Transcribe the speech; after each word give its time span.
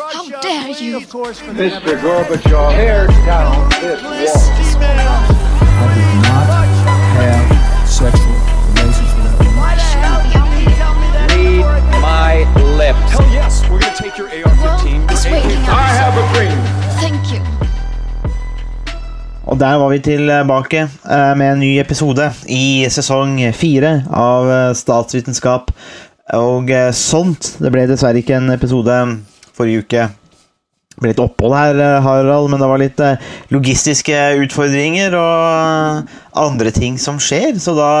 How 0.00 0.24
dare 0.40 0.70
you? 0.80 1.00
Mr. 1.00 2.00
Gorbachev, 2.00 2.72
tear 2.72 3.06
down 3.28 3.68
this 3.84 4.00
wall. 4.00 4.96
I 5.76 5.92
did 5.92 6.12
not 6.24 6.48
have 7.20 7.44
sexual 7.84 8.32
relations 8.72 9.12
with 9.12 9.24
that 9.28 9.36
woman. 9.44 9.60
Read 11.60 11.84
my 12.00 12.48
lips. 12.80 13.12
Hell 13.12 13.28
yes, 13.28 13.60
we're 13.68 13.78
gonna 13.78 13.94
take 13.94 14.16
your 14.16 14.28
AR-15. 14.28 15.04
Well, 15.04 15.12
it's 15.12 15.24
your 15.26 15.34
waiting 15.34 15.60
AK-47. 15.60 15.68
I 15.68 15.92
have 16.00 16.16
a 16.16 16.24
dream. 16.32 16.58
Thank 16.96 17.32
you. 17.32 17.40
Og 19.44 19.60
der 19.60 19.74
var 19.74 19.88
vi 19.88 19.98
tilbake 19.98 20.78
eh, 21.10 21.36
med 21.36 21.52
en 21.52 21.60
ny 21.60 21.78
episode 21.80 22.32
i 22.48 22.86
sesong 22.88 23.52
fire 23.52 24.04
av 24.10 24.50
eh, 24.50 24.74
Statsvitenskap 24.74 25.72
og 26.32 26.70
eh, 26.70 26.92
sånt. 26.92 27.56
Det 27.60 27.72
ble 27.74 27.84
dessverre 27.90 28.22
ikke 28.22 28.38
en 28.38 28.50
episode 28.54 28.96
forrige 29.60 29.84
uke. 29.84 30.08
Det 30.90 31.04
ble 31.04 31.12
litt 31.12 31.22
opphold 31.22 31.54
her, 31.56 31.78
eh, 31.80 31.98
Harald, 32.04 32.50
men 32.52 32.60
det 32.60 32.70
var 32.72 32.82
litt 32.82 33.04
eh, 33.04 33.28
logistiske 33.54 34.16
utfordringer 34.42 35.14
og 35.20 36.10
andre 36.40 36.72
ting 36.76 36.98
som 37.00 37.20
skjer, 37.22 37.54
så 37.62 37.76
da, 37.78 37.92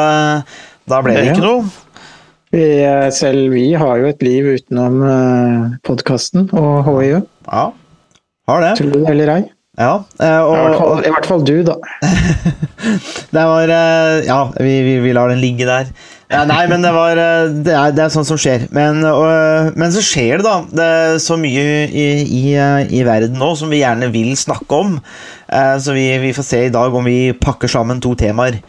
da 0.90 1.00
ble 1.04 1.14
det 1.16 1.30
ikke 1.30 1.46
noe. 1.46 1.70
Vi, 2.50 2.66
eh, 2.82 3.06
selv 3.14 3.54
vi 3.54 3.68
har 3.78 4.02
jo 4.02 4.10
et 4.10 4.26
liv 4.26 4.50
utenom 4.56 5.00
podkasten 5.86 6.50
og 6.50 6.82
HiU. 6.88 7.22
Ja, 7.46 7.70
har 8.50 8.66
det. 8.66 8.76
Tro 8.82 8.90
det 8.90 9.08
eller 9.14 9.34
ei. 9.38 9.42
Ja, 9.80 10.04
eh, 10.20 10.26
I 10.26 10.40
og, 10.44 10.56
hvert, 10.58 10.76
fall, 10.76 10.90
og 10.90 11.06
I 11.06 11.12
hvert 11.14 11.28
fall 11.30 11.44
du, 11.46 11.54
da. 11.64 11.76
det 13.36 13.44
var 13.52 13.72
eh, 13.76 14.16
Ja, 14.26 14.40
vi, 14.58 14.74
vi, 14.84 14.96
vi 15.06 15.14
lar 15.16 15.32
den 15.32 15.40
ligge 15.40 15.68
der. 15.68 15.92
Ja, 16.30 16.44
nei, 16.46 16.60
men 16.70 16.82
det 16.84 16.92
var 16.94 17.18
eh, 17.18 17.48
Det 17.66 17.72
er, 17.74 17.90
det 17.96 18.04
er 18.04 18.12
sånt 18.14 18.28
som 18.28 18.38
skjer. 18.38 18.68
Men, 18.70 19.00
og, 19.04 19.72
men 19.80 19.90
så 19.90 20.02
skjer 20.04 20.38
det, 20.38 20.44
da. 20.46 20.52
Det 20.78 20.84
er 20.86 21.16
så 21.18 21.34
mye 21.40 21.64
i, 21.90 22.04
i, 22.22 22.42
eh, 22.54 22.84
i 22.94 23.00
verden 23.06 23.34
nå 23.40 23.48
som 23.58 23.72
vi 23.72 23.80
gjerne 23.82 24.12
vil 24.14 24.30
snakke 24.38 24.78
om. 24.78 24.94
Eh, 25.50 25.74
Så 25.82 25.96
vi, 25.96 26.04
vi 26.22 26.30
får 26.36 26.46
se 26.46 26.60
i 26.68 26.70
dag 26.74 26.94
om 26.94 27.04
vi 27.10 27.32
pakker 27.34 27.68
sammen 27.72 27.98
to 28.04 28.14
temaer. 28.14 28.60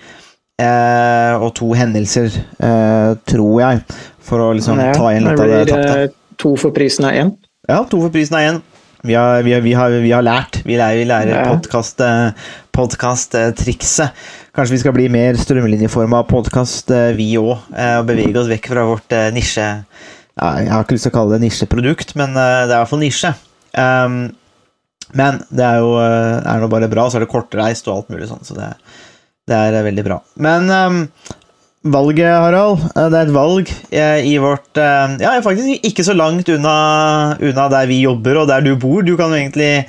eh, 0.62 1.34
Og 1.38 1.54
to 1.62 1.70
hendelser, 1.78 2.34
eh, 2.58 3.14
tror 3.30 3.62
jeg. 3.62 3.84
For 4.26 4.42
å 4.42 4.52
liksom 4.58 4.82
Ja, 4.82 4.92
ta 4.98 5.12
igjen 5.14 5.30
litt 5.30 5.40
av 5.46 5.48
det 5.54 5.62
tapte. 5.70 6.02
eh, 6.02 6.18
to 6.42 6.56
for 6.58 6.72
prisen 6.74 7.06
av 7.06 7.12
én. 7.14 7.32
Ja, 7.70 7.84
to 7.86 8.02
for 8.02 8.10
prisen 8.10 8.36
av 8.42 8.42
én. 8.50 8.62
Vi 9.04 9.14
har, 9.18 9.42
vi, 9.46 9.54
har, 9.54 9.62
vi, 9.66 9.72
har, 9.74 9.90
vi 10.02 10.12
har 10.14 10.22
lært. 10.26 10.60
Vi 10.66 10.76
lærer, 10.78 10.98
vi 10.98 11.06
lærer 11.10 11.32
Ja. 11.34 11.54
eh, 11.54 12.34
podcast-trikset. 12.74 14.10
Kanskje 14.52 14.76
vi 14.76 14.80
skal 14.82 14.96
bli 14.98 15.06
mer 15.08 15.38
strømlinjeforma 15.40 16.26
podkast, 16.28 16.92
vi 17.16 17.30
òg. 17.40 17.54
Og 17.72 18.08
bevege 18.10 18.36
oss 18.42 18.50
vekk 18.52 18.66
fra 18.74 18.84
vårt 18.90 19.14
eh, 19.16 19.30
nisje 19.32 19.64
Jeg 19.64 20.68
har 20.68 20.84
ikke 20.84 20.98
lyst 20.98 21.08
til 21.08 21.14
å 21.14 21.16
kalle 21.16 21.38
det 21.38 21.46
nisjeprodukt, 21.46 22.12
men 22.20 22.36
eh, 22.36 22.66
det 22.68 22.74
er 22.74 22.76
i 22.76 22.82
hvert 22.82 22.92
fall 22.92 23.04
nisje. 23.04 23.32
Um, 23.72 24.18
men 25.16 25.40
det 25.48 25.64
er 25.64 25.80
jo 25.80 25.94
eh, 26.04 26.42
er 26.44 26.60
nå 26.60 26.68
bare 26.72 26.92
bra, 26.92 27.08
så 27.08 27.20
er 27.20 27.24
det 27.24 27.32
kortreist 27.32 27.88
og 27.88 27.96
alt 27.96 28.12
mulig 28.12 28.28
sånn, 28.28 28.44
så 28.44 28.58
det, 28.58 28.68
det 29.48 29.56
er 29.56 29.78
eh, 29.80 29.86
veldig 29.88 30.06
bra. 30.10 30.20
Men 30.44 30.68
um, 30.68 31.02
valget, 31.96 32.36
Harald, 32.36 32.84
eh, 32.92 33.08
det 33.08 33.22
er 33.22 33.28
et 33.30 33.36
valg 33.36 33.76
eh, 33.90 34.32
i 34.34 34.38
vårt 34.42 34.84
eh, 34.84 35.18
Ja, 35.24 35.38
faktisk 35.44 35.88
ikke 35.88 36.06
så 36.08 36.16
langt 36.18 36.52
unna, 36.52 37.38
unna 37.40 37.70
der 37.72 37.88
vi 37.88 38.04
jobber 38.04 38.44
og 38.44 38.52
der 38.52 38.68
du 38.68 38.76
bor. 38.76 39.00
Du 39.00 39.16
kan 39.16 39.32
jo 39.32 39.40
egentlig 39.40 39.88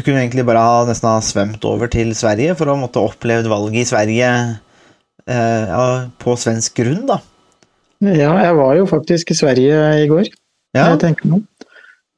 du 0.00 0.04
kunne 0.06 0.22
egentlig 0.22 0.46
bare 0.48 0.62
ha 0.64 0.84
nesten 0.88 1.10
ha 1.10 1.20
svømt 1.20 1.64
over 1.68 1.90
til 1.92 2.14
Sverige 2.16 2.54
for 2.56 2.72
å 2.72 2.78
måtte 2.80 3.02
opplevd 3.04 3.50
valget 3.52 3.82
i 3.82 3.88
Sverige 3.90 4.30
eh, 5.28 5.74
på 6.22 6.36
svensk 6.40 6.78
grunn, 6.80 7.02
da. 7.10 7.18
Ja, 8.00 8.32
jeg 8.40 8.56
var 8.56 8.78
jo 8.78 8.86
faktisk 8.88 9.34
i 9.34 9.36
Sverige 9.36 9.80
i 10.00 10.06
går. 10.08 10.30
Ja, 10.72 10.92
Jeg 10.94 11.02
tenker 11.02 11.28
meg. 11.28 11.44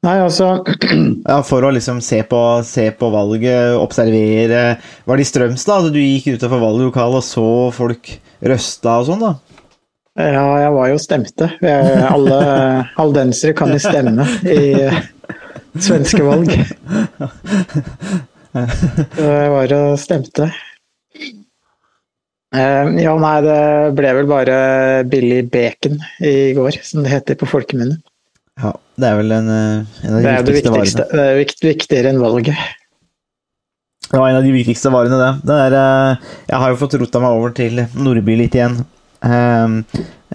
Nei, 0.03 0.17
altså 0.19 0.65
ja 1.31 1.37
For 1.47 1.63
å 1.63 1.71
liksom 1.73 2.01
se 2.03 2.19
på, 2.27 2.39
se 2.67 2.89
på 2.99 3.07
valget, 3.15 3.77
observere 3.79 4.63
Var 5.07 5.21
det 5.21 5.23
i 5.23 5.29
Strømstad 5.29 5.87
du 5.95 6.01
gikk 6.03 6.27
utenfor 6.35 6.59
valglokalet 6.59 7.21
og 7.21 7.27
så 7.27 7.45
folk 7.77 8.11
røsta 8.43 8.97
og 8.99 9.07
sånn, 9.07 9.23
da? 9.23 9.33
Ja, 10.19 10.45
jeg 10.61 10.73
var 10.75 10.91
jo 10.91 10.99
stemte. 11.01 11.49
Jeg, 11.65 12.01
alle 12.05 12.41
haldensere 12.99 13.57
kan 13.57 13.71
jo 13.73 13.79
stemme 13.81 14.27
i 14.45 14.75
svenske 15.79 16.23
valg. 16.27 16.51
Jeg 18.53 19.51
var 19.55 19.73
og 19.79 19.99
stemte. 20.01 20.51
Eh, 22.53 22.89
Ja, 23.01 23.15
nei, 23.17 23.37
det 23.45 23.59
ble 23.97 24.11
vel 24.19 24.29
bare 24.29 24.57
billig 25.09 25.47
bacon 25.53 25.97
i 26.21 26.53
går, 26.57 26.77
som 26.85 27.03
det 27.05 27.13
heter 27.15 27.39
på 27.41 27.49
folkemunne. 27.49 27.97
Ja, 28.61 28.75
det 29.01 29.09
er 29.09 29.17
vel 29.23 29.33
en, 29.33 29.49
eh, 29.49 29.85
en 30.05 30.15
av 30.19 30.21
de 30.21 30.27
Det 30.29 30.35
viktigste 30.53 30.73
viktigste. 30.75 30.99
varene. 31.01 31.13
Det 31.17 31.25
er 31.31 31.39
vikt, 31.41 31.61
viktigere 31.65 32.09
enn 32.13 32.21
valget. 32.21 32.57
Det 34.13 34.19
var 34.21 34.29
en 34.29 34.37
av 34.37 34.43
de 34.45 34.53
viktigste 34.53 34.91
varene, 34.93 35.17
det. 35.17 35.47
det 35.49 35.57
er, 35.57 35.73
eh, 35.73 36.17
jeg 36.51 36.59
har 36.61 36.69
jo 36.71 36.77
fått 36.77 36.99
rota 37.01 37.21
meg 37.21 37.31
over 37.39 37.51
til 37.57 37.87
Nordby 37.97 38.37
litt 38.37 38.53
igjen. 38.53 38.85
eh, 39.25 39.69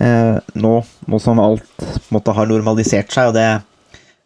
eh, 0.01 0.39
nå, 0.55 0.73
nå 1.07 1.19
som 1.21 1.39
alt 1.39 1.85
måtte 2.09 2.33
ha 2.33 2.45
normalisert 2.45 3.11
seg, 3.11 3.27
og 3.27 3.33
det, 3.35 3.61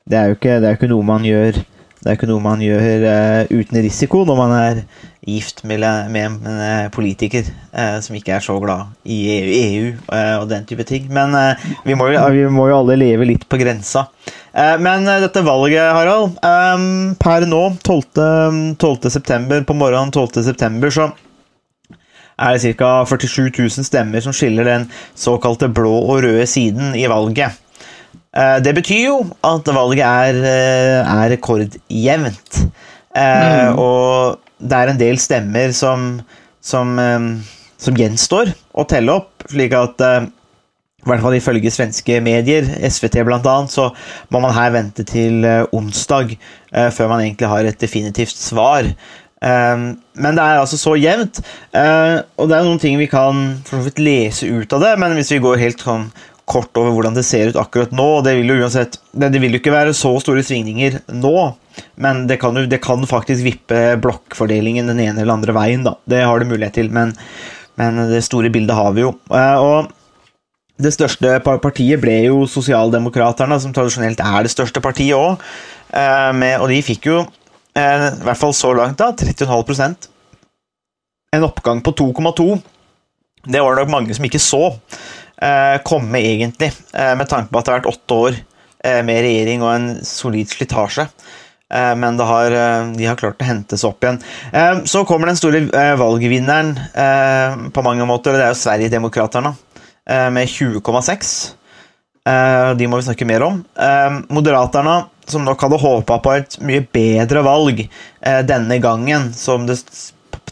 det 0.09 0.17
er 0.17 0.31
jo 0.31 0.39
ikke, 0.39 0.57
det 0.61 0.69
er 0.69 0.79
ikke 0.79 0.91
noe 0.91 1.05
man 1.05 1.25
gjør 1.27 1.61
ikke 2.09 2.25
noe 2.25 2.41
man 2.41 2.61
gjør 2.63 3.03
uh, 3.05 3.51
uten 3.53 3.77
risiko 3.83 4.23
når 4.25 4.37
man 4.39 4.53
er 4.57 4.79
gift 5.21 5.61
med, 5.69 5.83
med 6.09 6.23
en 6.25 6.47
eh, 6.49 6.87
politiker 6.89 7.45
uh, 7.45 7.99
som 8.01 8.15
ikke 8.17 8.33
er 8.33 8.41
så 8.41 8.55
glad 8.57 8.89
i 9.05 9.19
EU, 9.35 9.51
EU 9.53 9.91
uh, 10.09 10.39
og 10.39 10.47
den 10.49 10.65
type 10.65 10.81
ting. 10.89 11.11
Men 11.13 11.35
vi, 11.85 11.93
må 11.93 12.07
jo, 12.09 12.23
vi 12.33 12.47
må 12.49 12.65
jo 12.71 12.79
alle 12.79 12.97
leve 12.97 13.27
litt 13.29 13.45
på 13.45 13.59
grensa. 13.61 14.07
Men 14.51 15.05
dette 15.05 15.45
valget, 15.45 15.93
Harald 15.95 16.33
um, 16.43 17.13
Per 17.21 17.45
nå, 17.47 17.61
12. 17.85 18.01
12. 18.81 19.11
september, 19.13 19.61
på 19.63 19.77
morgenen 19.77 20.11
12. 20.11 20.41
september, 20.43 20.91
så 20.91 21.11
er 22.41 22.57
det 22.57 22.73
ca. 22.81 22.89
47 23.05 23.51
000 23.53 23.85
stemmer 23.87 24.25
som 24.25 24.35
skiller 24.35 24.67
den 24.67 24.89
såkalte 25.13 25.69
blå 25.71 25.93
og 26.01 26.25
røde 26.25 26.49
siden 26.49 26.97
i 26.97 27.05
valget. 27.07 27.61
Eh, 28.31 28.59
Det 28.63 28.73
betyr 28.77 29.05
jo 29.05 29.15
at 29.43 29.67
valget 29.75 30.05
er, 30.07 30.37
eh, 30.47 31.13
er 31.23 31.29
rekordjevnt. 31.35 32.61
Eh, 33.15 33.73
Og 33.75 34.39
det 34.61 34.77
er 34.77 34.87
en 34.91 34.97
del 34.99 35.17
stemmer 35.17 35.73
som, 35.73 36.21
som, 36.61 36.93
som 37.77 37.95
gjenstår 37.97 38.53
å 38.77 38.85
telle 38.87 39.11
opp, 39.11 39.43
slik 39.49 39.73
at 39.73 39.99
i 40.01 41.09
hvert 41.09 41.23
fall 41.23 41.33
ifølge 41.33 41.71
svenske 41.73 42.19
medier, 42.21 42.61
SVT 42.85 43.23
bl.a., 43.25 43.55
så 43.67 43.87
må 44.29 44.39
man 44.39 44.53
her 44.53 44.69
vente 44.75 45.03
til 45.03 45.41
onsdag 45.73 46.35
eh, 46.71 46.91
før 46.93 47.09
man 47.09 47.23
egentlig 47.25 47.49
har 47.49 47.65
et 47.65 47.79
definitivt 47.81 48.37
svar. 48.37 48.85
Men 49.41 50.35
det 50.37 50.43
er 50.43 50.59
altså 50.61 50.77
så 50.77 50.93
jevnt, 51.01 51.39
eh, 51.73 52.19
og 52.37 52.47
det 52.51 52.57
er 52.59 52.63
noen 52.67 52.77
ting 52.79 52.99
vi 53.01 53.07
kan 53.09 53.57
for 53.65 53.79
så 53.81 53.87
vidt 53.87 53.97
lese 54.05 54.45
ut 54.45 54.73
av 54.77 54.83
det, 54.85 54.91
men 55.01 55.15
hvis 55.17 55.31
vi 55.33 55.39
går 55.41 55.57
helt 55.57 55.81
sånn 55.81 56.11
kort 56.51 56.75
over 56.79 56.91
hvordan 56.95 57.15
det 57.15 57.23
ser 57.27 57.51
ut 57.51 57.59
akkurat 57.59 57.93
nå, 57.95 58.07
og 58.17 58.25
det 58.27 58.35
vil 58.37 58.51
jo 58.51 58.59
uansett 58.65 58.99
det, 59.15 59.31
vil 59.39 59.55
jo 59.55 59.61
ikke 59.61 59.73
være 59.73 59.95
så 59.97 60.11
store 60.21 60.43
svingninger 60.45 60.99
nå, 61.15 61.33
men 62.03 62.25
det 62.29 62.37
kan 62.41 62.57
jo 62.59 62.67
det 62.69 62.81
kan 62.83 63.07
faktisk 63.07 63.45
vippe 63.47 63.79
blokkfordelingen 64.03 64.91
den 64.91 64.99
ene 65.05 65.23
eller 65.23 65.37
andre 65.37 65.55
veien, 65.55 65.87
da. 65.87 65.95
Det 66.03 66.21
har 66.27 66.43
det 66.43 66.49
mulighet 66.51 66.77
til, 66.81 66.91
men, 66.93 67.15
men 67.79 68.03
det 68.11 68.23
store 68.27 68.51
bildet 68.53 68.75
har 68.75 68.91
vi 68.97 69.05
jo. 69.05 69.15
Eh, 69.31 69.57
Og 69.63 69.91
det 70.81 70.93
største 70.95 71.35
partiet 71.45 72.01
ble 72.01 72.15
jo 72.25 72.45
Sosialdemokraterne, 72.49 73.59
som 73.61 73.73
tradisjonelt 73.75 74.21
er 74.23 74.47
det 74.47 74.53
største 74.53 74.81
partiet 74.81 75.13
òg. 75.13 75.43
Og 75.93 76.67
de 76.71 76.79
fikk 76.85 77.05
jo, 77.11 77.19
eh, 77.77 78.07
i 78.09 78.25
hvert 78.25 78.39
fall 78.39 78.55
så 78.57 78.71
langt, 78.73 78.97
da, 78.97 79.11
30,5% 79.13 80.09
En 81.35 81.45
oppgang 81.47 81.83
på 81.85 81.93
2,2. 81.95 82.47
Det 83.47 83.61
var 83.61 83.75
det 83.75 83.85
nok 83.85 83.93
mange 83.93 84.15
som 84.17 84.25
ikke 84.25 84.41
så 84.41 84.63
eh, 84.71 85.20
komme, 85.83 86.19
egentlig, 86.21 86.71
eh, 86.93 87.15
med 87.17 87.29
tanke 87.29 87.49
på 87.51 87.59
at 87.59 87.65
det 87.65 87.73
har 87.73 87.79
vært 87.81 87.93
åtte 87.93 88.17
år 88.27 88.35
eh, 88.85 89.01
med 89.05 89.23
regjering 89.25 89.63
og 89.65 89.71
en 89.73 89.87
solid 90.05 90.49
slitasje. 90.51 91.07
Eh, 91.71 91.95
Men 91.95 92.19
har, 92.19 92.51
eh, 92.51 92.91
de 92.97 93.05
har 93.07 93.15
klart 93.15 93.39
å 93.41 93.47
hente 93.47 93.77
seg 93.77 93.89
opp 93.89 94.03
igjen. 94.03 94.21
Eh, 94.53 94.83
Så 94.85 95.05
kommer 95.07 95.27
den 95.31 95.39
store 95.39 95.63
eh, 95.71 95.95
valgvinneren 95.95 96.75
eh, 96.93 97.69
på 97.71 97.83
mange 97.83 98.05
måter, 98.05 98.33
og 98.33 98.37
det 98.41 98.45
er 98.45 98.53
jo 98.53 98.61
Sverigedemokraterna 98.61 99.55
eh, 100.09 100.29
med 100.29 100.47
20,6. 100.47 101.53
Eh, 102.27 102.73
De 102.75 102.87
må 102.87 102.99
vi 102.99 103.07
snakke 103.07 103.25
mer 103.25 103.41
om. 103.47 103.63
Eh, 103.79 104.21
Moderaterna, 104.29 105.05
som 105.25 105.45
nok 105.47 105.61
hadde 105.61 105.79
håpa 105.79 106.19
på 106.21 106.35
et 106.35 106.57
mye 106.61 106.83
bedre 106.91 107.41
valg 107.47 107.85
eh, 107.87 108.41
denne 108.43 108.77
gangen, 108.83 109.31
som 109.33 109.65
det 109.65 109.79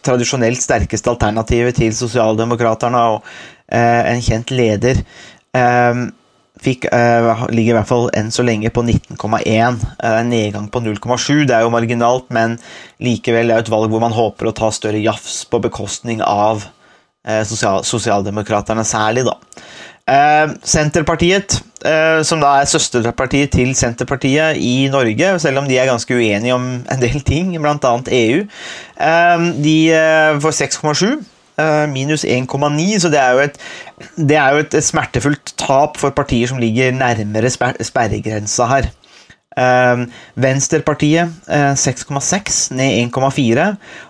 tradisjonelt 0.01 0.61
sterkeste 0.63 1.11
alternativet 1.11 1.75
til 1.75 1.91
Sosialdemokraterne 1.91 3.01
og 3.11 3.17
eh, 3.19 3.58
en 3.77 4.21
kjent 4.25 4.51
leder, 4.55 5.03
eh, 5.53 6.07
fikk, 6.63 6.89
eh, 6.91 7.45
ligger 7.53 7.73
i 7.73 7.77
hvert 7.77 7.89
fall 7.89 8.09
enn 8.17 8.31
så 8.33 8.43
lenge 8.45 8.71
på 8.73 8.83
19,1. 8.83 9.79
Eh, 10.03 10.17
En 10.19 10.29
nedgang 10.31 10.69
på 10.71 10.81
0,7. 10.83 11.45
Det 11.47 11.55
er 11.55 11.61
jo 11.63 11.73
marginalt, 11.73 12.29
men 12.29 12.57
likevel 12.99 13.51
er 13.51 13.59
det 13.61 13.67
et 13.67 13.73
valg 13.73 13.91
hvor 13.91 14.03
man 14.03 14.15
håper 14.15 14.49
å 14.49 14.55
ta 14.55 14.71
større 14.71 15.01
jafs 15.01 15.45
på 15.49 15.61
bekostning 15.63 16.21
av 16.25 16.65
eh, 17.25 17.43
sosial, 17.43 17.83
sosialdemokraterne 17.87 18.85
særlig, 18.87 19.25
da. 19.27 19.37
Eh, 20.09 20.51
Senterpartiet, 20.65 21.59
eh, 21.85 22.21
som 22.25 22.41
da 22.41 22.57
er 22.59 22.69
søsterpartiet 22.69 23.53
til 23.53 23.75
Senterpartiet 23.77 24.57
i 24.57 24.89
Norge, 24.91 25.35
selv 25.39 25.61
om 25.61 25.67
de 25.69 25.77
er 25.77 25.87
ganske 25.91 26.15
uenige 26.15 26.55
om 26.55 26.69
en 26.81 27.03
del 27.03 27.21
ting, 27.21 27.53
bl.a. 27.55 27.95
EU, 28.19 28.45
eh, 28.99 29.49
de 29.63 29.77
eh, 29.93 30.39
får 30.41 30.57
6,7. 30.63 31.19
Eh, 31.59 31.85
Minus 31.91 32.25
1,9, 32.25 32.87
så 33.03 33.11
det 33.11 33.19
er 33.21 33.43
et, 33.43 33.59
det 34.15 34.39
er 34.39 34.55
jo 34.55 34.63
et, 34.63 34.79
smertefullt 34.83 35.53
tap 35.59 35.99
for 35.99 36.15
partier 36.15 36.49
som 36.49 36.61
ligger 36.61 36.95
nærmere 36.95 37.51
sper 37.53 37.77
sperregrensa 37.83 38.69
her. 38.71 38.89
Eh, 39.59 40.03
Venstrepartiet 40.39 41.51
eh, 41.51 41.73
6,6, 41.75 42.59
ned 42.77 43.11
1,4. 43.11 43.69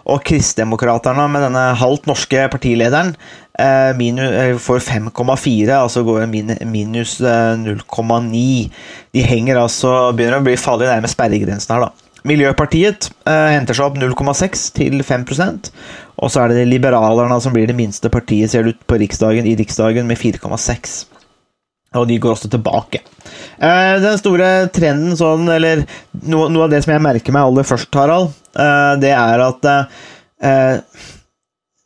Og 0.10 0.24
Kristdemokraterne 0.25 1.28
med 1.31 1.48
denne 1.48 1.66
halvt 1.80 2.10
norske 2.10 2.48
partilederen 2.51 3.16
eh, 3.60 3.92
eh, 3.92 4.57
får 4.60 4.84
5,4, 4.86 5.72
altså 5.80 6.04
går 6.04 6.28
minus 6.30 7.19
eh, 7.22 7.56
0,9. 7.57 8.46
De 9.13 9.25
henger 9.25 9.62
altså 9.62 10.12
begynner 10.13 10.42
å 10.42 10.46
bli 10.46 10.60
farlig 10.60 10.92
nærme 10.92 11.12
sperregrensen 11.12 11.75
her, 11.75 11.90
da. 11.90 12.09
Miljøpartiet 12.27 13.12
eh, 13.30 13.50
henter 13.56 13.77
seg 13.77 13.88
opp 13.88 14.00
0,6 14.01 14.69
til 14.75 15.04
5% 15.06 15.71
og 16.19 16.31
så 16.31 16.44
er 16.44 16.54
det 16.54 16.68
Liberalerne 16.68 17.38
som 17.42 17.56
blir 17.56 17.69
det 17.69 17.77
minste 17.77 18.12
partiet 18.12 18.51
ser 18.51 18.68
ut 18.68 18.80
på 18.88 19.00
riksdagen, 19.00 19.48
i 19.48 19.56
Riksdagen 19.60 20.07
med 20.10 20.19
4,6. 20.19 20.98
Og 21.98 22.06
de 22.10 22.19
går 22.21 22.36
også 22.36 22.51
tilbake. 22.51 23.01
Eh, 23.57 23.95
den 24.04 24.19
store 24.19 24.50
trenden 24.75 25.16
sånn, 25.18 25.48
eller 25.50 25.86
noe, 26.27 26.50
noe 26.51 26.68
av 26.68 26.74
det 26.74 26.83
som 26.83 26.94
jeg 26.94 27.06
merker 27.06 27.33
meg 27.33 27.48
aller 27.48 27.66
først, 27.66 27.89
Harald, 27.95 28.36
eh, 28.54 28.94
det 29.01 29.13
er 29.15 29.45
at 29.45 29.69
eh, 29.72 31.07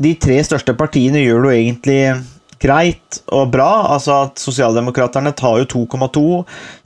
de 0.03 0.15
tre 0.19 0.41
største 0.44 0.75
partiene 0.75 1.21
gjør 1.21 1.45
det 1.45 1.53
jo 1.53 1.62
egentlig 1.62 2.00
greit 2.63 3.19
og 3.36 3.51
bra. 3.54 3.69
Altså 3.94 4.15
at 4.27 4.42
Sosialdemokraterne 4.42 5.33
tar 5.38 5.60
jo 5.62 5.68
2,2. 5.86 6.24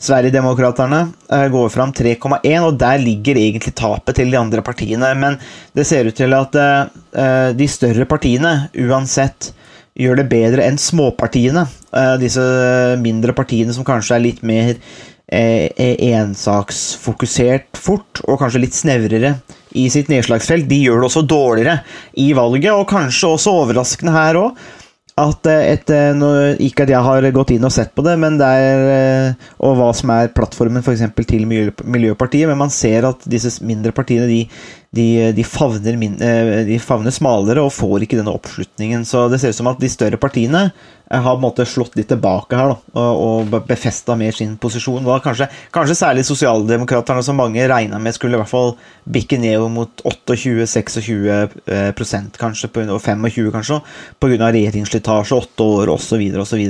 Sverigedemokraterne 0.08 1.04
eh, 1.34 1.48
går 1.54 1.70
fram 1.74 1.94
3,1, 1.96 2.42
og 2.66 2.80
der 2.82 3.04
ligger 3.04 3.40
egentlig 3.40 3.76
tapet 3.78 4.20
til 4.20 4.34
de 4.34 4.40
andre 4.42 4.66
partiene. 4.66 5.14
Men 5.20 5.40
det 5.78 5.88
ser 5.90 6.10
ut 6.10 6.18
til 6.18 6.34
at 6.38 6.58
eh, 6.58 7.52
de 7.58 7.70
større 7.72 8.08
partiene 8.10 8.56
uansett 8.88 9.54
gjør 9.98 10.22
det 10.22 10.30
bedre 10.32 10.66
enn 10.68 10.80
småpartiene. 10.82 11.66
Eh, 11.94 12.16
disse 12.22 12.48
mindre 13.02 13.36
partiene 13.38 13.76
som 13.76 13.86
kanskje 13.88 14.18
er 14.18 14.26
litt 14.26 14.44
mer 14.46 14.76
eh, 15.28 15.68
ensaksfokusert 16.14 17.78
fort, 17.78 18.24
og 18.26 18.42
kanskje 18.42 18.64
litt 18.64 18.78
snevrere 18.78 19.38
i 19.78 19.88
sitt 19.94 20.10
nedslagsfelt, 20.12 20.68
de 20.70 20.82
gjør 20.86 21.02
det 21.02 21.10
også 21.10 21.26
dårligere 21.28 21.80
i 22.24 22.32
valget, 22.38 22.74
og 22.74 22.88
kanskje 22.90 23.34
også 23.36 23.56
overraskende 23.64 24.16
her 24.16 24.40
òg. 24.40 24.68
At 25.18 25.48
eh, 25.50 25.72
et, 25.74 25.90
eh, 25.90 26.60
Ikke 26.62 26.86
at 26.86 26.92
jeg 26.94 27.02
har 27.02 27.28
gått 27.34 27.56
inn 27.56 27.66
og 27.66 27.74
sett 27.74 27.94
på 27.98 28.06
det, 28.06 28.14
men 28.22 28.38
det 28.38 28.48
er, 28.48 28.84
eh, 28.94 29.48
og 29.66 29.78
hva 29.80 29.90
som 29.98 30.14
er 30.14 30.30
plattformen 30.36 30.86
for 30.86 30.94
til 31.28 31.48
Miljøpartiet, 31.50 32.48
men 32.48 32.60
man 32.60 32.74
ser 32.74 33.08
at 33.10 33.26
disse 33.26 33.58
mindre 33.66 33.92
partiene 33.92 34.30
de, 34.30 34.44
de, 34.96 35.32
de, 35.36 35.44
favner 35.44 35.98
min, 36.00 36.16
de 36.68 36.78
favner 36.80 37.12
smalere 37.12 37.62
og 37.64 37.74
får 37.76 38.02
ikke 38.06 38.18
denne 38.20 38.34
oppslutningen. 38.34 39.06
Så 39.06 39.30
det 39.32 39.40
ser 39.42 39.50
ut 39.52 39.60
som 39.60 39.68
at 39.72 39.82
de 39.82 39.90
større 39.92 40.18
partiene 40.22 40.72
har 41.08 41.24
på 41.24 41.36
en 41.38 41.42
måte 41.42 41.66
slått 41.68 41.96
litt 41.96 42.10
tilbake 42.12 42.56
her 42.60 42.68
da, 42.74 42.78
og, 43.00 43.52
og 43.52 43.64
befesta 43.68 44.16
mer 44.20 44.34
sin 44.36 44.58
posisjon. 44.60 45.06
Var 45.08 45.20
kanskje, 45.24 45.48
kanskje 45.76 46.02
særlig 46.02 46.26
Sosialdemokraterne, 46.28 47.24
som 47.24 47.36
mange 47.40 47.70
regna 47.70 47.98
med 48.02 48.14
skulle 48.16 48.36
i 48.36 48.40
hvert 48.42 48.52
fall 48.52 48.72
bikke 49.08 49.38
ned 49.40 49.60
mot 49.72 49.92
28-26% 50.04 52.38
kanskje, 52.42 52.68
og 52.88 53.02
25 53.04 53.52
kanskje, 53.56 53.78
pga. 54.20 54.52
regjeringsslitasje, 54.52 55.36
åtte 55.38 55.62
år 55.64 55.88
osv. 55.96 56.22
osv. 56.44 56.64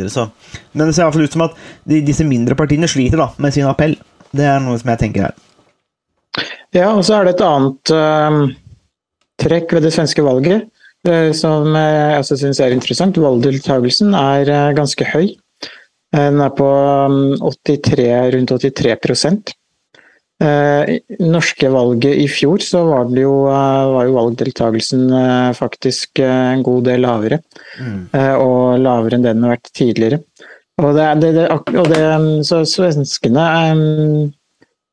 Men 0.74 0.86
det 0.86 0.94
ser 0.94 1.02
i 1.02 1.06
hvert 1.06 1.18
fall 1.18 1.25
ut 1.25 1.36
som 1.40 1.48
at 1.50 1.58
de, 1.90 1.96
disse 2.06 2.24
mindre 2.28 2.54
partiene 2.60 2.88
sliter 2.92 3.18
da, 3.25 3.30
med 3.42 3.52
sin 3.56 3.69
appell. 3.69 3.96
Det 4.30 4.46
er 4.46 4.60
noe 4.62 4.78
som 4.78 4.90
jeg 4.94 5.02
tenker 5.08 5.22
her. 5.30 5.36
Ja, 6.77 6.91
og 6.94 7.03
så 7.07 7.18
er 7.18 7.25
det 7.25 7.38
et 7.38 7.45
annet 7.45 7.91
uh, 7.95 8.41
trekk 9.41 9.74
ved 9.74 9.88
det 9.88 9.95
svenske 9.95 10.25
valget 10.25 10.68
som 11.38 11.75
jeg 11.77 12.18
også 12.19 12.38
syns 12.41 12.59
er 12.59 12.74
interessant. 12.75 13.19
Valgdeltakelsen 13.21 14.15
er 14.18 14.50
uh, 14.51 14.75
ganske 14.77 15.06
høy. 15.13 15.29
Den 16.15 16.41
er 16.41 16.51
på 16.56 16.68
um, 16.68 17.35
83, 17.68 18.07
rundt 18.33 18.51
83 18.63 19.25
eh, 20.39 20.91
norske 21.19 21.69
valget 21.74 22.15
i 22.24 22.27
fjor 22.31 22.63
så 22.63 22.83
var, 22.88 23.12
jo, 23.12 23.33
uh, 23.51 23.91
var 23.91 24.07
jo 24.07 24.15
valgdeltakelsen 24.15 25.09
faktisk 25.57 26.21
en 26.23 26.63
god 26.63 26.88
del 26.88 27.03
lavere. 27.03 27.41
Mm. 27.80 28.00
Og 28.39 28.80
lavere 28.80 29.19
enn 29.19 29.27
den 29.27 29.44
har 29.44 29.57
vært 29.57 29.73
tidligere. 29.75 30.21
Og 30.80 30.94
det, 30.95 31.09
det, 31.21 31.33
det, 31.35 31.47
og 31.51 31.91
det 31.91 32.01
så 32.47 32.62
svenskene 32.69 33.47
um, 33.73 34.31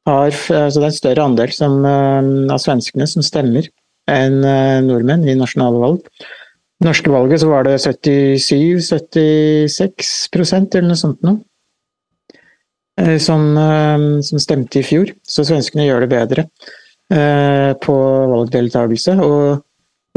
har 0.05 0.31
altså 0.35 0.81
Det 0.81 0.85
er 0.85 0.91
en 0.91 1.01
større 1.01 1.25
andel 1.25 1.51
som, 1.57 1.73
av 1.85 2.59
svenskene 2.61 3.07
som 3.09 3.23
stemmer 3.25 3.65
enn 4.11 4.45
nordmenn 4.85 5.25
i 5.25 5.35
nasjonale 5.39 5.79
valg. 5.81 6.01
I 6.83 6.85
norske 6.85 7.09
valget 7.09 7.41
så 7.41 7.49
var 7.49 7.65
det 7.65 7.81
77-76% 7.81 10.77
eller 10.77 10.89
noe 10.91 10.97
sånt 11.01 11.23
noe. 11.25 11.39
Som, 13.19 13.59
som, 14.23 14.39
stemte 14.39 14.79
i 14.79 14.83
fjor, 14.87 15.11
så 15.27 15.45
svenskene 15.49 15.85
gjør 15.89 16.01
det 16.05 16.11
bedre 16.13 16.45
eh, 17.13 17.73
på 17.81 17.95
valgdeltakelse. 18.31 19.13
Og 19.25 19.63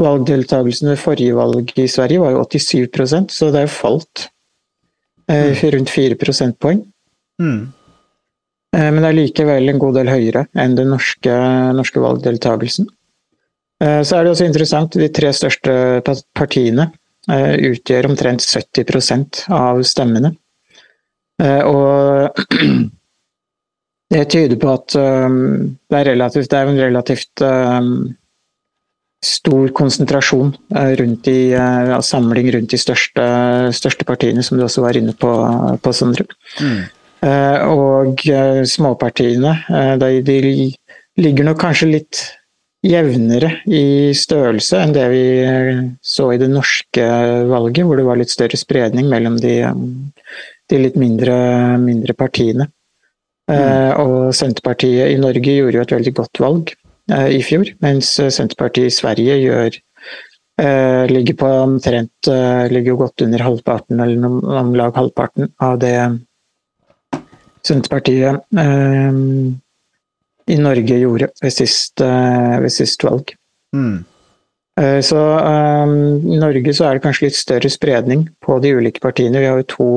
valgdeltakelsen 0.02 0.92
ved 0.92 1.00
forrige 1.02 1.36
valg 1.36 1.72
i 1.76 1.88
Sverige 1.90 2.22
var 2.22 2.36
jo 2.36 2.44
87% 2.44 3.34
så 3.34 3.50
det 3.54 3.66
har 3.66 3.72
falt 3.72 4.28
eh, 5.30 5.50
mm. 5.50 5.70
rundt 5.74 5.90
4 5.90 6.18
prosentpoeng. 6.20 6.84
Mm. 7.42 7.72
Eh, 8.76 8.90
men 8.92 9.00
det 9.02 9.10
er 9.10 9.18
likevel 9.18 9.72
en 9.72 9.80
god 9.80 9.98
del 10.00 10.10
høyere 10.12 10.46
enn 10.58 10.76
den 10.78 10.92
norske, 10.92 11.34
norske 11.76 12.02
valgdeltakelsen. 12.02 12.88
Eh, 13.82 14.02
så 14.02 14.18
er 14.18 14.24
det 14.24 14.34
også 14.34 14.48
interessant, 14.48 14.98
de 14.98 15.08
tre 15.14 15.32
største 15.36 15.72
partiene 16.36 16.90
eh, 17.30 17.54
utgjør 17.72 18.10
omtrent 18.10 18.44
70% 18.44 19.46
av 19.54 19.82
stemmene. 19.86 20.34
Og 21.38 22.34
det 24.12 24.22
tyder 24.32 24.58
på 24.58 24.72
at 24.72 24.88
det 24.90 25.94
er, 26.00 26.08
relativt, 26.08 26.48
det 26.50 26.58
er 26.58 26.70
en 26.72 26.80
relativt 26.82 27.44
stor 29.22 29.70
konsentrasjon 29.78 30.50
rundt 30.98 31.30
de, 31.30 31.36
samling 32.02 32.50
rundt 32.56 32.74
de 32.74 32.82
største, 32.82 33.28
største, 33.70 34.08
partiene, 34.08 34.42
som 34.42 34.58
du 34.58 34.64
også 34.66 34.82
var 34.82 34.98
inne 34.98 35.14
på, 35.14 35.30
på 35.78 35.94
Sondre. 35.94 36.26
Mm. 36.58 36.82
Og 37.22 38.22
småpartiene, 38.70 39.54
de, 39.98 40.10
de 40.22 40.36
ligger 41.18 41.48
nok 41.48 41.58
kanskje 41.60 41.88
litt 41.90 42.20
jevnere 42.86 43.50
i 43.66 44.14
størrelse 44.14 44.78
enn 44.78 44.92
det 44.94 45.06
vi 45.10 45.22
så 46.04 46.28
i 46.30 46.38
det 46.38 46.50
norske 46.52 47.06
valget, 47.50 47.82
hvor 47.84 47.98
det 47.98 48.06
var 48.06 48.20
litt 48.20 48.30
større 48.30 48.58
spredning 48.60 49.08
mellom 49.10 49.38
de, 49.42 49.56
de 50.70 50.78
litt 50.78 50.98
mindre, 51.00 51.34
mindre 51.82 52.14
partiene. 52.14 52.68
Mm. 53.50 53.98
Og 54.04 54.30
Senterpartiet 54.36 55.10
i 55.10 55.18
Norge 55.18 55.56
gjorde 55.56 55.80
jo 55.80 55.84
et 55.86 55.96
veldig 55.96 56.14
godt 56.20 56.42
valg 56.44 56.72
i 57.32 57.42
fjor, 57.42 57.70
mens 57.82 58.12
Senterpartiet 58.20 58.92
i 58.92 58.94
Sverige 58.94 59.38
gjør 59.40 59.78
ligger 61.08 61.36
på 61.38 61.50
omtrent 61.64 62.30
ligger 62.70 62.92
jo 62.92 63.02
godt 63.02 63.22
under 63.26 63.42
halvparten, 63.46 64.00
eller 64.02 64.58
om 64.62 64.72
lag 64.78 64.96
halvparten 64.98 65.50
av 65.62 65.78
det 65.82 65.96
Senterpartiet 67.68 68.42
i 70.48 70.56
Norge 70.60 71.00
gjorde 71.00 71.28
ved 71.42 71.52
sist, 71.52 72.00
eh, 72.00 72.56
ved 72.62 72.72
sist 72.72 73.04
valg. 73.04 73.34
Mm. 73.76 74.04
Eh, 74.80 75.00
så 75.04 75.18
um, 75.18 75.94
I 76.32 76.38
Norge 76.40 76.74
så 76.74 76.86
er 76.86 76.96
det 76.96 77.04
kanskje 77.04 77.26
litt 77.26 77.38
større 77.38 77.70
spredning 77.72 78.24
på 78.44 78.58
de 78.62 78.72
ulike 78.78 79.02
partiene. 79.04 79.42
Vi 79.42 79.48
har 79.50 79.60
jo 79.60 79.68
to, 79.74 79.88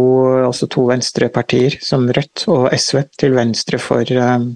også 0.49 0.67
to 0.73 0.87
venstrepartier, 0.89 1.77
som 1.85 2.09
Rødt 2.09 2.47
og 2.51 2.71
SV, 2.75 3.03
til 3.21 3.37
venstre 3.37 3.79
for 3.81 4.15
um, 4.17 4.49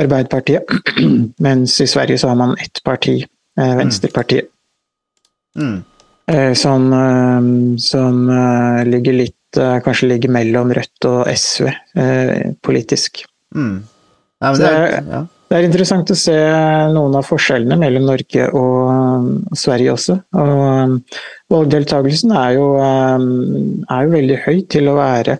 Arbeiderpartiet. 0.00 0.66
Mens 1.46 1.78
i 1.80 1.88
Sverige 1.90 2.18
så 2.18 2.32
har 2.32 2.40
man 2.40 2.56
ett 2.58 2.82
parti, 2.84 3.20
uh, 3.60 3.76
Venstrepartiet. 3.78 4.50
Mm. 5.58 5.80
Uh, 6.30 6.52
som, 6.54 6.84
som 7.82 8.18
ligger 8.86 9.16
litt 9.18 9.39
Kanskje 9.56 10.12
ligger 10.12 10.32
mellom 10.34 10.70
Rødt 10.76 11.06
og 11.10 11.26
SV 11.32 11.70
politisk. 12.62 13.24
Mm. 13.56 13.80
Ja, 14.40 14.52
det, 14.56 14.68
er, 14.68 14.94
ja. 15.04 15.20
det, 15.50 15.56
er, 15.58 15.66
interessant 15.66 16.10
å 16.12 16.16
se 16.16 16.36
noen 16.94 17.16
av 17.18 17.26
forskjellene 17.28 17.76
mellom 17.82 18.06
Norge 18.08 18.46
og 18.56 19.58
Sverige 19.58 19.92
også. 19.92 20.16
Og 20.40 21.52
valgdeltakelsen 21.52 22.32
er 22.40 22.54
jo, 22.56 22.70
er 22.80 24.06
jo 24.06 24.14
veldig 24.14 24.38
høy 24.46 24.62
til 24.72 24.88
å 24.88 24.96
være 24.96 25.36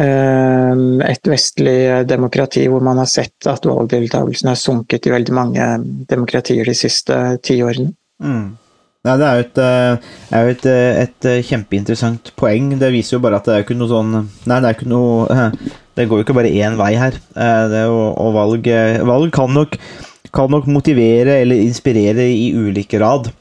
et 0.00 1.28
vestlig 1.28 2.06
demokrati 2.08 2.62
hvor 2.70 2.80
man 2.86 3.02
har 3.02 3.08
sett 3.10 3.48
at 3.50 3.66
valgdeltakelsen 3.68 4.48
har 4.48 4.56
sunket 4.56 5.08
i 5.08 5.12
veldig 5.12 5.34
mange 5.36 5.66
demokratier 6.08 6.64
de 6.64 6.76
siste 6.78 7.18
ti 7.44 7.58
årene. 7.66 7.92
Mm. 8.22 8.46
Nei, 9.00 9.14
det 9.16 9.24
er 9.24 9.38
jo 9.38 9.44
et, 9.46 9.58
eh, 9.64 10.08
er 10.36 10.42
jo 10.44 10.52
et, 10.52 10.66
eh, 10.68 10.98
et, 11.06 11.24
eh, 11.24 11.44
kjempeinteressant 11.48 12.32
poeng. 12.36 12.74
Det 12.78 12.90
viser 12.92 13.14
jo 13.16 13.20
bare 13.24 13.38
at 13.38 13.46
det 13.48 13.54
er 13.54 13.62
ikke 13.64 13.76
noe 13.78 13.88
sånn 13.88 14.10
Nei, 14.12 14.58
det 14.60 14.66
er 14.68 14.74
ikke 14.74 14.90
noe 14.92 15.46
Det 15.96 16.04
går 16.08 16.20
jo 16.20 16.24
ikke 16.26 16.36
bare 16.36 16.52
én 16.52 16.76
vei 16.76 16.92
her. 17.00 17.16
Jo, 17.32 17.96
og 18.12 18.34
valg, 18.34 18.68
valg 19.08 19.32
kan, 19.32 19.48
nok, 19.52 19.78
kan 20.32 20.52
nok 20.52 20.68
motivere 20.68 21.40
eller 21.40 21.56
inspirere 21.64 22.26
i 22.28 22.52
ulik 22.52 22.92
grad 22.92 23.32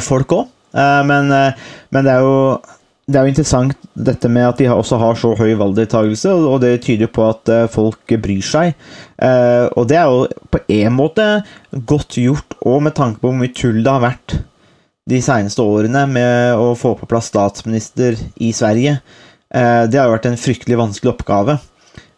folk 0.00 0.28
òg. 0.38 0.46
Men, 0.74 1.28
men 1.28 2.06
det 2.06 2.14
er 2.14 2.22
jo 2.22 2.62
det 3.10 3.18
er 3.18 3.26
jo 3.26 3.32
interessant 3.32 3.76
dette 3.98 4.30
med 4.30 4.46
at 4.46 4.58
de 4.58 4.70
også 4.70 4.98
har 4.98 5.18
så 5.18 5.34
høy 5.36 5.56
valgdeltakelse, 5.58 6.30
og 6.32 6.62
det 6.62 6.82
tyder 6.86 7.10
på 7.10 7.26
at 7.28 7.50
folk 7.70 8.14
bryr 8.22 8.46
seg. 8.46 8.74
Og 9.76 9.86
det 9.90 9.98
er 9.98 10.06
jo 10.06 10.26
på 10.54 10.62
en 10.70 10.96
måte 10.96 11.28
godt 11.84 12.18
gjort, 12.22 12.56
og 12.62 12.82
med 12.86 12.94
tanke 12.94 13.20
på 13.20 13.28
hvor 13.30 13.38
mye 13.42 13.54
tull 13.54 13.82
det 13.82 13.92
har 13.92 14.06
vært 14.06 14.38
de 15.10 15.18
seneste 15.24 15.64
årene 15.64 16.04
med 16.10 16.60
å 16.60 16.72
få 16.78 16.94
på 16.98 17.08
plass 17.10 17.32
statsminister 17.32 18.18
i 18.42 18.52
Sverige. 18.54 18.98
Eh, 19.52 19.84
det 19.90 19.98
har 19.98 20.08
jo 20.08 20.16
vært 20.16 20.30
en 20.30 20.40
fryktelig 20.40 20.80
vanskelig 20.80 21.14
oppgave. 21.16 21.58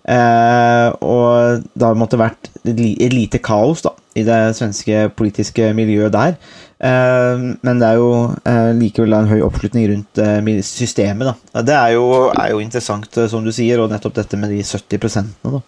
Og 0.04 1.62
det 1.72 1.86
har 1.86 1.96
måttet 1.96 2.20
vært 2.20 2.50
et 2.68 3.12
lite 3.12 3.38
kaos 3.40 3.80
da, 3.86 3.94
i 4.12 4.24
det 4.26 4.36
svenske 4.58 5.06
politiske 5.16 5.70
miljøet 5.72 6.12
der. 6.12 6.36
Eh, 6.84 7.44
men 7.64 7.80
det 7.80 7.88
er 7.88 8.00
jo 8.00 8.10
eh, 8.44 8.70
likevel 8.76 9.16
en 9.16 9.30
høy 9.30 9.40
oppslutning 9.46 9.86
rundt 9.92 10.20
eh, 10.20 10.60
systemet. 10.66 11.30
Da. 11.30 11.62
Det 11.64 11.76
er 11.78 11.94
jo, 11.96 12.04
er 12.28 12.52
jo, 12.52 12.60
interessant, 12.60 13.08
som 13.30 13.46
du 13.46 13.52
sier, 13.54 13.80
og 13.80 13.92
nettopp 13.92 14.18
dette 14.18 14.40
med 14.40 14.52
de 14.52 14.60
70 14.66 15.32
da, 15.44 15.62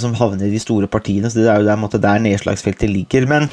som 0.00 0.14
havner 0.18 0.48
i 0.48 0.52
de 0.52 0.62
store 0.62 0.90
partiene. 0.90 1.30
så 1.30 1.40
Det 1.40 1.50
er 1.50 1.62
jo 1.62 1.68
der, 1.70 1.98
der 2.02 2.24
nedslagsfeltet 2.26 2.90
ligger. 2.90 3.26
Men 3.30 3.48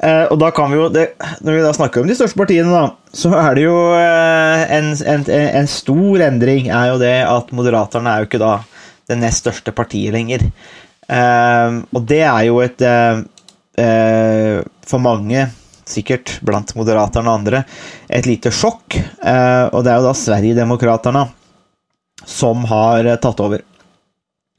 og 0.00 0.38
da 0.40 0.48
kan 0.56 0.70
vi 0.72 0.78
jo, 0.78 0.86
det, 0.88 1.02
Når 1.44 1.52
vi 1.58 1.62
da 1.64 1.70
snakker 1.76 2.00
om 2.00 2.06
de 2.08 2.14
største 2.16 2.38
partiene, 2.40 2.72
da, 2.72 2.94
så 3.12 3.34
er 3.36 3.58
det 3.58 3.66
jo 3.66 3.74
en, 3.92 4.94
en, 4.96 5.26
en 5.28 5.68
stor 5.68 6.24
endring 6.24 6.70
er 6.72 6.86
jo 6.94 7.00
det 7.02 7.18
at 7.28 7.52
Moderaterne 7.52 8.08
er 8.08 8.22
jo 8.22 8.30
ikke 8.30 8.40
da 8.40 8.54
det 9.10 9.18
nest 9.20 9.44
største 9.44 9.74
partiet 9.76 10.14
lenger. 10.16 10.46
og 11.10 12.00
det 12.08 12.22
er 12.22 12.44
jo 12.48 12.62
et 12.64 12.84
For 14.88 15.04
mange 15.04 15.44
sikkert 15.90 16.38
blant 16.46 16.74
Moderaterne 16.78 17.30
og 17.30 17.40
andre, 17.40 17.64
et 18.08 18.28
lite 18.28 18.52
sjokk. 18.54 18.96
Eh, 18.96 19.66
og 19.70 19.84
det 19.84 19.92
er 19.92 20.00
jo 20.00 20.08
da 20.08 20.16
Sverigedemokraterna 20.16 21.26
som 22.26 22.64
har 22.70 23.06
eh, 23.06 23.20
tatt 23.20 23.42
over 23.42 23.64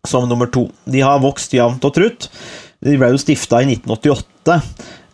som 0.07 0.27
nummer 0.29 0.50
to. 0.51 0.67
De 0.89 1.03
har 1.05 1.21
vokst 1.24 1.53
jevnt 1.53 1.86
og 1.86 1.95
trutt. 1.95 2.29
De 2.81 2.98
ble 2.98 3.12
jo 3.13 3.21
stifta 3.21 3.62
i 3.62 3.69
1988. 3.69 4.57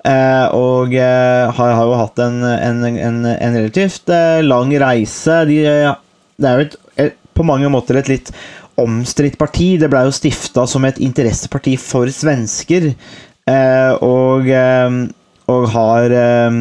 Eh, 0.08 0.56
og 0.56 0.94
har, 0.96 1.72
har, 1.76 1.84
jo 1.84 2.00
hatt 2.00 2.22
en, 2.24 2.40
en, 2.48 2.84
en, 2.88 3.20
en 3.34 3.58
relativt 3.58 4.14
lang 4.46 4.72
reise. 4.80 5.42
De, 5.50 5.60
det 6.38 6.50
er 6.50 6.62
jo 6.62 6.68
et, 6.68 6.80
et, 7.04 7.20
på 7.36 7.46
mange 7.48 7.70
måter 7.74 8.00
et 8.00 8.12
litt 8.12 8.32
omstridt 8.80 9.36
parti. 9.42 9.74
Det 9.82 9.90
ble 9.92 10.06
jo 10.08 10.16
stifta 10.16 10.68
som 10.70 10.86
et 10.88 11.02
interesseparti 11.04 11.76
for 11.82 12.10
svensker. 12.14 12.92
og 14.06 14.50
og 15.52 15.70
har 15.72 16.14
eh, 16.14 16.58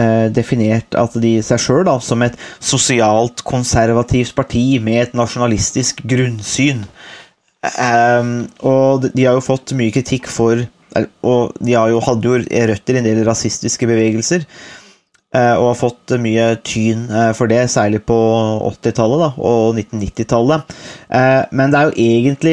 eh, 0.00 0.26
definert 0.34 0.96
at 0.98 1.16
de 1.20 1.36
seg 1.44 1.60
sjøl 1.60 1.90
som 2.04 2.24
et 2.24 2.38
sosialt 2.62 3.44
konservativt 3.46 4.34
parti 4.36 4.66
med 4.82 5.02
et 5.02 5.18
nasjonalistisk 5.18 6.04
grunnsyn. 6.08 6.86
Um, 7.64 8.44
og 8.60 9.06
de 9.16 9.24
har 9.24 9.38
jo 9.38 9.44
fått 9.44 9.72
mye 9.72 9.92
kritikk 9.94 10.26
for 10.28 10.66
Og 11.26 11.54
de 11.60 11.74
jo, 11.74 12.00
hadde 12.06 12.30
jo 12.30 12.40
røtter 12.70 12.96
i 12.96 13.02
en 13.02 13.08
del 13.08 13.22
rasistiske 13.26 13.88
bevegelser. 13.90 14.48
Eh, 15.34 15.54
og 15.58 15.72
har 15.72 15.78
fått 15.80 16.12
mye 16.22 16.44
tyn 16.62 17.08
eh, 17.10 17.32
for 17.34 17.50
det, 17.50 17.64
særlig 17.72 18.04
på 18.06 18.14
80-tallet 18.68 19.40
og 19.42 19.80
1990-tallet. 19.80 20.74
Eh, 21.18 21.40
men 21.58 21.72
det 21.72 21.80
er 21.80 21.88
jo 21.88 22.04
egentlig 22.04 22.52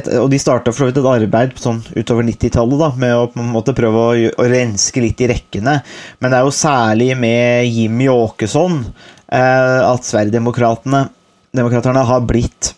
et, 0.00 0.10
Og 0.18 0.26
de 0.32 0.40
starta 0.42 0.72
for 0.72 0.82
så 0.82 0.88
vidt 0.88 0.98
et 0.98 1.06
arbeid 1.06 1.54
sånn 1.62 1.78
utover 1.94 2.26
90-tallet 2.26 2.98
med 2.98 3.14
å 3.14 3.28
på 3.30 3.38
en 3.44 3.52
måte 3.54 3.76
prøve 3.78 4.02
å, 4.02 4.16
å, 4.32 4.48
renske 4.50 5.04
litt 5.04 5.22
i 5.22 5.30
rekkene. 5.30 5.76
Men 6.18 6.32
det 6.32 6.40
er 6.40 6.48
jo 6.48 6.56
særlig 6.56 7.12
med 7.20 7.70
Jimmy 7.70 8.10
Åkesson 8.10 8.82
at 9.26 10.06
Sverigedemokraterna 10.06 12.02
har 12.06 12.20
blitt 12.26 12.68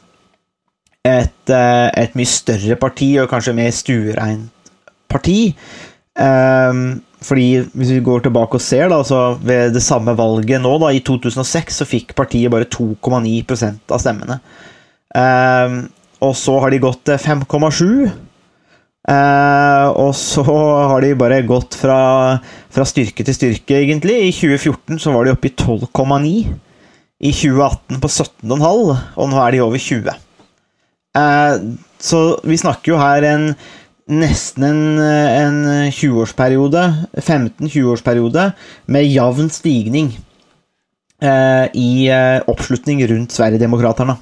et, 1.04 1.50
et, 1.52 2.14
mye 2.16 2.28
større 2.28 2.76
parti, 2.80 3.10
og 3.20 3.28
kanskje 3.28 3.52
mer 3.56 3.68
stuereint 3.76 4.48
parti. 5.10 5.40
Um, 6.18 7.00
fordi 7.22 7.64
Hvis 7.74 7.90
vi 7.96 8.04
går 8.04 8.24
tilbake 8.26 8.58
og 8.58 8.62
ser, 8.62 8.88
da, 8.90 9.00
så 9.06 9.38
ved 9.42 9.74
det 9.74 9.82
samme 9.82 10.14
valget 10.18 10.62
nå, 10.62 10.76
da, 10.82 10.92
i 10.94 11.02
2006, 11.02 11.80
så 11.80 11.86
fikk 11.88 12.14
partiet 12.18 12.50
bare 12.50 12.68
2,9% 12.70 13.90
av 13.90 14.02
stemmene. 14.02 14.38
Um, 15.14 15.88
og 16.22 16.34
så 16.38 16.56
har 16.62 16.70
de 16.70 16.82
gått 16.82 17.04
til 17.06 17.18
5,7. 17.22 18.08
Uh, 19.08 19.88
og 19.96 20.12
så 20.18 20.44
har 20.44 21.00
de 21.00 21.14
bare 21.16 21.40
gått 21.48 21.78
fra, 21.80 21.98
fra, 22.74 22.84
styrke 22.86 23.24
til 23.24 23.36
styrke, 23.36 23.78
egentlig. 23.80 24.18
I 24.28 24.32
2014 24.34 25.00
så 25.00 25.14
var 25.14 25.24
de 25.24 25.34
oppe 25.34 25.50
i 25.50 25.54
12,9. 25.56 26.32
I 27.18 27.32
2018 27.34 28.02
på 28.02 28.10
17,5, 28.12 28.90
og 29.18 29.30
nå 29.30 29.38
er 29.42 29.54
de 29.54 29.62
over 29.64 29.80
20. 29.82 30.12
Uh, 31.18 31.54
så 31.98 32.20
vi 32.46 32.60
snakker 32.60 32.92
jo 32.92 33.00
her 33.00 33.26
en 33.26 33.48
nesten 34.08 34.64
en, 34.64 34.82
en 34.98 35.58
20-årsperiode, 35.92 36.84
15-20-årsperiode, 37.20 38.50
med 38.88 39.08
jevn 39.08 39.50
stigning 39.52 40.14
eh, 41.22 41.66
i 41.76 42.08
eh, 42.12 42.40
oppslutning 42.48 43.04
rundt 43.10 43.36
Sverigedemokraterna. 43.36 44.18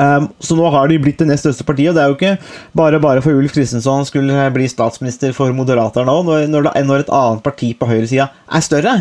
Um, 0.00 0.28
så 0.40 0.54
nå 0.56 0.68
har 0.70 0.88
de 0.88 1.00
blitt 1.02 1.18
det 1.20 1.26
nest 1.28 1.44
største 1.44 1.66
partiet. 1.66 1.90
og 1.90 1.96
Det 1.96 2.02
er 2.02 2.12
jo 2.12 2.16
ikke 2.16 2.54
bare 2.78 3.00
bare 3.02 3.22
for 3.24 3.36
Ulf 3.36 3.52
Kristensson 3.56 4.06
skulle 4.08 4.46
bli 4.54 4.68
statsminister 4.70 5.34
for 5.36 5.52
Moderaterna 5.56 6.14
òg, 6.14 6.30
når, 6.30 6.70
når, 6.86 7.04
et 7.04 7.12
annet 7.12 7.42
parti 7.44 7.72
på 7.76 7.88
høyresida 7.90 8.30
er 8.30 8.64
større. 8.64 8.94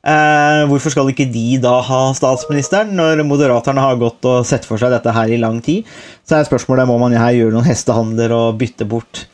Eh, 0.00 0.62
hvorfor 0.70 0.94
skal 0.94 1.10
ikke 1.12 1.28
de 1.28 1.58
da 1.60 1.74
ha 1.84 2.00
statsministeren, 2.16 2.94
når 2.96 3.20
Moderaterne 3.28 3.82
har 3.84 3.98
gått 4.00 4.24
og 4.24 4.46
sett 4.48 4.64
for 4.64 4.80
seg 4.80 4.94
dette 4.94 5.12
her 5.12 5.28
i 5.28 5.40
lang 5.40 5.58
tid? 5.64 5.88
Så 6.24 6.38
er 6.38 6.48
spørsmålet 6.48 6.88
må 6.88 6.96
man 7.02 7.16
her 7.16 7.36
gjøre 7.36 7.52
noen 7.52 7.68
hestehandler 7.68 8.32
og 8.32 8.56
bytte 8.62 8.88
bort 8.88 9.26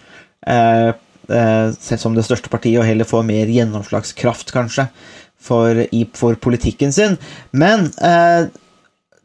eh, 0.43 0.91
eh, 1.31 1.69
som 2.03 2.17
det 2.17 2.27
største 2.27 2.51
partiet, 2.51 2.81
og 2.83 2.89
heller 2.89 3.07
få 3.07 3.23
mer 3.27 3.47
gjennomslagskraft, 3.47 4.51
kanskje, 4.55 4.89
for, 5.47 5.85
for 6.19 6.39
politikken 6.43 6.91
sin. 6.95 7.15
Men 7.55 7.87
eh, 8.03 8.51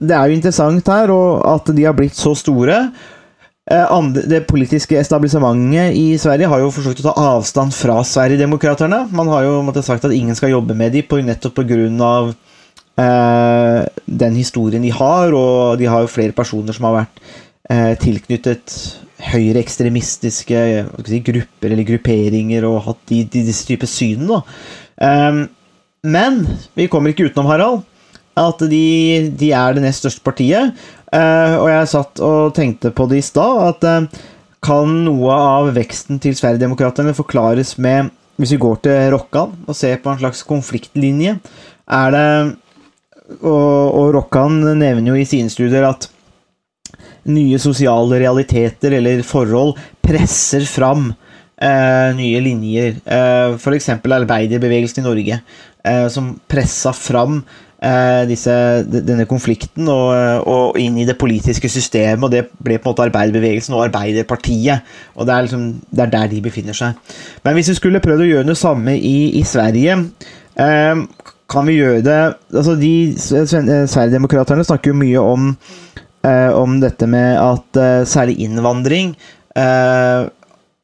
det 0.01 0.17
er 0.17 0.29
jo 0.29 0.37
interessant 0.37 0.93
her 0.93 1.09
at 1.49 1.73
de 1.73 1.87
har 1.87 1.97
blitt 1.97 2.17
så 2.17 2.35
store. 2.37 2.83
Eh, 3.69 4.01
det 4.25 4.47
politiske 4.49 4.97
establissementet 4.97 5.93
i 5.93 6.17
Sverige 6.17 6.49
har 6.49 6.63
jo 6.63 6.71
forsøkt 6.73 7.03
å 7.03 7.11
ta 7.11 7.27
avstand 7.35 7.75
fra 7.77 7.99
Sverigedemokraterna. 8.07 9.03
Man 9.13 9.29
har 9.29 9.45
jo 9.45 9.59
måtte, 9.65 9.83
sagt 9.85 10.07
at 10.07 10.15
ingen 10.15 10.35
skal 10.35 10.55
jobbe 10.55 10.73
med 10.77 10.95
dem 10.97 11.27
nettopp 11.27 11.61
pga. 11.61 12.33
Eh, 13.01 13.85
den 14.05 14.35
historien 14.35 14.81
de 14.83 14.91
har, 14.91 15.31
og 15.33 15.77
de 15.79 15.87
har 15.87 16.01
jo 16.03 16.11
flere 16.11 16.35
personer 16.35 16.75
som 16.75 16.89
har 16.89 16.97
vært 17.01 17.21
eh, 17.69 17.93
tilknyttet 18.01 18.75
høyreekstremistiske 19.31 20.61
si, 21.07 21.21
grupper 21.23 21.71
eller 21.71 21.87
grupperinger 21.87 22.65
og 22.67 22.81
hatt 22.89 22.99
de, 23.09 23.21
de, 23.23 23.45
disse 23.47 23.65
typer 23.69 23.89
syn. 23.89 24.27
Eh, 24.27 25.45
men 26.01 26.41
vi 26.75 26.89
kommer 26.91 27.13
ikke 27.13 27.29
utenom, 27.29 27.49
Harald, 27.49 27.85
at 28.41 28.63
de, 28.71 29.29
de 29.37 29.51
er 29.55 29.77
det 29.77 29.85
nest 29.85 30.03
største 30.03 30.23
partiet. 30.25 30.75
Uh, 31.11 31.57
og 31.59 31.65
jeg 31.67 31.87
satt 31.91 32.21
og 32.23 32.53
tenkte 32.55 32.93
på 32.95 33.03
det 33.11 33.19
i 33.19 33.25
stad, 33.25 33.57
at 33.67 33.83
uh, 33.83 34.21
kan 34.63 34.93
noe 35.03 35.35
av 35.35 35.71
veksten 35.75 36.21
til 36.23 36.37
Sverigedemokraterna 36.37 37.11
forklares 37.17 37.75
med 37.81 38.13
Hvis 38.39 38.53
vi 38.55 38.61
går 38.61 38.77
til 38.85 39.09
Rokkan 39.11 39.51
og 39.67 39.75
ser 39.75 39.99
på 40.01 40.09
en 40.09 40.21
slags 40.21 40.43
konfliktlinje, 40.47 41.35
er 41.91 42.13
det 42.15 42.27
Og, 43.41 43.91
og 43.97 44.07
Rokkan 44.15 44.61
nevner 44.79 45.11
jo 45.11 45.19
i 45.19 45.27
sine 45.27 45.51
studier 45.51 45.85
at 45.87 46.07
nye 47.31 47.59
sosiale 47.61 48.17
realiteter 48.17 48.95
eller 48.97 49.21
forhold 49.23 49.75
presser 50.01 50.65
fram 50.65 51.11
uh, 51.11 52.09
nye 52.17 52.41
linjer. 52.41 52.97
Uh, 53.05 53.59
F.eks. 53.59 53.91
arbeiderbevegelsen 53.93 55.03
i 55.03 55.05
Norge, 55.05 55.41
som 56.13 56.27
pressa 56.45 56.91
fram 56.93 57.39
eh, 57.39 57.70
disse, 58.29 58.53
denne 58.85 59.25
konflikten 59.25 59.87
og, 59.89 60.11
og, 60.45 60.75
inn 60.77 60.99
i 61.01 61.05
det 61.07 61.15
politiske 61.17 61.69
systemet. 61.71 62.23
og 62.27 62.29
Det 62.29 62.43
ble 62.61 62.77
på 62.77 62.89
en 62.89 62.91
måte 62.91 63.07
arbeiderbevegelsen 63.07 63.73
og 63.73 63.87
Arbeiderpartiet. 63.87 64.85
og 65.15 65.25
Det 65.25 65.33
er, 65.33 65.47
liksom, 65.47 65.63
det 65.89 66.03
er 66.05 66.11
der 66.13 66.29
de 66.29 66.43
befinner 66.45 66.77
seg. 66.77 67.15
Men 67.41 67.57
hvis 67.57 67.71
vi 67.73 67.79
skulle 67.79 68.03
prøvd 68.03 68.21
å 68.21 68.29
gjøre 68.29 68.49
det 68.51 68.57
samme 68.61 68.93
i, 68.97 69.31
i 69.39 69.43
Sverige 69.47 69.97
eh, 70.61 71.01
kan 71.51 71.67
vi 71.67 71.77
gjøre 71.77 72.03
det 72.05 72.19
altså 72.53 72.75
de 72.79 72.93
Sverigedemokraterna 73.17 74.65
snakker 74.67 74.93
jo 74.93 74.99
mye 75.01 75.23
om, 75.23 75.49
eh, 76.27 76.51
om 76.55 76.79
dette 76.83 77.09
med 77.09 77.35
at 77.39 77.81
eh, 77.81 78.03
særlig 78.07 78.39
innvandring 78.45 79.15
eh, 79.55 79.65
eh, 79.65 80.29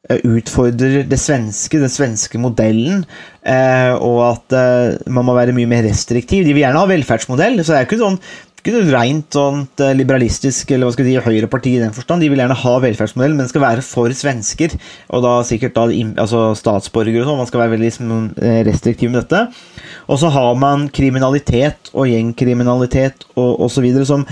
utfordrer 0.08 1.02
det 1.08 1.18
svenske, 1.20 1.80
den 1.82 1.92
svenske 1.92 2.40
modellen, 2.40 3.04
eh, 3.44 3.92
og 3.94 4.20
at 4.30 4.56
eh, 4.56 4.98
man 5.12 5.26
må 5.28 5.36
være 5.36 5.56
mye 5.56 5.68
mer 5.68 5.84
restriktiv. 5.84 6.46
De 6.46 6.54
vil 6.54 6.64
gjerne 6.64 6.80
ha 6.80 6.88
velferdsmodell, 6.88 7.60
så 7.60 7.74
det 7.74 7.80
er 7.80 7.88
ikke 7.88 8.00
sånn 8.00 8.20
ikke 8.58 8.80
rent 8.90 9.36
sånt 9.36 9.82
eh, 9.82 9.94
liberalistisk 9.96 10.72
eller 10.74 10.88
hva 10.88 10.94
skal 10.94 11.06
jeg 11.06 11.20
si, 11.20 11.28
høyreparti 11.28 11.74
i 11.76 11.82
den 11.82 11.94
forstand. 11.94 12.24
De 12.24 12.30
vil 12.30 12.40
gjerne 12.42 12.58
ha 12.58 12.74
velferdsmodell, 12.82 13.36
men 13.38 13.50
skal 13.50 13.64
være 13.64 13.84
for 13.86 14.12
svensker. 14.16 14.74
Og 15.14 15.24
da 15.24 15.36
sikkert 15.46 15.76
da, 15.78 15.86
altså 16.24 16.42
statsborgere 16.58 17.22
og 17.22 17.30
sånn. 17.30 17.40
Man 17.42 17.50
skal 17.50 17.64
være 17.64 17.74
veldig 17.76 17.88
liksom, 17.88 18.12
eh, 18.42 18.60
restriktiv 18.68 19.12
med 19.12 19.22
dette. 19.22 19.44
Og 20.08 20.20
så 20.20 20.32
har 20.34 20.54
man 20.60 20.88
kriminalitet 20.94 21.92
og 21.94 22.10
gjengkriminalitet 22.10 23.28
og 23.38 23.66
osv. 23.68 23.88
som 24.08 24.26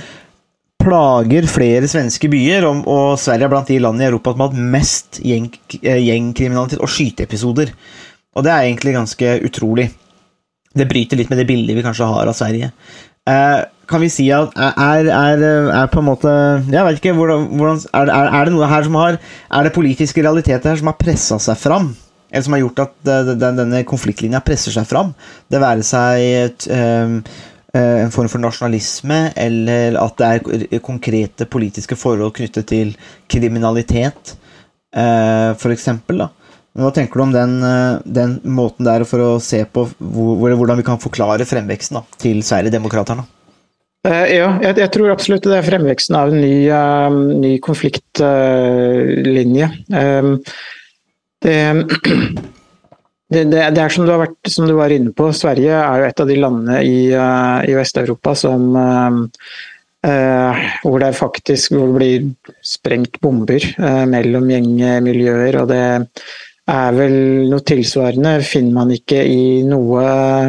plager 0.87 1.49
flere 1.51 1.91
svenske 1.91 2.31
byer, 2.31 2.67
og, 2.71 3.17
Sverige 3.21 3.49
er 3.49 3.53
blant 3.53 3.71
de 3.71 3.79
landene 3.83 4.07
i 4.07 4.11
Europa 4.11 4.33
som 4.33 4.45
har 4.45 4.53
hatt 4.53 4.67
mest 4.77 5.21
gjeng, 5.25 5.51
eh, 5.83 6.03
gjengkriminalitet 6.07 6.83
og 6.83 6.93
skyteepisoder. 6.93 7.73
Og 8.37 8.45
det 8.45 8.53
er 8.53 8.67
egentlig 8.69 8.95
ganske 8.95 9.33
utrolig. 9.49 9.91
Det 10.77 10.89
bryter 10.89 11.19
litt 11.19 11.31
med 11.33 11.41
det 11.41 11.49
bildet 11.49 11.77
vi 11.77 11.85
kanskje 11.85 12.09
har 12.09 12.29
av 12.29 12.37
Sverige. 12.37 12.71
Eh, 13.27 13.61
kan 13.91 14.03
vi 14.03 14.11
si 14.13 14.27
at 14.35 14.53
er, 14.55 15.09
er, 15.11 15.43
er, 15.43 15.87
på 15.91 15.99
en 15.99 16.07
måte 16.07 16.31
Jeg 16.71 16.83
vet 16.87 16.99
ikke, 17.01 17.15
hvordan, 17.15 17.49
hvordan 17.59 17.81
er, 17.99 18.11
er, 18.13 18.47
det 18.47 18.53
noe 18.55 18.69
her 18.71 18.85
som 18.87 18.99
har 18.99 19.17
Er 19.19 19.67
det 19.67 19.73
politiske 19.75 20.23
realiteter 20.23 20.71
her 20.71 20.79
som 20.79 20.91
har 20.93 20.99
pressa 21.01 21.39
seg 21.43 21.59
fram? 21.59 21.89
Eller 22.31 22.47
som 22.47 22.55
har 22.55 22.63
gjort 22.63 22.85
at 22.85 22.95
den, 23.07 23.59
denne 23.59 23.83
konfliktlinja 23.87 24.43
presser 24.47 24.75
seg 24.75 24.87
fram? 24.91 25.13
Det 25.51 25.63
være 25.63 25.87
seg 25.87 26.23
et, 26.23 26.67
um, 26.71 27.21
en 27.77 28.13
form 28.15 28.31
for 28.33 28.41
nasjonalisme, 28.43 29.19
eller 29.37 29.99
at 30.01 30.15
det 30.21 30.27
er 30.71 30.85
konkrete 30.85 31.45
politiske 31.51 31.97
forhold 31.99 32.35
knyttet 32.37 32.67
til 32.71 32.89
kriminalitet, 33.31 34.37
uh, 34.97 35.51
f.eks. 35.55 35.89
Hva 36.77 36.91
tenker 36.93 37.17
du 37.17 37.23
om 37.25 37.33
den, 37.33 37.53
den, 38.05 38.41
måten 38.45 38.85
der 38.85 39.05
for 39.09 39.21
å 39.25 39.41
se 39.41 39.65
på 39.65 39.87
hvor, 39.97 40.53
hvordan 40.53 40.77
vi 40.81 40.87
kan 40.87 41.01
forklare 41.01 41.49
fremveksten 41.49 41.97
da, 41.97 42.03
til 42.21 42.43
Sverigedemokraterna? 42.45 43.25
Ja, 44.07 44.53
jeg, 44.63 44.77
jeg, 44.79 44.91
tror 44.95 45.11
absolutt 45.11 45.43
det 45.49 45.57
er 45.57 45.65
fremveksten 45.67 46.15
av 46.19 46.29
en 46.31 46.39
ny, 46.39 46.69
uh, 46.71 47.11
ny 47.41 47.59
konfliktlinje. 47.65 49.67
Uh, 49.91 50.23
um, 50.23 50.39
det, 51.43 51.57
det, 53.33 53.45
det, 53.51 53.63
det, 53.75 53.83
er 53.83 53.93
som 53.93 54.07
du, 54.07 54.13
vært, 54.15 54.37
som 54.51 54.69
du, 54.69 54.75
var 54.79 54.95
inne 54.95 55.13
på, 55.17 55.31
Sverige 55.35 55.79
er 55.79 56.03
jo 56.03 56.09
et 56.09 56.21
av 56.23 56.29
de 56.31 56.39
landene 56.39 56.83
i, 56.87 56.99
i 57.11 57.79
Vest-Europa 57.79 58.37
som 58.39 58.69
hvor 60.07 61.03
det 61.03 61.09
faktisk 61.19 61.73
hvor 61.75 61.89
det 61.89 61.97
blir 61.97 62.27
sprengt 62.63 63.17
bomber 63.19 63.65
mellom 64.07 64.47
gjengmiljøer. 64.53 65.57
og 65.59 65.73
det 65.73 65.81
er 66.71 66.95
vel 66.95 67.17
noe 67.51 67.65
tilsvarende 67.67 68.37
finner 68.47 68.77
man 68.77 68.93
ikke 68.95 69.25
i 69.27 69.65
noe 69.67 70.05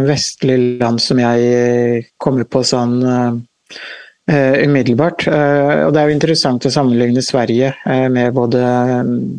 vestlig 0.06 0.60
land 0.82 1.02
som 1.02 1.24
jeg 1.24 2.04
kommer 2.22 2.46
på 2.46 2.62
sånn 2.66 3.00
Uh, 4.28 4.60
umiddelbart. 4.68 5.24
Uh, 5.24 5.86
og 5.86 5.94
Det 5.96 6.02
er 6.02 6.10
jo 6.10 6.16
interessant 6.18 6.66
å 6.68 6.72
sammenligne 6.72 7.22
Sverige 7.24 7.70
uh, 7.88 8.10
med 8.12 8.34
både 8.36 8.60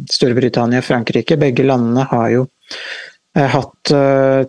Storbritannia 0.08 0.80
og 0.80 0.86
Frankrike. 0.86 1.36
Begge 1.36 1.66
landene 1.68 2.06
har 2.08 2.30
jo 2.32 2.46
hatt 3.36 3.90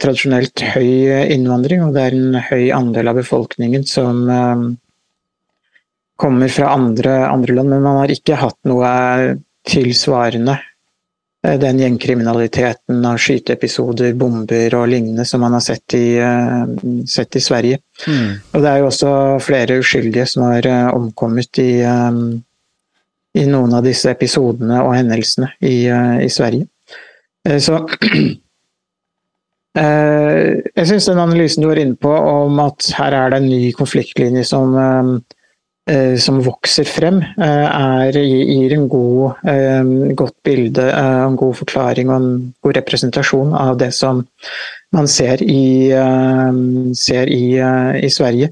tradisjonelt 0.01 0.63
høy 0.73 1.27
innvandring, 1.35 1.83
og 1.85 1.93
det 1.93 2.05
er 2.07 2.15
en 2.15 2.37
høy 2.47 2.69
andel 2.73 3.11
av 3.11 3.19
befolkningen 3.19 3.83
som 3.85 4.23
kommer 6.19 6.53
fra 6.53 6.71
andre, 6.73 7.19
andre 7.27 7.57
land. 7.59 7.69
Men 7.69 7.85
man 7.85 7.99
har 8.01 8.13
ikke 8.15 8.39
hatt 8.39 8.57
noe 8.69 8.89
tilsvarende 9.67 10.57
Uh, 11.47 11.55
den 11.55 11.79
gjengkriminaliteten 11.79 13.05
av 13.07 13.15
skyteepisoder, 13.23 14.11
bomber 14.19 14.73
og 14.75 14.89
lignende 14.91 15.23
som 15.25 15.39
man 15.39 15.53
har 15.55 15.63
sett 15.63 15.95
i, 15.95 16.19
uh, 16.19 16.67
sett 17.07 17.37
i 17.39 17.41
Sverige. 17.43 17.77
Mm. 18.07 18.33
Og 18.51 18.65
det 18.65 18.71
er 18.71 18.81
jo 18.81 18.89
også 18.89 19.11
flere 19.43 19.77
uskyldige 19.79 20.25
som 20.27 20.43
har 20.49 20.67
uh, 20.67 20.89
omkommet 20.97 21.61
i, 21.63 21.71
i, 21.79 23.45
noen 23.47 23.77
av 23.77 23.87
disse 23.87 24.11
episodene 24.11 24.81
og 24.83 24.97
hendelsene 24.97 25.53
i, 25.63 25.87
uh, 25.87 26.19
i 26.19 26.27
Sverige. 26.27 26.67
så 27.63 27.85
jeg 29.77 30.87
syns 30.89 31.05
den 31.05 31.21
analysen 31.21 31.61
du 31.61 31.67
var 31.69 31.79
inne 31.79 31.95
på 31.99 32.09
om 32.09 32.57
at 32.63 32.87
her 32.97 33.13
er 33.13 33.29
det 33.31 33.37
en 33.37 33.49
ny 33.51 33.69
konfliktlinje 33.77 34.41
som 34.49 34.73
Eh, 35.89 36.15
som 36.21 36.37
vokser 36.45 36.85
frem, 36.85 37.17
eh, 37.17 37.65
er, 37.65 38.13
gir 38.13 38.73
en 38.75 38.87
god, 38.91 39.39
eh, 39.49 40.13
godt 40.13 40.35
bilde, 40.45 40.85
en 40.91 41.35
god 41.35 41.55
forklaring 41.55 42.11
og 42.11 42.15
en 42.15 42.53
god 42.61 42.75
representasjon 42.77 43.55
av 43.57 43.79
det 43.79 43.89
som 43.93 44.21
man 44.93 45.07
ser 45.07 45.41
i, 45.41 45.89
ser 46.93 47.29
i, 47.29 47.57
i 48.05 48.09
Sverige. 48.09 48.51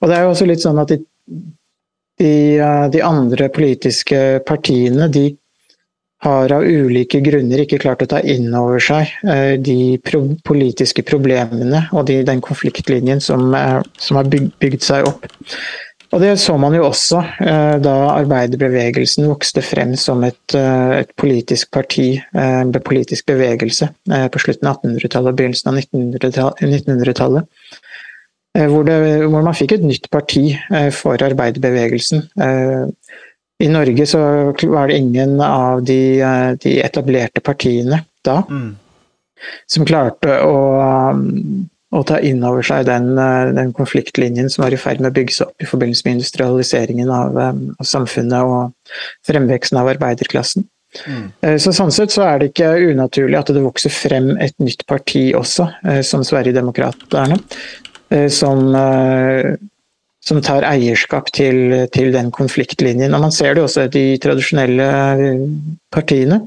Og 0.00 0.08
det 0.08 0.16
er 0.16 0.22
jo 0.24 0.30
også 0.32 0.48
litt 0.48 0.64
sånn 0.64 0.80
at 0.80 0.92
de, 0.92 0.98
de, 2.20 2.34
de 2.92 3.02
andre 3.04 3.48
politiske 3.52 4.40
partiene 4.48 5.08
de 5.12 5.26
har 6.24 6.52
av 6.56 6.64
ulike 6.64 7.20
grunner 7.24 7.62
ikke 7.62 7.78
klart 7.82 8.02
å 8.04 8.10
ta 8.10 8.20
inn 8.20 8.48
over 8.56 8.80
seg 8.82 9.12
de 9.60 9.96
politiske 10.48 11.04
problemene 11.06 11.84
og 11.92 12.06
de, 12.08 12.22
den 12.26 12.40
konfliktlinjen 12.44 13.20
som, 13.20 13.50
er, 13.54 13.84
som 14.00 14.20
har 14.20 14.30
bygd, 14.32 14.54
bygd 14.64 14.86
seg 14.86 15.10
opp. 15.10 15.28
Og 16.14 16.20
Det 16.20 16.34
så 16.38 16.54
man 16.56 16.74
jo 16.76 16.84
også 16.86 17.18
eh, 17.42 17.76
da 17.82 17.94
arbeiderbevegelsen 18.20 19.26
vokste 19.26 19.62
frem 19.66 19.96
som 19.98 20.22
et, 20.22 20.54
eh, 20.54 21.00
et 21.00 21.10
politisk 21.18 21.72
parti, 21.74 22.20
eh, 22.22 22.58
en 22.60 22.70
politisk 22.72 23.26
bevegelse, 23.26 23.88
på 24.30 24.42
slutten 24.42 24.70
av 24.70 24.78
1800-tallet 24.78 25.32
og 25.32 25.40
begynnelsen 25.40 25.72
av 25.72 25.80
1900-tallet. 25.80 27.50
Hvor, 28.54 28.86
hvor, 28.86 29.42
man 29.42 29.56
fikk 29.58 29.72
et 29.74 29.82
nytt 29.82 30.04
parti 30.14 30.52
for 30.94 31.18
arbeiderbevegelsen. 31.26 32.20
I 33.62 33.68
Norge 33.70 34.06
så 34.10 34.20
var 34.66 34.88
det 34.88 34.96
ingen 34.98 35.36
av 35.40 35.84
de, 35.86 36.18
de 36.62 36.78
etablerte 36.82 37.40
partiene 37.44 38.00
da 38.26 38.40
mm. 38.48 38.72
som 39.70 39.86
klarte 39.86 40.40
å 40.42 40.56
å 41.94 42.02
ta 42.06 42.18
inn 42.26 42.42
over 42.46 42.64
seg 42.66 42.86
den, 42.88 43.12
eh, 43.18 43.52
den, 43.54 43.72
konfliktlinjen 43.76 44.50
som 44.50 44.64
var 44.64 44.74
i 44.74 44.80
ferd 44.80 45.02
med 45.02 45.12
å 45.12 45.16
bygge 45.16 45.36
seg 45.36 45.50
opp 45.50 45.62
i 45.62 45.68
forbindelse 45.70 46.06
med 46.06 46.18
industrialiseringen 46.18 47.10
av, 47.14 47.38
eh, 47.38 47.60
av 47.78 47.88
samfunnet 47.88 48.42
og 48.42 48.96
fremveksten 49.28 49.78
av 49.78 49.90
arbeiderklassen. 49.94 50.66
Mm. 51.06 51.32
Eh, 51.42 51.56
så 51.58 51.72
Sånn 51.74 51.92
sett 51.94 52.14
så 52.14 52.22
er 52.26 52.38
det 52.38 52.52
ikke 52.52 52.90
unaturlig 52.90 53.38
at 53.38 53.52
det 53.54 53.62
vokser 53.62 53.90
frem 53.90 54.36
et 54.38 54.54
nytt 54.58 54.86
parti 54.86 55.32
også, 55.34 55.68
som 56.02 56.22
Sverigedemokraterna, 56.22 57.38
som, 58.30 58.60
som 60.24 60.40
tar 60.44 60.64
eierskap 60.66 61.28
til, 61.36 61.88
til, 61.92 62.10
den 62.14 62.30
konfliktlinjen. 62.32 63.12
Og 63.14 63.20
Man 63.26 63.34
ser 63.34 63.54
det 63.56 63.64
også 63.64 63.86
i 63.86 63.92
de 63.92 64.04
tradisjonelle 64.24 64.86
partiene. 65.92 66.40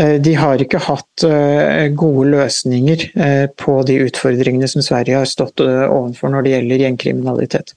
Eh, 0.00 0.16
de 0.22 0.34
har 0.38 0.62
ikke 0.62 0.80
hatt 0.82 1.24
eh, 1.26 1.88
gode 1.98 2.28
løsninger 2.32 3.04
eh, 3.14 3.46
på 3.58 3.82
de 3.86 3.98
utfordringene 4.06 4.68
som 4.70 4.82
Sverige 4.84 5.18
har 5.20 5.28
stått 5.28 5.62
overfor 5.64 6.28
når 6.32 6.46
det 6.46 6.54
gjelder 6.54 6.82
gjengkriminalitet. 6.84 7.74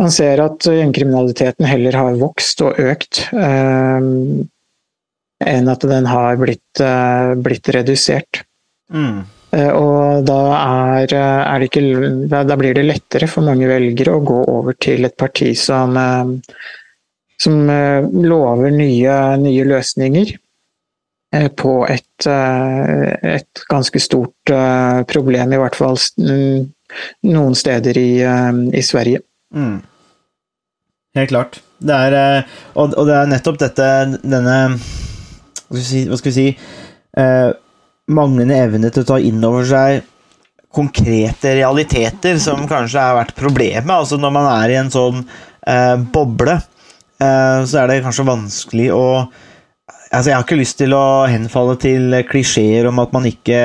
Man 0.00 0.10
ser 0.14 0.40
at 0.42 0.64
gjengkriminaliteten 0.66 1.68
heller 1.68 1.94
har 1.98 2.18
vokst 2.18 2.62
og 2.64 2.80
økt 2.80 3.28
enn 5.42 5.68
at 5.68 5.84
den 5.86 6.06
har 6.08 6.40
blitt, 6.40 6.82
blitt 7.44 7.68
redusert. 7.76 8.42
Mm. 8.90 9.22
Og 9.52 10.22
da, 10.24 10.38
er, 10.56 11.12
er 11.12 11.64
ikke, 11.66 11.82
da, 12.30 12.56
blir 12.56 12.72
det 12.72 12.86
lettere 12.86 13.26
for 13.28 13.44
mange 13.44 13.68
velgere 13.68 14.14
å 14.16 14.22
gå 14.24 14.38
over 14.48 14.78
til 14.80 15.04
et 15.04 15.16
parti 15.20 15.50
som, 15.60 15.92
som 17.36 17.58
lover 18.24 18.72
nye, 18.72 19.18
nye 19.42 19.66
løsninger 19.68 20.32
Eh, 21.34 21.48
på 21.48 21.86
et, 21.88 22.26
eh, 22.26 23.34
et, 23.34 23.60
ganske 23.68 24.00
stort 24.00 24.50
eh, 24.52 25.00
problem, 25.08 25.52
i 25.52 25.60
hvert 25.62 25.76
fall 25.78 25.96
noen 27.24 27.54
steder 27.56 27.96
i, 27.96 28.10
i 28.76 28.82
Sverige. 28.84 29.22
Mm. 29.56 29.78
Helt 31.16 31.32
klart. 31.32 31.62
Det 31.80 31.96
er, 31.96 32.44
og, 32.76 32.92
det 33.08 33.16
er 33.16 33.30
nettopp 33.32 33.56
dette 33.58 33.86
denne 34.22 34.58
Hva 34.76 35.72
skal 35.72 35.80
vi 35.80 35.86
si, 35.88 36.02
skal 36.04 36.28
vi 36.28 36.34
si 36.36 36.44
eh, 36.52 37.48
Manglende 38.10 38.56
evne 38.58 38.90
til 38.90 39.04
å 39.04 39.10
ta 39.12 39.18
inn 39.22 39.44
over 39.46 39.66
seg 39.68 40.02
konkrete 40.72 41.54
realiteter, 41.58 42.38
som 42.40 42.64
kanskje 42.68 43.00
har 43.00 43.16
vært 43.18 43.36
problemet. 43.38 43.92
Altså 43.92 44.18
Når 44.18 44.34
man 44.34 44.48
er 44.54 44.72
i 44.72 44.78
en 44.80 44.92
sånn 44.92 45.22
eh, 45.22 45.96
boble, 46.14 46.56
eh, 47.20 47.58
så 47.68 47.82
er 47.82 47.90
det 47.90 48.02
kanskje 48.06 48.28
vanskelig 48.32 48.92
å 48.96 49.06
Altså, 50.12 50.28
jeg 50.28 50.36
har 50.36 50.42
ikke 50.44 50.56
lyst 50.58 50.76
til 50.76 50.92
å 50.92 51.24
henfalle 51.24 51.74
til 51.80 52.12
klisjeer 52.28 52.84
om 52.90 52.98
at 53.00 53.14
man 53.16 53.24
ikke 53.24 53.56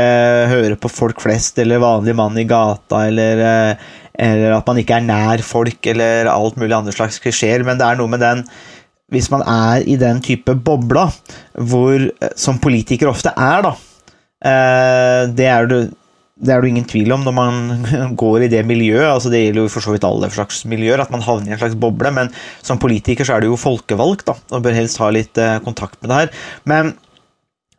hører 0.48 0.78
på 0.80 0.88
folk 0.88 1.20
flest 1.20 1.60
eller 1.60 1.82
vanlig 1.84 2.14
mann 2.16 2.40
i 2.40 2.46
gata, 2.48 3.02
eller, 3.10 3.42
eh, 3.44 3.90
eller, 4.30 4.54
at 4.56 4.70
man 4.72 4.80
ikke 4.80 4.96
er 4.96 5.04
nær 5.10 5.44
folk, 5.44 5.82
eller 5.92 6.30
alt 6.32 6.56
mulig 6.56 6.78
andre 6.78 6.96
slags 6.96 7.20
klisjeer, 7.20 7.66
men 7.68 7.76
det 7.76 7.90
er 7.90 8.00
noe 8.00 8.14
med 8.14 8.24
den 8.24 8.46
hvis 9.12 9.28
man 9.32 9.44
er 9.44 9.84
i 9.92 10.00
den 10.00 10.24
type 10.24 10.56
bobla, 10.56 11.10
hvor, 11.68 12.08
som 12.40 12.64
politikere 12.64 13.12
ofte 13.12 13.36
er, 13.36 13.68
da 13.68 13.76
Det 14.44 15.48
er 15.50 15.70
det 15.72 15.80
det 16.38 16.54
er 16.54 16.62
det 16.62 16.70
ingen 16.70 16.86
tvil 16.86 17.16
om 17.16 17.24
når 17.26 17.36
man 17.36 17.58
går 18.22 18.46
i 18.46 18.52
det 18.52 18.62
miljøet. 18.70 19.10
altså 19.10 19.32
Det 19.34 19.42
gjelder 19.42 19.66
jo 19.66 19.74
for 19.74 19.86
så 19.86 19.96
vidt 19.96 20.06
alle 20.08 20.30
slags 20.34 20.64
miljøer, 20.70 21.02
at 21.02 21.12
man 21.14 21.26
havner 21.26 21.52
i 21.52 21.56
en 21.56 21.62
slags 21.62 21.78
boble. 21.80 22.12
Men 22.14 22.32
som 22.62 22.82
politiker 22.82 23.26
så 23.26 23.38
er 23.38 23.44
du 23.44 23.52
jo 23.52 23.60
folkevalgt, 23.60 24.28
da, 24.30 24.38
og 24.54 24.64
bør 24.66 24.78
helst 24.78 25.02
ha 25.02 25.10
litt 25.14 25.38
eh, 25.42 25.58
kontakt 25.66 26.00
med 26.02 26.12
det 26.12 26.22
her. 26.22 26.34
Men 26.70 26.94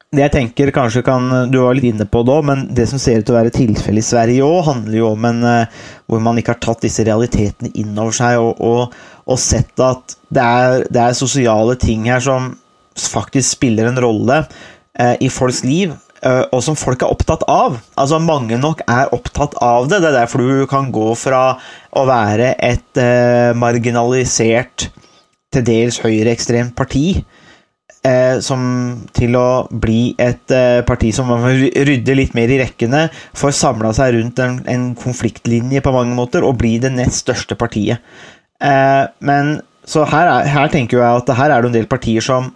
det 0.08 0.22
jeg 0.22 0.32
tenker 0.32 0.70
kanskje 0.72 1.02
kan 1.04 1.50
Du 1.52 1.58
var 1.60 1.76
litt 1.76 1.90
inne 1.90 2.06
på 2.08 2.22
det 2.24 2.32
òg, 2.32 2.46
men 2.48 2.62
det 2.74 2.86
som 2.88 3.00
ser 3.00 3.20
ut 3.20 3.26
til 3.28 3.34
å 3.34 3.42
være 3.42 3.52
tilfellet 3.52 4.00
i 4.00 4.08
Sverige 4.08 4.46
òg, 4.46 4.62
handler 4.70 4.96
jo 4.96 5.12
om 5.12 5.28
en 5.28 5.44
eh, 5.44 5.84
hvor 6.08 6.24
man 6.24 6.40
ikke 6.40 6.56
har 6.56 6.62
tatt 6.64 6.86
disse 6.86 7.04
realitetene 7.06 7.70
inn 7.78 7.92
over 7.94 8.16
seg 8.16 8.40
og, 8.40 8.64
og, 8.64 8.96
og 9.28 9.38
sett 9.42 9.84
at 9.84 10.16
det 10.32 10.42
er, 10.42 10.88
det 10.88 11.04
er, 11.04 11.18
sosiale 11.18 11.76
ting 11.78 12.08
her 12.08 12.24
som 12.24 12.54
faktisk 12.98 13.60
spiller 13.60 13.92
en 13.92 14.00
rolle 14.02 14.40
eh, 14.98 15.14
i 15.22 15.28
folks 15.30 15.62
liv 15.68 15.92
Eh, 15.92 16.07
og 16.26 16.62
som 16.64 16.74
folk 16.78 17.02
er 17.04 17.12
opptatt 17.12 17.44
av. 17.46 17.76
Altså 17.98 18.18
Mange 18.18 18.58
nok 18.58 18.80
er 18.90 19.12
opptatt 19.14 19.54
av 19.62 19.86
det. 19.90 20.00
Det 20.02 20.10
er 20.10 20.16
derfor 20.20 20.42
du 20.42 20.64
kan 20.70 20.90
gå 20.94 21.12
fra 21.18 21.42
å 21.94 22.06
være 22.08 22.54
et 22.58 23.00
eh, 23.02 23.54
marginalisert, 23.56 24.88
til 25.54 25.64
dels 25.64 26.00
høyreekstremt 26.02 26.74
parti, 26.76 27.22
eh, 28.04 28.36
som, 28.44 28.60
til 29.16 29.36
å 29.38 29.66
bli 29.70 30.12
et 30.20 30.54
eh, 30.54 30.80
parti 30.86 31.12
som 31.14 31.30
rydder 31.32 32.18
litt 32.18 32.36
mer 32.36 32.52
i 32.52 32.60
rekkene, 32.60 33.06
får 33.36 33.56
samla 33.56 33.94
seg 33.96 34.18
rundt 34.18 34.42
en, 34.44 34.60
en, 34.68 34.90
konfliktlinje 34.98 35.82
på 35.84 35.94
mange 35.94 36.16
måter, 36.18 36.44
og 36.44 36.58
bli 36.60 36.76
det 36.82 36.92
nest 36.94 37.24
største 37.24 37.58
partiet. 37.58 38.04
Eh, 38.60 39.04
men 39.24 39.58
så 39.88 40.04
her, 40.08 40.28
er, 40.28 40.50
her 40.52 40.72
tenker 40.72 41.00
jeg 41.00 41.22
at 41.22 41.36
her 41.38 41.54
er 41.54 41.62
det 41.62 41.70
en 41.70 41.78
del 41.78 41.88
partier 41.90 42.24
som 42.24 42.52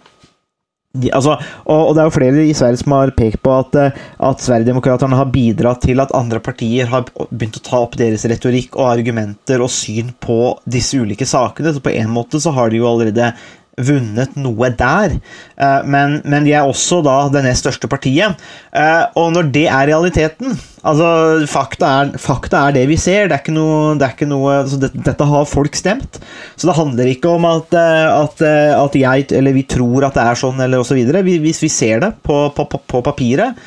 de, 0.93 1.09
altså, 1.09 1.39
og, 1.65 1.79
og, 1.87 1.95
det 1.95 2.01
er 2.03 2.05
jo 2.05 2.13
flere 2.13 2.41
i 2.45 2.53
Sverige 2.53 2.77
som 2.83 2.93
har 2.93 3.11
pekt 3.17 3.39
på 3.41 3.53
at, 3.55 3.77
eh, 3.81 3.95
at 4.27 4.43
Sverigedemokraterna 4.45 5.17
har 5.17 5.31
bidratt 5.33 5.81
til 5.87 6.03
at 6.03 6.13
andre 6.13 6.37
partier 6.45 6.91
har 6.91 7.07
begynt 7.31 7.57
å 7.57 7.63
ta 7.65 7.79
opp 7.81 7.97
deres 7.97 8.27
retorikk 8.29 8.77
og 8.77 8.91
argumenter 8.91 9.63
og 9.65 9.71
syn 9.73 10.11
på 10.21 10.37
disse 10.69 10.99
ulike 11.01 11.25
sakene. 11.25 11.73
Så 11.73 11.81
på 11.81 11.95
en 11.97 12.13
måte 12.13 12.37
så 12.43 12.53
har 12.53 12.69
de 12.69 12.77
jo 12.77 12.85
allerede 12.91 13.31
vunnet 13.81 14.35
noe 14.37 14.69
der. 14.77 15.15
Eh, 15.57 15.81
men, 15.89 16.19
men, 16.29 16.45
de 16.45 16.53
er 16.53 16.67
også 16.67 17.01
da 17.05 17.15
det 17.33 17.43
nest 17.45 17.65
største 17.65 17.89
partiet. 17.89 18.39
Eh, 18.75 19.03
og 19.19 19.31
når 19.35 19.49
det 19.55 19.65
er 19.67 19.89
realiteten 19.89 20.57
altså 20.83 21.07
Fakta 21.47 21.89
er, 22.01 22.09
fakta 22.19 22.65
er 22.67 22.75
det 22.75 22.83
vi 22.89 22.97
ser. 22.99 23.29
Det 23.29 23.37
er 23.37 23.43
ikke 23.43 23.55
noe, 23.55 23.93
det 23.97 24.07
er 24.07 24.15
ikke 24.17 24.29
noe 24.29 24.57
altså 24.61 24.81
det, 24.81 24.91
Dette 25.07 25.29
har 25.29 25.49
folk 25.49 25.77
stemt. 25.79 26.19
Så 26.55 26.69
det 26.69 26.77
handler 26.77 27.09
ikke 27.13 27.33
om 27.33 27.47
at, 27.49 27.73
eh, 27.79 28.05
at, 28.11 28.45
at 28.77 28.99
jeg 28.99 29.29
eller 29.39 29.57
vi 29.57 29.65
tror 29.69 30.09
at 30.09 30.19
det 30.19 30.27
er 30.27 30.43
sånn, 30.43 30.61
eller 30.65 30.83
osv. 30.83 30.99
Hvis 31.23 31.63
vi 31.65 31.71
ser 31.71 32.03
det 32.03 32.13
på, 32.25 32.45
på, 32.53 32.67
på 32.69 33.03
papiret, 33.05 33.57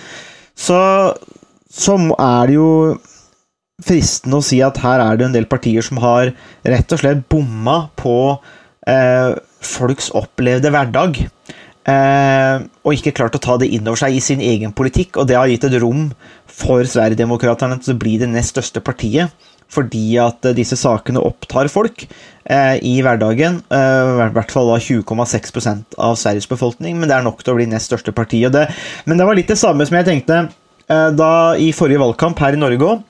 så, 0.57 0.79
så 1.73 1.99
er 2.15 2.49
det 2.49 2.57
jo 2.57 2.71
fristende 3.87 4.39
å 4.41 4.45
si 4.45 4.63
at 4.65 4.79
her 4.81 5.03
er 5.05 5.19
det 5.19 5.27
en 5.27 5.35
del 5.35 5.49
partier 5.51 5.85
som 5.85 6.01
har 6.01 6.31
rett 6.65 6.95
og 6.95 7.03
slett 7.03 7.27
bomma 7.33 7.91
på 7.99 8.17
eh, 8.89 9.37
folks 9.67 10.13
opplevde 10.17 10.73
hverdag. 10.73 11.25
Eh, 11.87 12.65
og 12.83 12.97
ikke 12.97 13.15
klart 13.15 13.37
å 13.39 13.43
ta 13.43 13.55
det 13.63 13.69
inn 13.71 13.87
over 13.87 14.01
seg 14.01 14.17
i 14.17 14.23
sin 14.23 14.43
egen 14.43 14.75
politikk. 14.77 15.21
Og 15.21 15.29
det 15.31 15.39
har 15.39 15.51
gitt 15.51 15.67
et 15.69 15.79
rom 15.83 16.09
for 16.51 16.87
Sverigedemokraterna 16.89 17.79
til 17.83 17.95
å 17.95 18.01
bli 18.01 18.17
det 18.23 18.31
nest 18.33 18.55
største 18.55 18.83
partiet. 18.85 19.35
Fordi 19.71 20.15
at 20.23 20.47
disse 20.55 20.79
sakene 20.79 21.23
opptar 21.27 21.67
folk 21.71 22.05
eh, 22.07 22.77
i 22.87 22.99
hverdagen. 23.03 23.61
Eh, 23.67 24.13
I 24.27 24.31
hvert 24.35 24.55
fall 24.55 24.71
20,6% 24.79 25.99
av 25.99 26.15
Sveriges 26.19 26.47
befolkning, 26.51 26.99
men 26.99 27.11
det 27.11 27.19
er 27.19 27.27
nok 27.27 27.43
til 27.43 27.55
å 27.55 27.59
bli 27.59 27.67
nest 27.71 27.91
største 27.91 28.15
parti. 28.15 28.45
Det, 28.53 28.69
men 29.07 29.19
det 29.19 29.27
var 29.27 29.39
litt 29.39 29.51
det 29.51 29.59
samme 29.59 29.87
som 29.87 29.99
jeg 29.99 30.07
tenkte 30.07 30.39
eh, 30.47 31.11
da 31.19 31.33
i 31.59 31.73
forrige 31.75 32.03
valgkamp 32.03 32.43
her 32.43 32.55
i 32.55 32.63
Norge 32.63 32.95
òg 32.95 33.05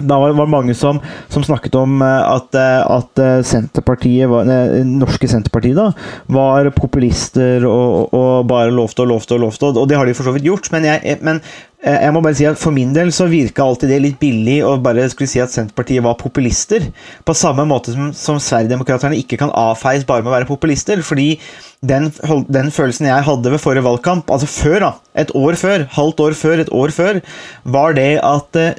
da 0.00 0.18
var 0.20 0.32
det 0.32 0.46
mange 0.50 0.74
som, 0.76 1.00
som 1.32 1.44
snakket 1.46 1.76
om 1.78 2.00
eh, 2.04 2.22
at, 2.34 2.54
eh, 2.58 2.80
at 2.98 3.22
eh, 3.22 3.38
Senterpartiet 3.46 4.30
var, 4.30 4.48
norske 4.86 5.28
Senterpartiet 5.30 5.78
da, 5.78 5.90
var 6.32 6.70
populister 6.76 7.66
og, 7.68 8.14
og 8.16 8.48
bare 8.50 8.74
lovte 8.74 9.04
og 9.04 9.12
lovte 9.14 9.36
og 9.36 9.44
lovte, 9.46 9.72
og 9.72 9.88
det 9.90 9.98
har 9.98 10.08
de 10.08 10.16
for 10.16 10.28
så 10.28 10.34
vidt 10.36 10.48
gjort. 10.48 10.70
Men, 10.74 10.88
jeg, 10.88 11.18
men 11.26 11.42
jeg 11.80 12.12
må 12.12 12.20
bare 12.20 12.36
si 12.36 12.44
at 12.44 12.60
For 12.60 12.76
min 12.76 12.90
del 12.92 13.08
så 13.14 13.24
virka 13.30 13.64
alltid 13.64 13.88
det 13.88 14.00
litt 14.04 14.18
billig 14.20 14.58
å 14.66 14.74
bare 14.84 15.06
skulle 15.08 15.30
si 15.30 15.40
at 15.40 15.52
Senterpartiet 15.52 16.04
var 16.04 16.18
populister. 16.20 16.90
På 17.24 17.32
samme 17.36 17.64
måte 17.68 17.94
som, 17.94 18.10
som 18.16 18.40
Sverigedemokraterna 18.42 19.16
ikke 19.16 19.38
kan 19.40 19.52
avfeies 19.56 20.04
bare 20.08 20.24
med 20.24 20.32
å 20.32 20.36
være 20.36 20.50
populister. 20.50 21.00
fordi 21.06 21.38
den, 21.80 22.10
den, 22.52 22.68
følelsen 22.68 23.06
jeg 23.08 23.24
hadde 23.24 23.52
ved 23.54 23.62
forrige 23.62 23.86
valgkamp, 23.86 24.28
altså 24.28 24.48
før, 24.50 24.76
da, 24.84 24.90
et 25.22 25.30
år 25.32 25.56
før, 25.56 25.86
halvt 25.94 26.20
år 26.26 26.36
før, 26.36 26.60
et 26.60 26.72
år 26.76 26.92
før, 26.92 27.20
var 27.64 27.96
det 27.96 28.10
at 28.20 28.58
eh, 28.60 28.74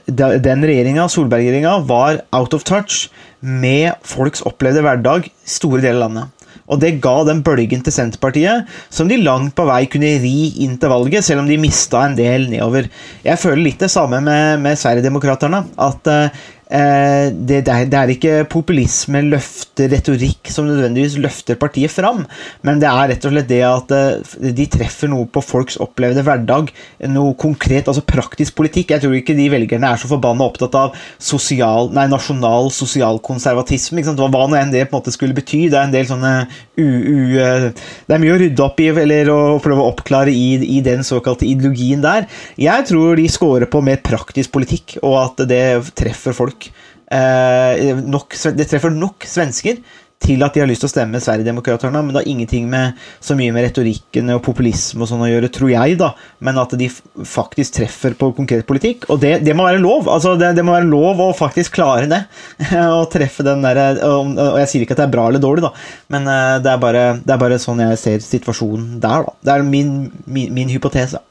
den 0.45 0.67
regjeringa, 0.69 1.07
Solberg-regjeringa, 1.09 1.79
var 1.89 2.21
out 2.37 2.53
of 2.53 2.67
touch 2.67 3.07
med 3.41 3.97
folks 4.05 4.45
opplevde 4.45 4.85
hverdag 4.85 5.31
store 5.41 5.81
deler 5.81 5.97
av 5.97 6.05
landet. 6.05 6.40
Og 6.71 6.79
det 6.79 6.95
ga 7.03 7.17
den 7.27 7.41
bølgen 7.43 7.83
til 7.83 7.95
Senterpartiet 7.95 8.69
som 8.89 9.09
de 9.11 9.19
langt 9.19 9.53
på 9.57 9.65
vei 9.67 9.83
kunne 9.91 10.13
ri 10.23 10.35
inn 10.63 10.77
til 10.79 10.91
valget, 10.93 11.25
selv 11.27 11.43
om 11.43 11.49
de 11.49 11.59
mista 11.61 12.05
en 12.07 12.15
del 12.17 12.47
nedover. 12.51 12.87
Jeg 13.25 13.41
føler 13.41 13.65
litt 13.65 13.83
det 13.83 13.91
samme 13.91 14.21
med, 14.23 14.61
med 14.63 14.79
Sverigedemokraterna. 14.79 15.65
At 15.81 16.07
uh, 16.07 16.41
det, 16.71 17.61
det, 17.67 17.73
er, 17.73 17.87
det, 17.91 17.97
er, 17.99 18.11
ikke 18.13 18.35
populisme, 18.51 19.19
løfter, 19.27 19.89
retorikk 19.91 20.51
som 20.53 20.69
nødvendigvis 20.69 21.17
løfter 21.19 21.57
partiet 21.59 21.91
fram, 21.91 22.23
men 22.63 22.79
det 22.79 22.87
er 22.87 23.11
rett 23.11 23.27
og 23.27 23.33
slett 23.33 23.49
det 23.49 23.61
at 23.67 23.91
eh, 23.95 24.53
de 24.55 24.67
treffer 24.71 25.11
noe 25.11 25.27
på 25.27 25.43
folks 25.43 25.75
opplevde 25.83 26.23
hverdag. 26.23 26.71
Noe 27.11 27.35
konkret, 27.39 27.89
altså 27.91 28.05
praktisk 28.07 28.55
politikk. 28.59 28.93
Jeg 28.95 29.03
tror 29.03 29.17
ikke 29.17 29.35
de 29.35 29.49
velgerne 29.51 29.89
er 29.91 29.99
så 29.99 30.09
forbanna 30.11 30.47
opptatt 30.47 30.77
av 30.79 30.95
sosial, 31.19 31.91
nei, 31.95 32.07
nasjonal 32.11 32.71
sosialkonservatisme. 32.75 34.05
Hva 34.07 34.29
nå 34.31 34.59
enn 34.59 34.71
det 34.71 34.85
på 34.87 34.95
en 34.95 35.01
måte 35.01 35.13
skulle 35.13 35.35
bety. 35.35 35.65
Det 35.71 35.79
er 35.79 35.89
en 35.89 35.95
del 35.95 36.07
sånne 36.07 36.33
u, 36.79 36.87
u, 36.87 37.19
eh, 37.41 37.67
Det 38.07 38.15
er 38.15 38.23
mye 38.23 38.35
å 38.35 38.39
rydde 38.41 38.65
opp 38.65 38.79
i 38.79 38.89
eller 38.91 39.31
å 39.33 39.41
prøve 39.63 39.83
å 39.83 39.91
oppklare 39.91 40.31
i, 40.31 40.55
i 40.77 40.79
den 40.85 41.03
såkalte 41.07 41.47
ideologien 41.49 42.03
der. 42.03 42.29
Jeg 42.59 42.87
tror 42.89 43.19
de 43.19 43.27
scorer 43.31 43.69
på 43.71 43.83
mer 43.83 43.99
praktisk 44.05 44.53
politikk, 44.55 44.97
og 45.03 45.17
at 45.25 45.45
det 45.49 45.63
treffer 45.97 46.35
folk 46.35 46.60
eh, 46.69 47.91
nok, 48.01 48.37
Det 48.57 48.69
treffer 48.69 48.93
nok 48.93 49.27
svensker 49.27 49.81
til 50.21 50.43
at 50.45 50.53
de 50.53 50.61
har 50.61 50.69
lyst 50.69 50.83
til 50.83 50.89
å 50.89 50.91
stemme 50.91 51.21
Sverigedemokraterna, 51.21 52.01
men 52.03 52.13
det 52.13 52.21
har 52.21 52.29
ingenting 52.29 52.67
med 52.69 52.99
så 53.23 53.35
mye 53.37 53.53
med 53.55 53.65
retorikken 53.65 54.29
og 54.35 54.43
populisme 54.45 55.01
og 55.01 55.09
sånn 55.09 55.23
å 55.25 55.29
gjøre, 55.29 55.49
tror 55.53 55.71
jeg, 55.73 55.97
da, 55.99 56.11
men 56.45 56.59
at 56.61 56.75
de 56.77 56.89
faktisk 57.27 57.79
treffer 57.79 58.15
på 58.19 58.31
konkret 58.37 58.67
politikk. 58.69 59.07
Og 59.13 59.21
det, 59.23 59.39
det 59.45 59.55
må 59.57 59.65
være 59.65 59.81
lov. 59.81 60.09
altså 60.11 60.35
det, 60.39 60.53
det, 60.57 60.65
må 60.67 60.75
være 60.75 60.89
lov 60.91 61.23
å 61.25 61.31
faktisk 61.37 61.79
klare 61.79 62.09
det. 62.11 62.21
Å 63.01 63.05
treffe 63.11 63.45
den 63.45 63.63
derre 63.65 63.87
og, 64.05 64.35
og, 64.35 64.59
jeg 64.61 64.69
sier 64.69 64.85
ikke 64.85 64.95
at 64.97 65.01
det 65.01 65.07
er 65.07 65.15
bra 65.15 65.25
eller 65.29 65.41
dårlig, 65.41 65.65
da, 65.65 65.71
men 66.13 66.29
eh, 66.29 66.59
det 66.63 66.71
er 66.71 66.81
bare, 66.81 67.03
det 67.23 67.33
er 67.33 67.41
bare 67.41 67.59
sånn 67.61 67.81
jeg 67.81 67.99
ser 67.99 68.23
situasjonen 68.25 68.99
der, 69.01 69.25
da. 69.25 69.35
Det 69.41 69.55
er 69.55 69.65
min, 69.65 69.95
min, 70.29 70.53
min 70.53 70.71
hypotese. 70.71 71.21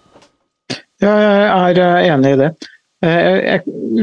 Ja, 1.01 1.15
jeg 1.15 1.79
er 1.79 1.83
eh, 1.85 2.11
enig 2.11 2.35
i 2.35 2.41
det. 2.43 2.51
Eh, 3.07 3.61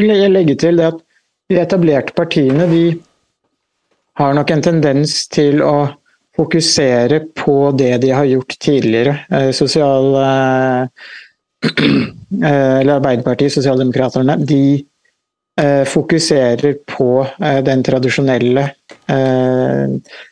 jeg 0.08 0.32
legger 0.32 0.63
til 0.63 0.80
det 0.80 0.88
at 0.94 1.04
de 1.48 1.60
etablerte 1.62 2.16
partiene 2.16 2.68
de 2.68 2.84
har 4.18 4.34
nok 4.36 4.52
en 4.52 4.66
tendens 4.66 5.22
til 5.32 5.62
å 5.64 5.78
fokusere 6.38 7.22
på 7.38 7.72
det 7.78 7.96
de 8.04 8.12
har 8.14 8.28
gjort 8.30 8.58
tidligere. 8.62 9.16
Eh, 9.32 9.50
sosial, 9.56 10.12
eh, 10.22 10.84
eller 12.44 12.94
Arbeiderpartiet, 12.98 13.54
Sosialdemokraterne, 13.58 14.38
de 14.46 14.86
fokuserer 15.90 16.76
på 16.86 17.26
den 17.66 17.80
tradisjonelle 17.82 18.68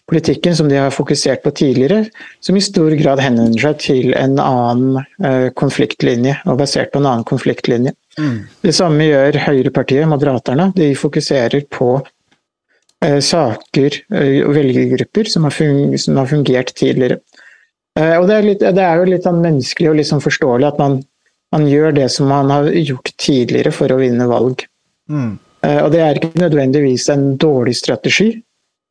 politikken 0.06 0.54
som 0.54 0.68
de 0.70 0.78
har 0.78 0.94
fokusert 0.94 1.42
på 1.42 1.50
tidligere, 1.58 2.12
som 2.46 2.54
i 2.54 2.62
stor 2.62 2.94
grad 3.00 3.24
henvender 3.24 3.64
seg 3.64 3.80
til 3.82 4.14
en 4.20 4.38
annen 4.38 5.50
konfliktlinje, 5.58 6.36
og 6.46 6.60
basert 6.62 6.94
på 6.94 7.02
en 7.02 7.10
annen 7.10 7.26
konfliktlinje. 7.26 7.96
Mm. 8.20 8.46
Det 8.64 8.74
samme 8.76 9.08
gjør 9.08 9.38
Høyrepartiet, 9.50 10.08
Moderaterne. 10.08 10.70
De 10.76 10.92
fokuserer 10.98 11.66
på 11.72 11.90
eh, 13.04 13.20
saker 13.24 13.98
eh, 14.16 14.40
og 14.46 14.54
velgergrupper 14.56 15.32
som 15.32 15.48
har, 15.48 15.58
som 16.02 16.22
har 16.22 16.30
fungert 16.32 16.72
tidligere. 16.78 17.20
Eh, 18.00 18.16
og 18.20 18.30
det 18.30 18.38
er, 18.38 18.48
litt, 18.50 18.64
det 18.64 18.86
er, 18.86 19.02
jo 19.02 19.12
litt 19.12 19.28
sånn 19.28 19.44
menneskelig 19.44 19.92
og 19.92 20.02
sånn 20.08 20.24
forståelig 20.24 20.70
at 20.72 20.80
man, 20.82 21.00
man, 21.56 21.68
gjør 21.72 21.96
det 21.96 22.10
som 22.14 22.32
man 22.32 22.54
har 22.54 22.72
gjort 22.72 23.12
tidligere 23.22 23.76
for 23.76 23.92
å 23.92 24.00
vinne 24.00 24.28
valg. 24.32 24.64
Mm. 25.12 25.36
Eh, 25.68 25.80
og 25.84 25.92
det 25.96 26.04
er 26.06 26.20
ikke 26.20 26.40
nødvendigvis 26.40 27.10
en 27.12 27.28
dårlig 27.42 27.76
strategi, 27.80 28.30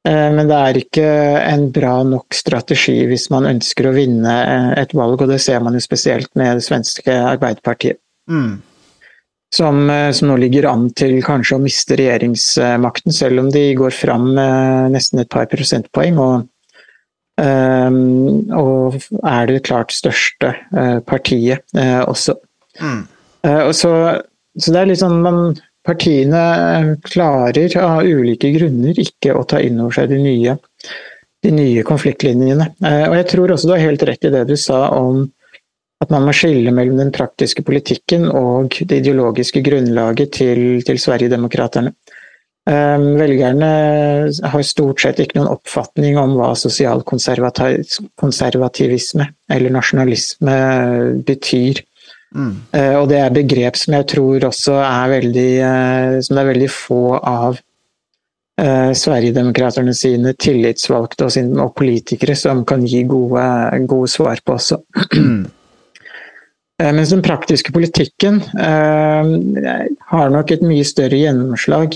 eh, 0.08 0.28
men 0.36 0.52
det 0.52 0.60
er 0.60 0.82
ikke 0.82 1.08
en 1.40 1.66
bra 1.72 1.96
nok 2.08 2.36
strategi 2.36 3.00
hvis 3.08 3.30
man 3.32 3.48
ønsker 3.54 3.88
å 3.88 3.96
vinne 3.96 4.36
eh, 4.44 4.70
et 4.84 4.94
valg, 4.96 5.16
og 5.16 5.32
det 5.32 5.40
ser 5.44 5.64
man 5.64 5.76
jo 5.76 5.84
spesielt 5.84 6.32
med 6.36 6.60
det 6.60 6.68
svenske 6.68 7.18
Arbeiderpartiet. 7.32 8.02
Mm 8.28 8.62
som, 9.54 9.84
eh, 9.90 10.10
som, 10.16 10.30
nå 10.30 10.38
ligger 10.42 10.68
an 10.70 10.88
til 10.96 11.20
kanskje 11.24 11.58
å 11.58 11.62
miste 11.62 11.98
regjeringsmakten, 12.00 13.14
selv 13.14 13.44
om 13.44 13.52
de 13.54 13.68
går 13.78 13.94
fram 13.94 14.32
nesten 14.92 15.22
et 15.22 15.30
par 15.32 15.48
prosentpoeng. 15.52 16.20
Og, 16.22 16.50
Um, 17.34 18.46
og 18.54 18.94
er 19.26 19.48
det 19.50 19.64
klart 19.66 19.90
største 19.90 20.52
uh, 20.70 21.00
partiet 21.02 21.64
uh, 21.74 22.04
også. 22.06 22.36
Mm. 22.78 23.00
Og 23.42 23.72
så, 23.74 23.90
så, 24.54 24.70
det 24.70 24.78
er 24.78 24.86
litt 24.88 25.00
sånn 25.02 25.18
man, 25.24 25.40
Partiene 25.84 26.94
klarer 27.04 27.74
av 27.82 28.06
ulike 28.06 28.52
grunner 28.54 28.96
ikke 29.02 29.34
å 29.34 29.42
ta 29.50 29.58
inn 29.60 29.82
over 29.82 29.98
seg 29.98 30.14
de 30.14 30.20
nye, 30.22 30.54
de 31.42 31.52
nye 31.52 31.82
konfliktlinjene. 31.84 32.70
og 32.78 33.16
jeg 33.18 33.26
tror 33.34 33.52
også 33.52 33.68
du 33.68 33.74
har 33.74 33.82
helt 33.82 34.06
rett 34.08 34.24
i 34.24 34.30
det 34.32 34.46
du 34.48 34.54
sa 34.56 34.86
om 34.96 35.26
at 36.04 36.12
man 36.14 36.26
må 36.26 36.34
skille 36.36 36.72
mellom 36.74 37.00
den 37.00 37.12
praktiske 37.14 37.64
politikken 37.66 38.28
og 38.30 38.76
det 38.80 39.02
ideologiske 39.02 39.62
grunnlaget 39.64 40.34
til, 40.38 40.60
til 40.86 41.00
Sverigedemokraterna. 41.00 41.94
Ehm, 42.64 43.18
velgerne 43.20 43.66
har 44.48 44.62
stort 44.64 45.02
sett 45.04 45.18
ikke 45.20 45.36
noen 45.36 45.52
oppfatning 45.52 46.16
om 46.16 46.32
hva 46.38 46.54
sosialkonservativisme 46.56 49.26
eller 49.52 49.74
nasjonalisme 49.74 50.54
betyr. 51.28 51.82
Mm. 52.34 52.54
Eh, 52.72 52.96
og 52.98 53.08
det 53.12 53.18
er 53.20 53.30
begrep 53.34 53.76
som 53.78 53.94
jeg 53.98 54.06
tror 54.14 54.44
også 54.48 54.74
er 54.82 55.10
veldig 55.12 55.52
eh, 55.62 56.20
Som 56.24 56.34
det 56.34 56.42
er 56.42 56.48
veldig 56.48 56.70
få 56.72 57.18
av 57.20 57.52
uh, 58.58 58.90
Sverigedemokraterne 58.90 59.94
sine 59.94 60.32
tillitsvalgte 60.34 61.24
og, 61.28 61.32
sine, 61.36 61.62
og, 61.62 61.74
politikere 61.78 62.34
som 62.38 62.64
kan 62.66 62.86
gi 62.86 63.04
gode, 63.06 63.70
gode 63.86 64.08
svar 64.10 64.40
på 64.44 64.52
også. 64.58 64.76
Mm. 66.82 66.96
Mens 66.96 67.12
den 67.14 67.22
praktiske 67.22 67.70
politikken 67.72 68.40
uh, 68.58 69.28
har 70.10 70.32
nok 70.34 70.50
et 70.50 70.64
mye 70.66 70.82
større 70.86 71.20
gjennomslag 71.20 71.94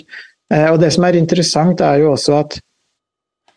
Eh, 0.55 0.69
og 0.73 0.81
Det 0.81 0.91
som 0.95 1.05
er 1.05 1.19
interessant, 1.19 1.81
er 1.85 2.03
jo 2.03 2.13
også 2.15 2.41
at 2.41 2.59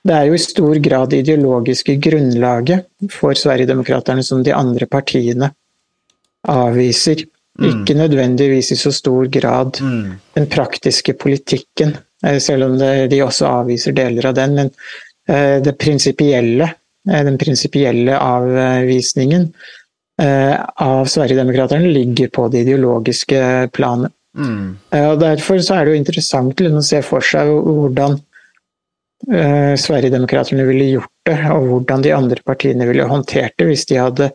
det 0.02 0.16
er 0.18 0.30
jo 0.32 0.36
i 0.36 0.42
stor 0.42 0.80
grad 0.82 1.14
ideologiske 1.14 2.00
grunnlaget 2.02 2.88
for 3.14 3.38
Sverigedemokraterna 3.38 4.24
som 4.26 4.42
de 4.44 4.54
andre 4.54 4.88
partiene 4.90 5.52
avviser. 6.50 7.22
Mm. 7.60 7.68
Ikke 7.70 7.98
nødvendigvis 8.00 8.72
i 8.74 8.80
så 8.80 8.92
stor 8.96 9.28
grad 9.30 9.78
mm. 9.82 10.14
den 10.36 10.48
praktiske 10.50 11.14
politikken, 11.14 11.96
eh, 12.26 12.40
selv 12.40 12.66
om 12.70 12.78
det, 12.80 13.12
de 13.12 13.22
også 13.24 13.46
avviser 13.62 13.96
deler 13.96 14.32
av 14.32 14.40
den. 14.40 14.56
Men 14.58 14.72
eh, 15.30 15.62
det 15.62 15.78
prinsipielle, 15.78 16.72
den 17.06 17.38
prinsipielle 17.38 18.18
avvisningen 18.18 19.52
av 20.20 21.06
Sverigedemokraterna 21.10 21.88
ligger 21.88 22.28
på 22.30 22.48
det 22.52 22.66
ideologiske 22.66 23.70
planet. 23.74 24.12
Mm. 24.38 24.78
Og 24.96 25.20
Derfor 25.20 25.60
så 25.60 25.76
er 25.76 25.86
det 25.86 25.96
jo 25.96 26.02
interessant 26.02 26.62
å 26.62 26.84
se 26.86 27.02
for 27.04 27.26
seg 27.26 27.50
hvordan 27.52 28.18
eh, 29.32 29.74
Sverigedemokraterna 29.80 30.68
ville 30.68 30.92
gjort 30.96 31.12
det, 31.28 31.40
og 31.52 31.68
hvordan 31.72 32.06
de 32.06 32.14
andre 32.16 32.46
partiene 32.46 32.88
ville 32.90 33.10
håndtert 33.10 33.58
det 33.60 33.68
hvis 33.70 33.88
de 33.92 34.00
hadde 34.00 34.32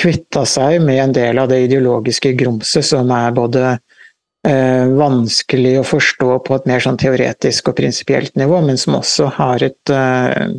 kvitta 0.00 0.44
seg 0.48 0.80
med 0.82 1.00
en 1.00 1.14
del 1.16 1.38
av 1.38 1.50
det 1.52 1.62
ideologiske 1.68 2.34
grumset 2.38 2.86
som 2.86 3.12
er 3.14 3.34
både 3.36 3.64
eh, 3.72 4.90
vanskelig 4.98 5.78
å 5.80 5.86
forstå 5.86 6.40
på 6.46 6.58
et 6.58 6.66
mer 6.68 6.82
sånn 6.84 6.98
teoretisk 7.00 7.70
og 7.70 7.78
prinsipielt 7.78 8.34
nivå, 8.40 8.60
men 8.66 8.80
som 8.80 8.98
også 8.98 9.30
har 9.38 9.64
et 9.64 9.94
eh, 9.94 10.50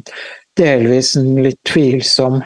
delvis 0.55 1.17
litt 1.19 1.59
tvilsom 1.67 2.39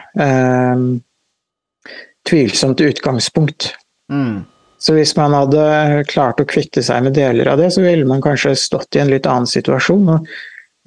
tvilsomt 2.27 2.81
utgangspunkt. 2.81 3.73
Mm. 4.11 4.43
Så 4.79 4.95
hvis 4.95 5.11
man 5.17 5.35
hadde 5.35 6.03
klart 6.07 6.39
å 6.39 6.47
kvitte 6.47 6.81
seg 6.85 7.03
med 7.03 7.17
deler 7.17 7.51
av 7.51 7.59
det, 7.59 7.67
så 7.75 7.83
ville 7.83 8.07
man 8.07 8.23
kanskje 8.23 8.55
stått 8.57 8.95
i 8.95 9.03
en 9.03 9.11
litt 9.11 9.27
annen 9.27 9.49
situasjon. 9.49 10.07
Og 10.13 10.29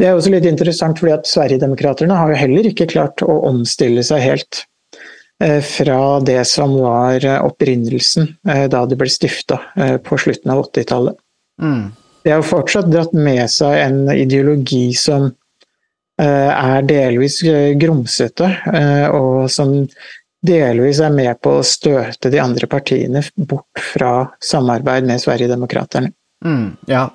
det 0.00 0.08
er 0.08 0.16
også 0.16 0.32
litt 0.32 0.48
interessant, 0.48 0.98
fordi 0.98 1.12
at 1.14 1.28
Sverigedemokraterna 1.28 2.16
har 2.22 2.32
jo 2.32 2.38
heller 2.40 2.68
ikke 2.70 2.88
klart 2.90 3.24
å 3.24 3.42
omstille 3.50 4.04
seg 4.06 4.24
helt 4.24 4.62
eh, 5.44 5.60
fra 5.60 5.98
det 6.24 6.40
som 6.48 6.72
var 6.80 7.26
opprinnelsen 7.42 8.32
eh, 8.48 8.64
da 8.72 8.86
det 8.88 8.96
ble 9.00 9.12
stifta 9.12 9.60
eh, 9.76 9.98
på 10.00 10.16
slutten 10.24 10.54
av 10.54 10.64
80-tallet. 10.64 11.20
Mm. 11.60 11.84
De 12.24 12.32
har 12.32 12.40
jo 12.40 12.48
fortsatt 12.48 12.88
dratt 12.88 13.12
med 13.12 13.44
seg 13.52 13.76
en 13.82 14.02
ideologi 14.14 14.88
som 14.96 15.32
er 16.22 16.84
delvis 16.86 17.38
grumsete, 17.80 18.46
og 19.16 19.48
som 19.50 19.72
delvis 20.42 21.00
er 21.02 21.12
med 21.14 21.38
på 21.42 21.56
å 21.58 21.66
støte 21.66 22.30
de 22.32 22.40
andre 22.42 22.68
partiene 22.70 23.22
bort 23.48 23.82
fra 23.92 24.12
samarbeid 24.42 25.06
med 25.08 25.22
Sverigedemokraterna. 25.22 26.10
Mm, 26.44 26.72
ja. 26.90 27.08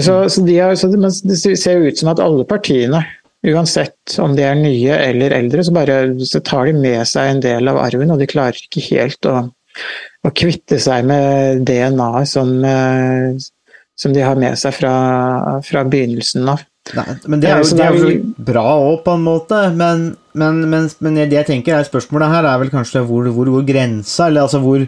Så, 0.00 0.28
så, 0.32 0.40
de 0.40 0.56
har, 0.56 0.74
så, 0.80 0.88
det 0.88 1.56
ser 1.60 1.84
ut 1.84 1.98
som 1.98 2.12
at 2.14 2.22
alle 2.24 2.46
partiene, 2.48 3.02
uansett 3.44 4.14
om 4.22 4.36
de 4.36 4.46
er 4.46 4.56
nye 4.56 4.96
eller 5.10 5.34
eldre, 5.36 5.64
så, 5.66 5.74
bare, 5.76 5.98
så 6.24 6.40
tar 6.40 6.70
de 6.70 6.78
med 6.78 7.02
seg 7.10 7.28
en 7.28 7.42
del 7.44 7.68
av 7.68 7.80
arven, 7.82 8.14
og 8.14 8.22
de 8.22 8.30
klarer 8.30 8.56
ikke 8.56 8.84
helt 8.86 9.28
å, 9.28 9.42
å 10.24 10.32
kvitte 10.32 10.78
seg 10.80 11.04
med 11.10 11.66
DNA-et 11.68 12.30
som, 12.30 12.54
eh, 12.64 13.36
som, 13.98 14.16
de 14.16 14.24
har 14.24 14.40
med 14.40 14.56
seg 14.60 14.78
fra, 14.78 14.94
fra 15.66 15.84
begynnelsen 15.84 16.48
av. 16.54 16.64
Nei, 16.90 17.12
men 17.30 17.38
det 17.38 17.46
er 17.46 17.60
jo, 17.62 17.76
det 17.78 17.84
er 17.86 17.94
jo 17.94 18.08
bra 18.42 18.64
òg, 18.74 19.04
på 19.04 19.14
en 19.14 19.22
måte. 19.22 19.58
Men, 19.78 20.08
men, 20.34 20.58
men, 20.66 20.88
men, 20.98 21.18
det 21.20 21.38
jeg 21.38 21.48
tenker 21.48 21.76
er 21.78 21.86
spørsmålet 21.86 22.32
her 22.32 22.48
er 22.50 22.58
vel 22.58 22.72
kanskje 22.72 23.04
hvor, 23.06 23.28
hvor, 23.30 23.50
hvor 23.54 23.66
grensa 23.66 24.26
Eller 24.28 24.48
altså 24.48 24.60
hvor 24.62 24.82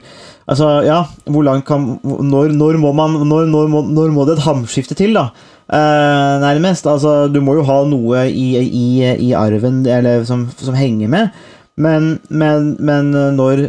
Altså, 0.44 0.68
ja, 0.84 0.98
hvor 1.30 1.46
langt 1.46 1.64
kan 1.64 1.86
Når, 2.02 2.52
når 2.52 2.76
må 2.82 2.90
man 2.92 3.14
når, 3.22 3.46
når, 3.48 3.70
må, 3.72 3.84
når 3.86 4.10
må 4.12 4.26
det 4.26 4.36
et 4.36 4.44
hamskifte 4.44 4.96
til, 4.98 5.14
da? 5.16 5.28
Eh, 5.64 6.34
nærmest. 6.42 6.86
Altså, 6.90 7.28
du 7.32 7.40
må 7.40 7.54
jo 7.60 7.68
ha 7.70 7.78
noe 7.88 8.26
i, 8.28 8.48
i, 8.60 8.88
i 9.28 9.30
arven 9.38 9.84
eller, 9.86 10.26
som, 10.28 10.48
som, 10.58 10.76
henger 10.76 11.08
med, 11.08 11.46
men, 11.80 12.18
når 13.38 13.68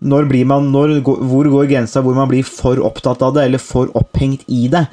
når 0.00 0.26
blir 0.30 0.46
man, 0.48 0.70
når, 0.72 0.98
hvor 1.04 1.48
går 1.52 1.68
grensa 1.68 2.00
hvor 2.04 2.16
man 2.16 2.28
blir 2.30 2.44
for 2.46 2.80
opptatt 2.84 3.22
av 3.24 3.34
det, 3.36 3.46
eller 3.48 3.60
for 3.62 3.90
opphengt 3.98 4.46
i 4.48 4.66
det, 4.72 4.86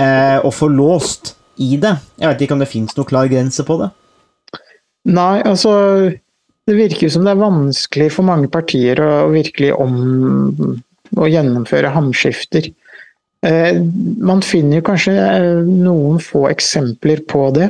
eh, 0.00 0.38
og 0.40 0.52
for 0.56 0.72
låst? 0.72 1.34
I 1.60 1.76
det. 1.80 1.94
Jeg 2.20 2.30
vet 2.30 2.44
ikke 2.44 2.56
om 2.56 2.62
det 2.62 2.70
fins 2.70 2.96
noe 2.96 3.08
klar 3.08 3.30
grense 3.30 3.64
på 3.66 3.78
det? 3.82 3.90
Nei, 5.14 5.42
altså 5.44 5.72
Det 6.64 6.76
virker 6.78 7.10
som 7.12 7.26
det 7.26 7.34
er 7.34 7.42
vanskelig 7.42 8.08
for 8.14 8.24
mange 8.24 8.48
partier 8.48 9.00
å 9.04 9.28
virkelig 9.28 9.74
om 9.76 9.98
å 11.20 11.26
gjennomføre 11.28 11.90
hamskifter. 11.92 12.70
Eh, 13.44 13.76
man 14.24 14.40
finner 14.40 14.80
kanskje 14.84 15.12
eh, 15.12 15.60
noen 15.68 16.20
få 16.24 16.46
eksempler 16.48 17.20
på 17.28 17.50
det. 17.56 17.68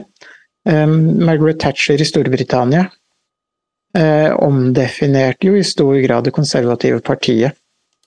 Eh, 0.69 0.87
Margaret 0.87 1.59
Thatcher 1.63 2.01
i 2.01 2.07
Storbritannia 2.09 2.91
omdefinerte 3.95 5.47
jo 5.47 5.53
i 5.55 5.61
stor 5.63 5.95
grad 6.03 6.25
det 6.27 6.33
konservative 6.35 6.97
partiet 7.07 7.55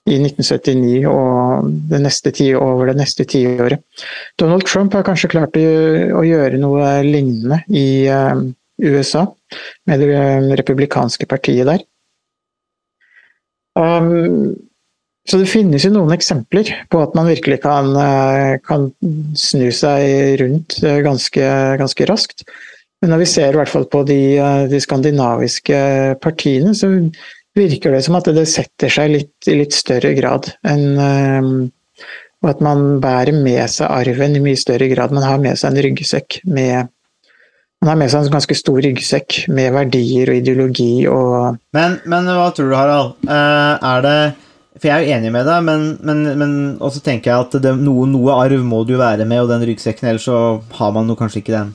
i 0.07 0.17
1979 0.21 1.03
og 1.07 2.61
over 2.63 2.91
det 2.91 2.97
neste 2.99 3.25
tiåret. 3.27 3.83
Donald 4.39 4.65
Trump 4.67 4.95
har 4.95 5.05
kanskje 5.07 5.31
klart 5.33 5.57
å 5.57 6.23
gjøre 6.25 6.61
noe 6.61 6.93
lignende 7.05 7.61
i 7.67 8.07
eh, 8.11 8.45
USA, 8.87 9.25
med 9.89 10.03
det 10.03 10.13
eh, 10.15 10.49
republikanske 10.61 11.27
partiet 11.29 11.67
der. 11.67 11.83
Um, 13.77 14.55
så 15.27 15.37
det 15.41 15.51
finnes 15.51 15.83
jo 15.85 15.91
noen 15.93 16.15
eksempler 16.15 16.71
på 16.89 17.01
at 17.03 17.13
man 17.17 17.27
virkelig 17.29 17.59
kan, 17.65 17.91
eh, 17.99 18.55
kan 18.63 18.89
snu 19.37 19.67
seg 19.75 20.39
rundt 20.41 20.79
ganske, 20.81 21.51
ganske, 21.81 22.07
raskt. 22.09 22.47
Men 23.03 23.11
når 23.13 23.21
vi 23.21 23.29
ser 23.29 23.53
i 23.53 23.59
hvert 23.59 23.69
fall 23.69 23.85
på 23.91 24.01
de, 24.07 24.21
de 24.71 24.79
skandinaviske 24.81 25.81
partiene, 26.23 26.71
så 26.73 26.89
virker 27.57 27.95
det 27.95 28.03
som 28.05 28.17
at 28.19 28.29
det 28.33 28.45
setter 28.49 28.91
seg 28.93 29.13
litt, 29.13 29.33
i 29.49 29.57
litt 29.59 29.75
større 29.75 30.13
grad 30.17 30.51
enn 30.67 30.85
um, 30.97 31.55
Og 32.43 32.51
at 32.51 32.59
man 32.61 32.99
bærer 33.01 33.33
med 33.33 33.65
seg 33.73 33.89
arven 33.89 34.35
i 34.37 34.41
mye 34.43 34.57
større 34.59 34.85
grad. 34.91 35.09
Man 35.15 35.25
har 35.25 35.39
med 35.41 35.57
seg 35.57 35.71
en 35.71 35.83
ryggsekk 35.87 36.43
med 36.45 36.91
man 37.81 37.91
har 37.91 37.97
med 37.99 38.09
seg 38.09 38.25
en 38.25 38.33
ganske 38.33 38.57
stor 38.57 38.77
ryggsekk 38.81 39.37
med 39.53 39.73
verdier 39.75 40.31
og 40.31 40.39
ideologi 40.39 40.91
og 41.09 41.57
Men, 41.77 41.99
men 42.09 42.29
hva 42.29 42.49
tror 42.53 42.71
du, 42.71 42.75
Harald? 42.77 43.11
Uh, 43.25 43.77
er 43.85 44.05
det 44.05 44.15
For 44.77 44.89
jeg 44.89 44.93
er 44.95 45.03
jo 45.05 45.17
enig 45.17 45.33
med 45.33 45.45
deg, 45.49 45.65
men, 45.65 45.85
men, 46.05 46.23
men 46.41 46.55
også 46.81 47.03
tenker 47.05 47.31
jeg 47.31 47.47
at 47.47 47.59
det, 47.61 47.75
noe, 47.81 48.05
noe, 48.09 48.37
arv 48.37 48.65
må 48.65 48.83
du 48.85 48.95
være 48.97 49.25
med, 49.25 49.43
og 49.43 49.53
den 49.53 49.65
ryggsekken, 49.69 50.09
ellers 50.09 50.25
så 50.29 50.39
har 50.77 50.93
man 50.93 51.09
jo 51.09 51.17
kanskje 51.17 51.41
ikke 51.41 51.55
den 51.55 51.71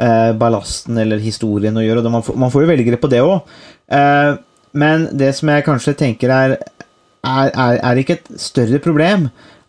uh, 0.00 0.32
ballasten 0.40 1.00
eller 1.00 1.20
historien 1.20 1.76
å 1.76 1.84
gjøre. 1.84 2.04
Man 2.12 2.24
får, 2.24 2.40
man 2.44 2.52
får 2.52 2.64
jo 2.64 2.70
velgere 2.72 3.00
på 3.00 3.12
det 3.12 3.24
òg. 3.24 3.58
Men 4.72 5.08
det 5.16 5.32
som 5.38 5.50
jeg 5.52 5.66
kanskje 5.66 5.96
tenker 5.98 6.34
er 6.34 6.58
Er, 7.28 7.48
er, 7.50 7.78
er 7.82 7.98
ikke 7.98 8.14
et 8.14 8.28
større 8.40 8.78
problem 8.78 9.24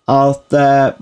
at 0.08 0.54
eh, 0.56 1.00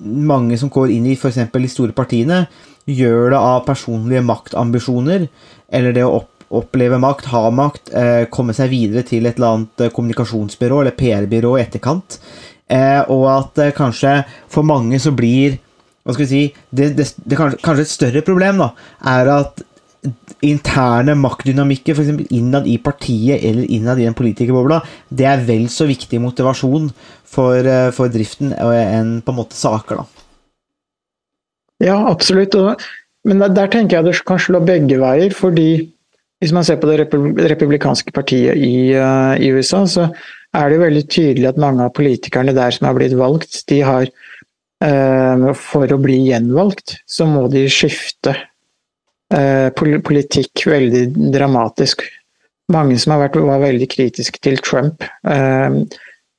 mange 0.00 0.56
som 0.58 0.70
går 0.72 0.92
inn 0.94 1.06
i 1.06 1.16
f.eks. 1.16 1.36
de 1.52 1.70
store 1.70 1.94
partiene, 1.96 2.46
gjør 2.88 3.32
det 3.34 3.38
av 3.38 3.64
personlige 3.66 4.22
maktambisjoner, 4.26 5.26
eller 5.72 5.94
det 5.94 6.04
å 6.06 6.14
opp, 6.20 6.30
oppleve 6.52 6.98
makt, 7.00 7.28
ha 7.32 7.44
makt, 7.54 7.92
eh, 7.96 8.24
komme 8.32 8.56
seg 8.56 8.72
videre 8.72 9.04
til 9.08 9.28
et 9.28 9.38
eller 9.38 9.58
annet 9.58 9.84
eh, 9.84 9.92
kommunikasjonsbyrå 9.94 10.80
eller 10.82 10.96
PR-byrå 10.96 11.54
i 11.56 11.62
etterkant, 11.62 12.18
eh, 12.68 13.00
og 13.12 13.28
at 13.32 13.62
eh, 13.62 13.74
kanskje 13.76 14.18
for 14.52 14.66
mange 14.68 15.00
så 15.00 15.14
blir 15.16 15.60
hva 16.02 16.16
skal 16.16 16.24
vi 16.24 16.32
si, 16.32 16.42
det, 16.74 16.92
det, 16.98 17.06
det 17.22 17.38
kanskje, 17.38 17.60
kanskje, 17.62 17.86
et 17.86 17.92
større 17.94 18.24
problem 18.26 18.58
da, 18.64 18.72
er 19.12 19.28
at 19.36 19.62
interne 20.42 21.14
maktdynamikker, 21.14 21.94
f.eks. 21.94 22.32
innad 22.34 22.66
i 22.66 22.78
partiet 22.82 23.44
eller 23.46 23.68
innad 23.70 24.00
i 24.02 24.08
en 24.08 24.16
politikerbobla, 24.18 24.80
det 25.14 25.28
er 25.30 25.44
vel 25.46 25.68
så 25.70 25.86
viktig 25.86 26.18
motivasjon 26.22 26.90
for, 27.22 27.62
eh, 27.62 27.90
for 27.94 28.10
driften 28.10 28.50
enn 28.52 29.20
på 29.22 29.32
en 29.32 29.38
måte 29.38 29.58
saker, 29.58 30.02
da. 30.02 30.08
Ja, 31.82 31.96
absolutt. 32.10 32.54
Men 33.26 33.42
der, 33.42 33.54
der, 33.54 33.70
tenker 33.70 33.98
jeg 33.98 34.10
det 34.10 34.20
kan 34.26 34.38
slå 34.38 34.60
begge 34.62 34.98
veier. 35.02 35.34
fordi 35.34 35.92
hvis 36.42 36.52
man 36.52 36.64
ser 36.66 36.80
på 36.82 36.90
det 36.90 37.06
republikanske 37.06 38.10
partiet 38.10 38.58
i, 38.58 38.94
uh, 38.98 39.38
i, 39.38 39.52
USA, 39.54 39.84
så 39.86 40.08
er 40.54 40.70
det 40.70 40.80
veldig 40.80 41.02
tydelig 41.06 41.48
at 41.52 41.60
mange 41.62 41.84
av 41.86 41.94
politikerne 41.94 42.54
der 42.54 42.74
som 42.74 42.88
har 42.88 42.96
blitt 42.98 43.14
valgt, 43.14 43.62
de 43.70 43.78
har 43.86 44.08
uh, 44.82 45.52
For 45.54 45.86
å 45.86 46.00
bli 46.02 46.18
gjenvalgt, 46.26 46.98
så 47.06 47.28
må 47.30 47.46
de 47.50 47.68
skifte 47.70 48.34
politikk 49.32 50.66
veldig 50.68 51.06
dramatisk. 51.32 52.04
Mange 52.72 52.98
som 53.00 53.14
har 53.14 53.24
vært, 53.24 53.38
var 53.40 53.62
veldig 53.62 53.88
kritiske 53.90 54.42
til 54.44 54.58
Trump, 54.60 55.04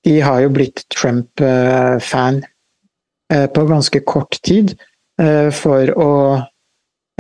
de 0.03 0.13
har 0.21 0.41
jo 0.43 0.51
blitt 0.53 0.83
Trump-fan 0.93 2.41
på 3.27 3.65
ganske 3.69 4.01
kort 4.05 4.37
tid. 4.45 4.75
For 5.57 5.93
å 5.97 6.11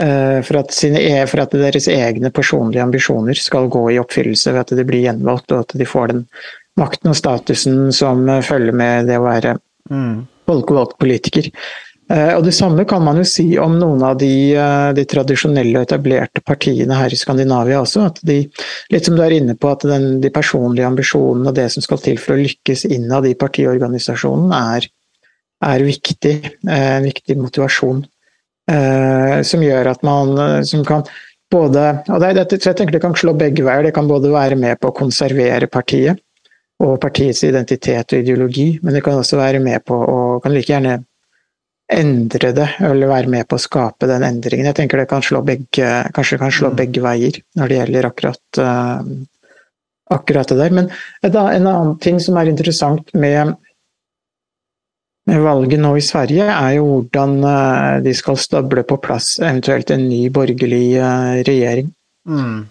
Eh, 0.01 0.41
for 0.41 0.57
at, 0.57 0.73
sine, 0.73 0.97
e, 0.97 1.25
for 1.29 1.43
at, 1.43 1.53
deres 1.53 1.85
egne 1.91 2.31
personlige 2.33 2.81
ambisjoner 2.81 3.37
skal 3.37 3.69
gå 3.69 3.83
i 3.93 3.99
oppfyllelse 4.01 4.49
ved 4.55 4.63
at 4.63 4.73
de 4.73 4.85
blir 4.89 5.05
gjenvalgt, 5.05 5.53
og 5.53 5.67
at 5.67 5.75
de 5.77 5.85
får 5.85 6.09
den 6.09 6.23
makten 6.81 7.11
og 7.11 7.17
statusen 7.19 7.91
som 7.93 8.23
eh, 8.25 8.41
følger 8.41 8.73
med 8.73 9.11
det 9.11 9.19
å 9.21 9.27
være 9.27 9.59
mm. 9.93 10.15
folkevalgt 10.49 10.97
politiker. 11.03 11.51
Eh, 12.13 12.31
og 12.37 12.43
Det 12.45 12.53
samme 12.53 12.85
kan 12.85 13.01
man 13.03 13.17
jo 13.17 13.25
si 13.27 13.45
om 13.57 13.77
noen 13.79 14.03
av 14.05 14.17
de, 14.21 14.53
de, 14.97 15.05
tradisjonelle 15.09 15.79
og 15.79 15.87
etablerte 15.87 16.43
partiene 16.45 16.97
her 16.99 17.13
i 17.13 17.19
Skandinavia 17.19 17.81
også. 17.81 18.05
at 18.11 18.21
de, 18.27 18.43
Litt 18.93 19.07
som 19.07 19.17
du 19.17 19.23
er 19.25 19.33
inne 19.39 19.55
på, 19.57 19.71
at 19.73 19.85
den, 19.89 20.19
de 20.21 20.31
personlige 20.33 20.89
ambisjonene 20.89 21.49
og 21.49 21.57
det 21.57 21.69
som 21.73 21.85
skal 21.85 22.01
til 22.03 22.19
for 22.21 22.35
å 22.35 22.41
lykkes 22.43 22.85
innad 22.91 23.25
i 23.29 23.35
partiorganisasjonen, 23.39 24.53
er, 24.53 24.89
er 25.73 25.85
viktig. 25.87 26.35
En 26.69 27.07
viktig 27.07 27.39
motivasjon. 27.39 28.03
Eh, 28.71 29.39
som 29.43 29.63
gjør 29.63 29.89
at 29.91 30.03
man 30.07 30.37
eh, 30.39 30.59
som 30.63 30.85
kan 30.87 31.01
både 31.51 31.81
og 32.07 32.21
det, 32.23 32.29
det, 32.37 32.61
Jeg 32.63 32.77
tenker 32.79 32.95
det 32.95 33.01
kan 33.03 33.15
slå 33.17 33.33
begge 33.35 33.65
veier. 33.65 33.83
Det 33.83 33.95
kan 33.95 34.07
både 34.07 34.31
være 34.31 34.55
med 34.59 34.79
på 34.79 34.91
å 34.91 34.95
konservere 34.95 35.67
partiet 35.67 36.21
og 36.83 36.95
partiets 37.01 37.43
identitet 37.45 38.13
og 38.13 38.23
ideologi, 38.23 38.79
men 38.83 38.95
det 38.95 39.03
kan 39.05 39.19
også 39.19 39.37
være 39.39 39.59
med 39.63 39.83
på 39.87 39.95
å 39.95 40.39
kan 40.43 40.51
like 40.55 40.71
gjerne 40.71 40.97
endre 41.91 42.51
det, 42.55 42.69
eller 42.79 43.11
være 43.11 43.31
med 43.31 43.47
på 43.49 43.57
å 43.57 43.61
skape 43.61 44.07
den 44.09 44.23
endringen. 44.25 44.69
Jeg 44.69 44.77
tenker 44.77 45.01
det 45.01 45.09
kan 45.11 45.23
slå 45.25 45.43
begge, 45.45 45.89
kanskje 46.15 46.39
kan 46.41 46.53
slå 46.53 46.71
mm. 46.71 46.77
begge 46.79 47.03
veier 47.03 47.39
når 47.59 47.69
det 47.69 47.79
gjelder 47.79 48.07
akkurat, 48.09 48.59
uh, 48.63 49.03
akkurat 50.15 50.53
det 50.53 50.59
der. 50.61 50.75
Men 50.79 50.89
en 51.27 51.67
annen 51.67 51.95
ting 52.03 52.21
som 52.23 52.39
er 52.39 52.51
interessant 52.51 53.13
med 53.13 53.55
Valget 55.23 55.79
nå 55.79 55.93
i 55.95 56.03
Sverige 56.03 56.49
er 56.51 56.73
jo 56.75 56.87
hvordan 56.87 57.37
uh, 57.47 57.99
de 58.03 58.11
skal 58.15 58.39
stable 58.39 58.83
på 58.87 58.97
plass 59.03 59.37
eventuelt 59.39 59.93
en 59.95 60.07
ny 60.09 60.25
borgerlig 60.35 60.97
uh, 60.99 61.39
regjering. 61.47 61.91
Mm. 62.27 62.63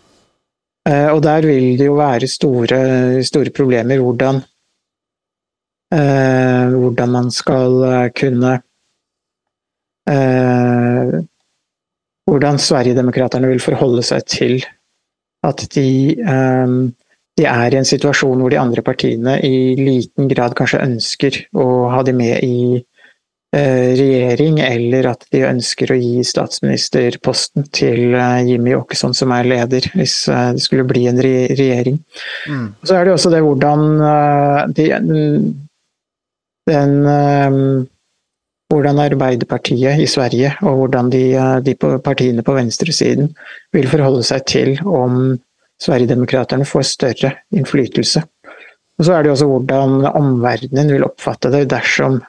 Og 0.82 1.20
der 1.22 1.44
vil 1.46 1.76
det 1.78 1.84
jo 1.86 1.92
være 1.94 2.26
store, 2.26 2.78
store 3.22 3.52
problemer 3.54 4.00
hvordan 4.02 4.40
hvordan 5.92 7.12
man 7.12 7.28
skal 7.30 7.76
kunne 8.18 8.56
Hvordan 12.26 12.58
Sverigedemokraterna 12.58 13.46
vil 13.50 13.62
forholde 13.62 14.02
seg 14.06 14.24
til 14.30 14.56
at 15.46 15.62
de 15.74 15.86
de 17.38 17.48
er 17.48 17.72
i 17.72 17.78
en 17.80 17.88
situasjon 17.88 18.40
hvor 18.42 18.52
de 18.52 18.60
andre 18.60 18.84
partiene 18.84 19.38
i 19.46 19.74
liten 19.78 20.28
grad 20.30 20.56
kanskje 20.58 20.82
ønsker 20.84 21.38
å 21.56 21.68
ha 21.92 22.02
de 22.04 22.12
med 22.16 22.44
i 22.44 22.76
eh, 22.76 23.92
regjering, 23.96 24.60
eller 24.60 25.08
at 25.14 25.24
de 25.32 25.46
ønsker 25.48 25.94
å 25.94 25.98
gi 26.00 26.26
statsministerposten 26.28 27.70
til 27.72 28.12
eh, 28.18 28.42
Jimmy 28.50 28.76
Åkesson, 28.76 29.16
som 29.16 29.32
er 29.32 29.48
leder, 29.48 29.88
hvis 29.96 30.18
eh, 30.28 30.50
det 30.58 30.64
skulle 30.66 30.84
bli 30.88 31.06
en 31.08 31.22
regjering. 31.24 31.96
Mm. 32.50 32.68
Så 32.84 32.98
er 32.98 33.08
det 33.08 33.16
også 33.16 33.32
det 33.32 33.40
hvordan 33.46 33.88
de, 34.76 34.90
den 36.68 36.94
hvordan 38.72 39.00
Arbeiderpartiet 39.02 40.00
i 40.00 40.08
Sverige 40.08 40.54
og 40.64 40.78
hvordan 40.80 41.10
de, 41.12 41.24
de 41.64 41.74
partiene 41.76 42.44
på 42.44 42.54
venstresiden 42.56 43.32
vil 43.74 43.88
forholde 43.90 44.24
seg 44.26 44.46
til 44.48 44.74
om 44.88 45.36
Sverigedemokraterna 45.82 46.66
får 46.68 46.86
større 46.86 47.32
innflytelse. 47.54 48.22
Og 48.98 49.06
Så 49.06 49.14
er 49.16 49.24
det 49.24 49.32
også 49.32 49.48
hvordan 49.50 50.04
omverdenen 50.12 50.92
vil 50.94 51.06
oppfatte 51.06 51.50
det 51.52 51.64
dersom 51.72 52.20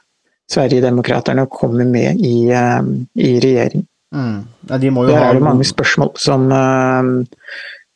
Sverigedemokraterna 0.52 1.46
kommer 1.52 1.86
med 1.88 2.20
i, 2.20 2.50
uh, 2.52 2.82
i 3.16 3.38
regjering. 3.40 3.86
Mm. 4.14 4.44
Ja, 4.70 4.78
de 4.78 4.90
Der 4.90 5.18
er 5.18 5.34
det 5.34 5.44
mange 5.44 5.66
spørsmål 5.66 6.12
som, 6.18 6.52
uh, 6.52 7.26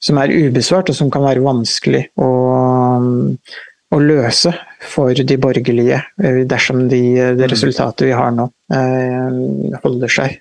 som, 0.02 0.18
er 0.18 0.34
ubesvart, 0.34 0.90
og 0.90 0.96
som 0.96 1.12
kan 1.12 1.26
være 1.26 1.44
vanskelig 1.44 2.08
å, 2.18 2.30
å 3.92 4.00
løse 4.02 4.54
for 4.84 5.14
de 5.14 5.38
borgerlige, 5.42 6.02
uh, 6.24 6.42
dersom 6.50 6.88
de, 6.92 7.02
det 7.38 7.48
mm. 7.48 7.52
resultatet 7.54 8.10
vi 8.10 8.16
har 8.18 8.34
nå, 8.36 8.50
holder 9.84 10.12
seg 10.12 10.38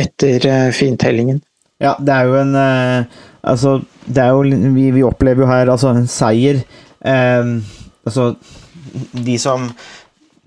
etter 0.00 0.46
fintellingen. 0.74 1.42
Ja, 1.80 1.94
det 1.96 2.12
er 2.14 2.28
jo 2.28 2.38
en 2.40 2.56
Altså, 3.42 3.78
det 4.04 4.22
er 4.22 4.34
jo 4.34 4.42
Vi, 4.74 4.90
vi 4.90 5.02
opplever 5.06 5.44
jo 5.44 5.48
her 5.50 5.70
altså 5.72 5.94
en 5.94 6.08
seier. 6.10 6.60
Eh, 7.00 7.54
altså, 8.04 8.34
de 9.12 9.38
som 9.38 9.70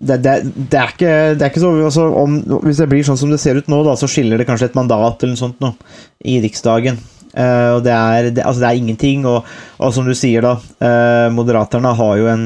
det, 0.03 0.17
det, 0.19 0.33
det, 0.43 0.77
er 0.77 0.89
ikke, 0.91 1.11
det, 1.37 1.41
er 1.41 1.49
ikke, 1.49 1.61
så 1.63 1.71
altså, 1.85 2.07
om, 2.19 2.35
Hvis 2.65 2.81
det 2.81 2.89
blir 2.91 3.05
sånn 3.07 3.17
som 3.17 3.31
det 3.31 3.39
ser 3.39 3.61
ut 3.61 3.69
nå, 3.71 3.79
da, 3.87 3.95
så 3.95 4.09
skiller 4.09 4.41
det 4.41 4.47
kanskje 4.49 4.71
et 4.71 4.75
mandat 4.75 5.23
eller 5.23 5.37
noe 5.37 5.39
sånt 5.39 5.61
nå, 5.63 5.69
i 6.27 6.41
Riksdagen. 6.43 6.97
Eh, 7.33 7.69
og 7.73 7.81
det 7.85 7.93
er, 7.93 8.29
altså, 8.43 8.61
det 8.61 8.69
er 8.69 8.81
ingenting. 8.81 9.25
Og, 9.29 9.47
og, 9.79 9.93
som 9.95 10.07
du 10.07 10.13
sier, 10.17 10.45
da, 10.45 10.57
uh, 10.57 11.31
Moderaterne 11.33 11.95
har 11.97 12.19
jo 12.19 12.29
en 12.31 12.45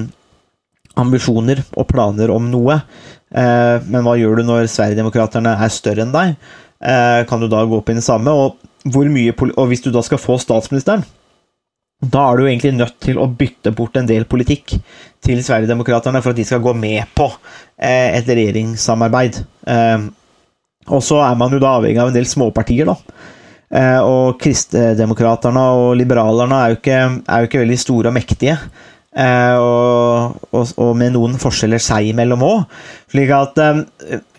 ambisjoner 0.98 1.62
og 1.78 1.90
planer 1.92 2.34
om 2.34 2.48
noe. 2.52 2.80
Uh, 3.28 3.84
men 3.90 4.06
hva 4.06 4.16
gjør 4.20 4.40
du 4.40 4.48
når 4.48 4.70
Sverigedemokraterna 4.72 5.58
er 5.64 5.74
større 5.74 6.06
enn 6.06 6.16
deg? 6.16 6.40
Kan 6.78 7.42
du 7.42 7.48
da 7.50 7.64
gå 7.66 7.80
opp 7.80 7.88
i 7.90 7.96
det 7.98 8.04
samme? 8.06 8.30
Og 8.30 8.92
hvor 8.94 9.08
mye 9.10 9.34
Og 9.34 9.64
hvis 9.72 9.82
du 9.82 9.88
da 9.90 10.04
skal 10.06 10.20
få 10.22 10.36
statsministeren, 10.38 11.02
da 11.98 12.28
er 12.28 12.38
du 12.38 12.44
egentlig 12.46 12.76
nødt 12.76 13.00
til 13.02 13.18
å 13.18 13.26
bytte 13.26 13.72
bort 13.74 13.98
en 13.98 14.06
del 14.06 14.28
politikk 14.30 14.76
til 15.26 15.42
Sverigedemokraterna 15.42 16.22
for 16.22 16.36
at 16.36 16.38
de 16.38 16.46
skal 16.46 16.62
gå 16.62 16.76
med 16.78 17.10
på 17.18 17.26
et 17.82 18.30
regjeringssamarbeid. 18.30 19.42
Og 20.94 21.02
så 21.10 21.18
er 21.26 21.42
man 21.42 21.58
jo 21.58 21.64
da 21.66 21.74
avhengig 21.80 22.04
av 22.04 22.14
en 22.14 22.20
del 22.20 22.30
småpartier, 22.30 22.94
da. 22.94 23.26
Eh, 23.68 24.00
og 24.00 24.38
kristdemokraterne 24.40 25.64
og 25.76 25.90
Liberalerne 26.00 26.60
er 26.62 26.72
jo, 26.72 26.78
ikke, 26.80 27.00
er 27.28 27.42
jo 27.42 27.50
ikke 27.50 27.64
veldig 27.66 27.80
store 27.82 28.12
og 28.12 28.16
mektige. 28.16 28.56
Eh, 29.18 29.58
og, 29.58 30.38
og, 30.54 30.72
og, 30.78 30.92
med 31.00 31.16
noen 31.16 31.36
forskjeller 31.42 31.82
seg 31.84 32.12
imellom 32.14 32.46
òg. 32.48 32.78
Slik 33.12 33.34
at 33.36 33.60
eh, 33.64 33.82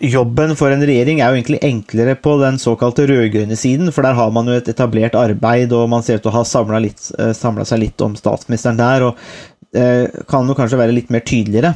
jobben 0.09 0.55
for 0.57 0.73
en 0.73 0.85
regjering 0.87 1.21
er 1.21 1.29
jo 1.29 1.41
egentlig 1.41 1.61
enklere 1.67 2.15
på 2.17 2.37
den 2.41 2.57
såkalte 2.61 3.05
rød-grønne 3.09 3.59
siden, 3.59 3.93
for 3.93 4.07
der 4.07 4.17
har 4.17 4.33
man 4.33 4.49
jo 4.49 4.57
et 4.57 4.71
etablert 4.71 5.19
arbeid, 5.19 5.75
og 5.77 5.91
man 5.93 6.05
ser 6.05 6.17
ut 6.17 6.25
til 6.25 6.33
å 6.33 6.39
ha 6.39 6.47
samla 6.47 7.67
seg 7.67 7.83
litt 7.83 8.05
om 8.05 8.17
statsministeren 8.17 8.79
der, 8.79 9.09
og 9.11 10.25
kan 10.25 10.47
jo 10.49 10.55
kanskje 10.57 10.79
være 10.79 10.93
litt 10.95 11.11
mer 11.13 11.21
tydeligere. 11.21 11.75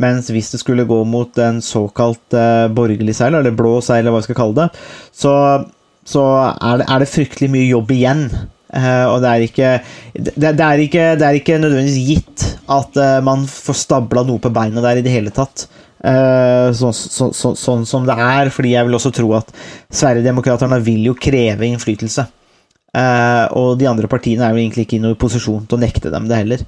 Mens 0.00 0.30
hvis 0.32 0.48
det 0.54 0.62
skulle 0.62 0.86
gå 0.88 0.96
mot 1.04 1.36
en 1.44 1.58
såkalt 1.62 2.32
borgerlig 2.72 3.12
seil, 3.18 3.36
eller 3.36 3.52
blå 3.54 3.74
seil, 3.84 4.00
eller 4.00 4.14
hva 4.14 4.22
vi 4.22 4.28
skal 4.30 4.38
kalle 4.38 4.56
det, 4.62 4.84
så, 5.12 5.34
så 6.08 6.24
er, 6.52 6.82
det, 6.82 6.88
er 6.88 7.02
det 7.02 7.10
fryktelig 7.12 7.50
mye 7.54 7.70
jobb 7.70 7.94
igjen 7.96 8.28
Uh, 8.74 9.06
og 9.06 9.20
det 9.22 9.30
er, 9.30 9.42
ikke, 9.46 9.68
det, 10.18 10.50
det, 10.58 10.64
er 10.64 10.80
ikke, 10.82 11.02
det 11.20 11.26
er 11.26 11.36
ikke 11.38 11.60
nødvendigvis 11.62 12.06
gitt 12.08 12.44
at 12.74 12.96
uh, 12.98 13.20
man 13.22 13.44
får 13.46 13.76
stabla 13.78 14.24
noe 14.26 14.42
på 14.42 14.50
beina 14.50 14.82
der 14.82 14.98
i 14.98 15.04
det 15.04 15.12
hele 15.14 15.30
tatt. 15.34 15.68
Uh, 16.02 16.74
så, 16.74 16.90
så, 16.90 17.30
så, 17.30 17.52
sånn 17.54 17.86
som 17.86 18.08
det 18.08 18.16
er, 18.18 18.50
fordi 18.52 18.74
jeg 18.74 18.88
vil 18.88 18.98
også 18.98 19.12
tro 19.14 19.30
at 19.38 19.52
Sverigedemokraterna 19.94 20.80
vil 20.82 21.06
jo 21.06 21.14
kreve 21.14 21.68
innflytelse. 21.68 22.26
Og 22.94 23.72
de 23.80 23.88
andre 23.90 24.06
partiene 24.06 24.46
er 24.46 24.54
jo 24.54 24.60
egentlig 24.62 24.84
ikke 24.84 24.98
i 25.00 25.02
noen 25.02 25.16
posisjon 25.18 25.64
til 25.66 25.78
å 25.78 25.82
nekte 25.82 26.12
dem 26.12 26.28
det 26.30 26.36
heller. 26.38 26.60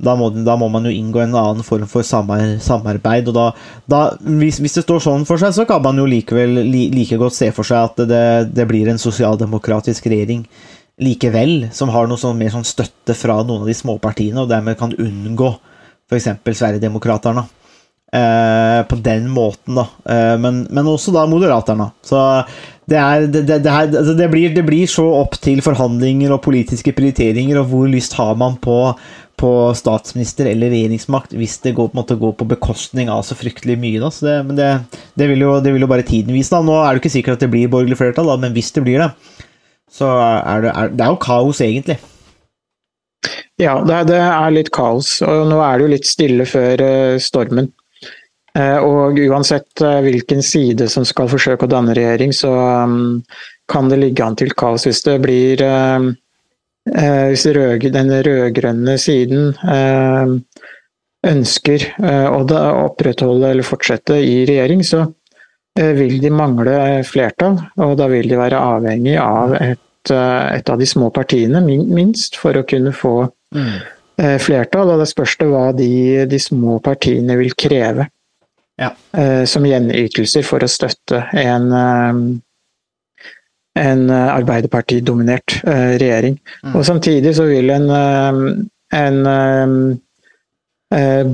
Da 0.00 0.14
må, 0.18 0.30
da 0.46 0.56
må 0.58 0.70
man 0.72 0.88
jo 0.88 0.92
inngå 0.94 1.20
en 1.22 1.36
annen 1.38 1.66
form 1.66 1.84
for 1.90 2.06
samarbeid. 2.06 3.28
og 3.28 3.34
da, 3.36 3.44
da 3.86 4.00
hvis, 4.24 4.58
hvis, 4.64 4.78
det 4.78 4.86
står 4.86 5.02
sånn 5.04 5.26
for 5.28 5.38
seg, 5.38 5.52
så 5.54 5.66
kan 5.68 5.82
man 5.84 6.00
jo 6.00 6.06
likevel 6.08 6.62
li, 6.66 6.88
like 6.94 7.18
godt 7.20 7.36
se 7.36 7.50
for 7.54 7.68
seg 7.68 7.90
at 7.90 8.06
det, 8.08 8.24
det 8.56 8.66
blir 8.70 8.88
en 8.90 8.98
sosialdemokratisk 8.98 10.08
regjering 10.10 10.46
likevel, 11.04 11.68
som 11.74 11.90
har 11.94 12.08
noe 12.08 12.20
sånn, 12.20 12.38
mer 12.38 12.52
sånn 12.54 12.66
støtte 12.66 13.16
fra 13.18 13.40
noen 13.42 13.64
av 13.64 13.70
de 13.70 13.76
små 13.76 13.98
partiene, 14.02 14.42
og 14.42 14.50
dermed 14.50 14.78
kan 14.78 14.94
unngå 14.94 15.52
f.eks. 16.10 16.30
Sverigedemokraterna. 16.44 17.46
Eh, 18.14 18.80
på 18.86 18.96
den 19.02 19.26
måten, 19.30 19.74
da. 19.74 19.88
Eh, 20.06 20.36
men, 20.38 20.60
men, 20.70 20.86
også 20.86 21.10
da 21.10 21.24
Moderaterna. 21.26 21.88
Så 22.04 22.20
det, 22.90 22.98
er, 23.00 23.26
det, 23.32 23.44
det, 23.48 23.60
her, 23.64 23.88
altså 23.88 24.14
blir, 24.28 24.54
det 24.54 24.64
blir 24.66 24.88
så 24.90 25.04
opp 25.22 25.38
til 25.42 25.62
forhandlinger 25.64 26.34
og 26.34 26.42
politiske 26.44 26.92
prioriteringer, 26.96 27.60
og 27.60 27.70
hvor 27.70 27.88
lyst 27.88 28.16
har 28.18 28.34
man 28.40 28.58
på, 28.60 28.76
på 29.40 29.52
statsminister 29.78 30.50
eller 30.50 30.72
regjeringsmakt 30.72 31.32
hvis 31.38 31.56
det 31.64 31.74
går 31.78 31.90
på, 31.90 31.98
måte, 31.98 32.18
går 32.20 32.34
på 32.38 32.48
bekostning 32.50 33.12
av 33.12 33.24
så 33.26 33.36
fryktelig 33.38 33.78
mye. 33.80 34.02
Da. 34.02 34.12
Så 34.12 34.38
men 34.46 34.58
det, 34.60 35.28
vil 35.30 35.46
jo, 35.46 35.56
det, 35.64 35.72
vil 35.74 35.86
jo, 35.86 35.90
bare 35.90 36.06
tiden 36.06 36.36
vise. 36.36 36.52
Da. 36.52 36.60
Nå 36.64 36.76
er 36.82 36.92
det 36.92 37.04
ikke 37.04 37.16
sikkert 37.16 37.38
at 37.38 37.46
det 37.46 37.52
blir 37.54 37.72
borgerlig 37.72 38.00
flertall, 38.00 38.28
da, 38.32 38.40
men 38.44 38.56
hvis 38.56 38.72
det 38.76 38.84
blir 38.84 39.00
det, 39.04 39.12
så 39.94 40.10
er 40.18 40.66
det, 40.66 40.74
er, 40.74 40.92
det 40.92 41.06
er 41.06 41.14
jo 41.14 41.22
kaos, 41.22 41.62
egentlig. 41.64 42.00
Ja, 43.60 43.78
det, 43.86 44.18
er 44.18 44.52
litt 44.52 44.72
kaos. 44.74 45.20
og 45.22 45.46
Nå 45.48 45.60
er 45.62 45.78
det 45.78 45.86
jo 45.86 45.92
litt 45.92 46.08
stille 46.08 46.46
før 46.48 46.82
uh, 46.82 47.22
stormen. 47.22 47.70
Uh, 48.54 48.78
og 48.86 49.16
uansett 49.18 49.82
uh, 49.82 49.98
hvilken 50.04 50.38
side 50.46 50.86
som 50.90 51.02
skal 51.02 51.26
forsøke 51.30 51.66
å 51.66 51.70
danne 51.70 51.94
regjering, 51.96 52.30
så 52.30 52.52
um, 52.86 53.18
kan 53.66 53.88
det 53.90 53.98
ligge 53.98 54.22
an 54.22 54.36
til 54.38 54.54
kaos 54.54 54.86
hvis 54.86 55.02
det 55.06 55.18
blir 55.24 55.64
Hvis 56.84 57.46
den 57.94 58.10
rød-grønne 58.26 58.98
siden 59.00 59.54
ønsker 61.24 61.84
å 61.96 62.42
opprettholde 62.44 63.54
eller 63.54 63.64
fortsette 63.64 64.18
i 64.20 64.42
regjering, 64.44 64.82
så 64.84 65.06
vil 65.96 66.18
de 66.20 66.28
mangle 66.28 67.00
flertall. 67.08 67.56
Og 67.80 67.94
da 67.96 68.10
vil 68.12 68.28
de 68.28 68.36
være 68.36 68.60
avhengig 68.60 69.16
av 69.16 69.56
et, 69.56 70.12
et 70.12 70.68
av 70.68 70.76
de 70.76 70.90
små 70.90 71.08
partiene, 71.08 71.64
minst, 71.64 72.36
for 72.36 72.60
å 72.60 72.66
kunne 72.68 72.92
få 72.92 73.14
mm. 73.56 73.72
flertall. 74.44 74.92
Og 74.92 75.00
det 75.00 75.08
spørs 75.08 75.38
det 75.40 75.48
hva 75.54 75.70
de, 75.72 75.88
de, 76.28 76.42
små 76.50 76.82
partiene 76.84 77.40
vil 77.40 77.56
kreve 77.56 78.10
ja. 78.80 78.94
uh, 79.18 79.44
som 79.48 79.66
gjenytelser 79.66 80.42
for 80.46 80.62
å 80.64 80.68
støtte 80.70 81.24
en, 81.40 81.72
uh, 81.72 82.14
en 83.80 84.10
Arbeiderpartidominert 84.10 85.62
uh, 85.66 85.96
regjering. 86.00 86.38
Mm. 86.64 86.74
Og 86.74 86.84
samtidig 86.86 87.34
så 87.38 87.44
vil 87.50 87.70
en, 87.74 87.88
en 88.94 89.18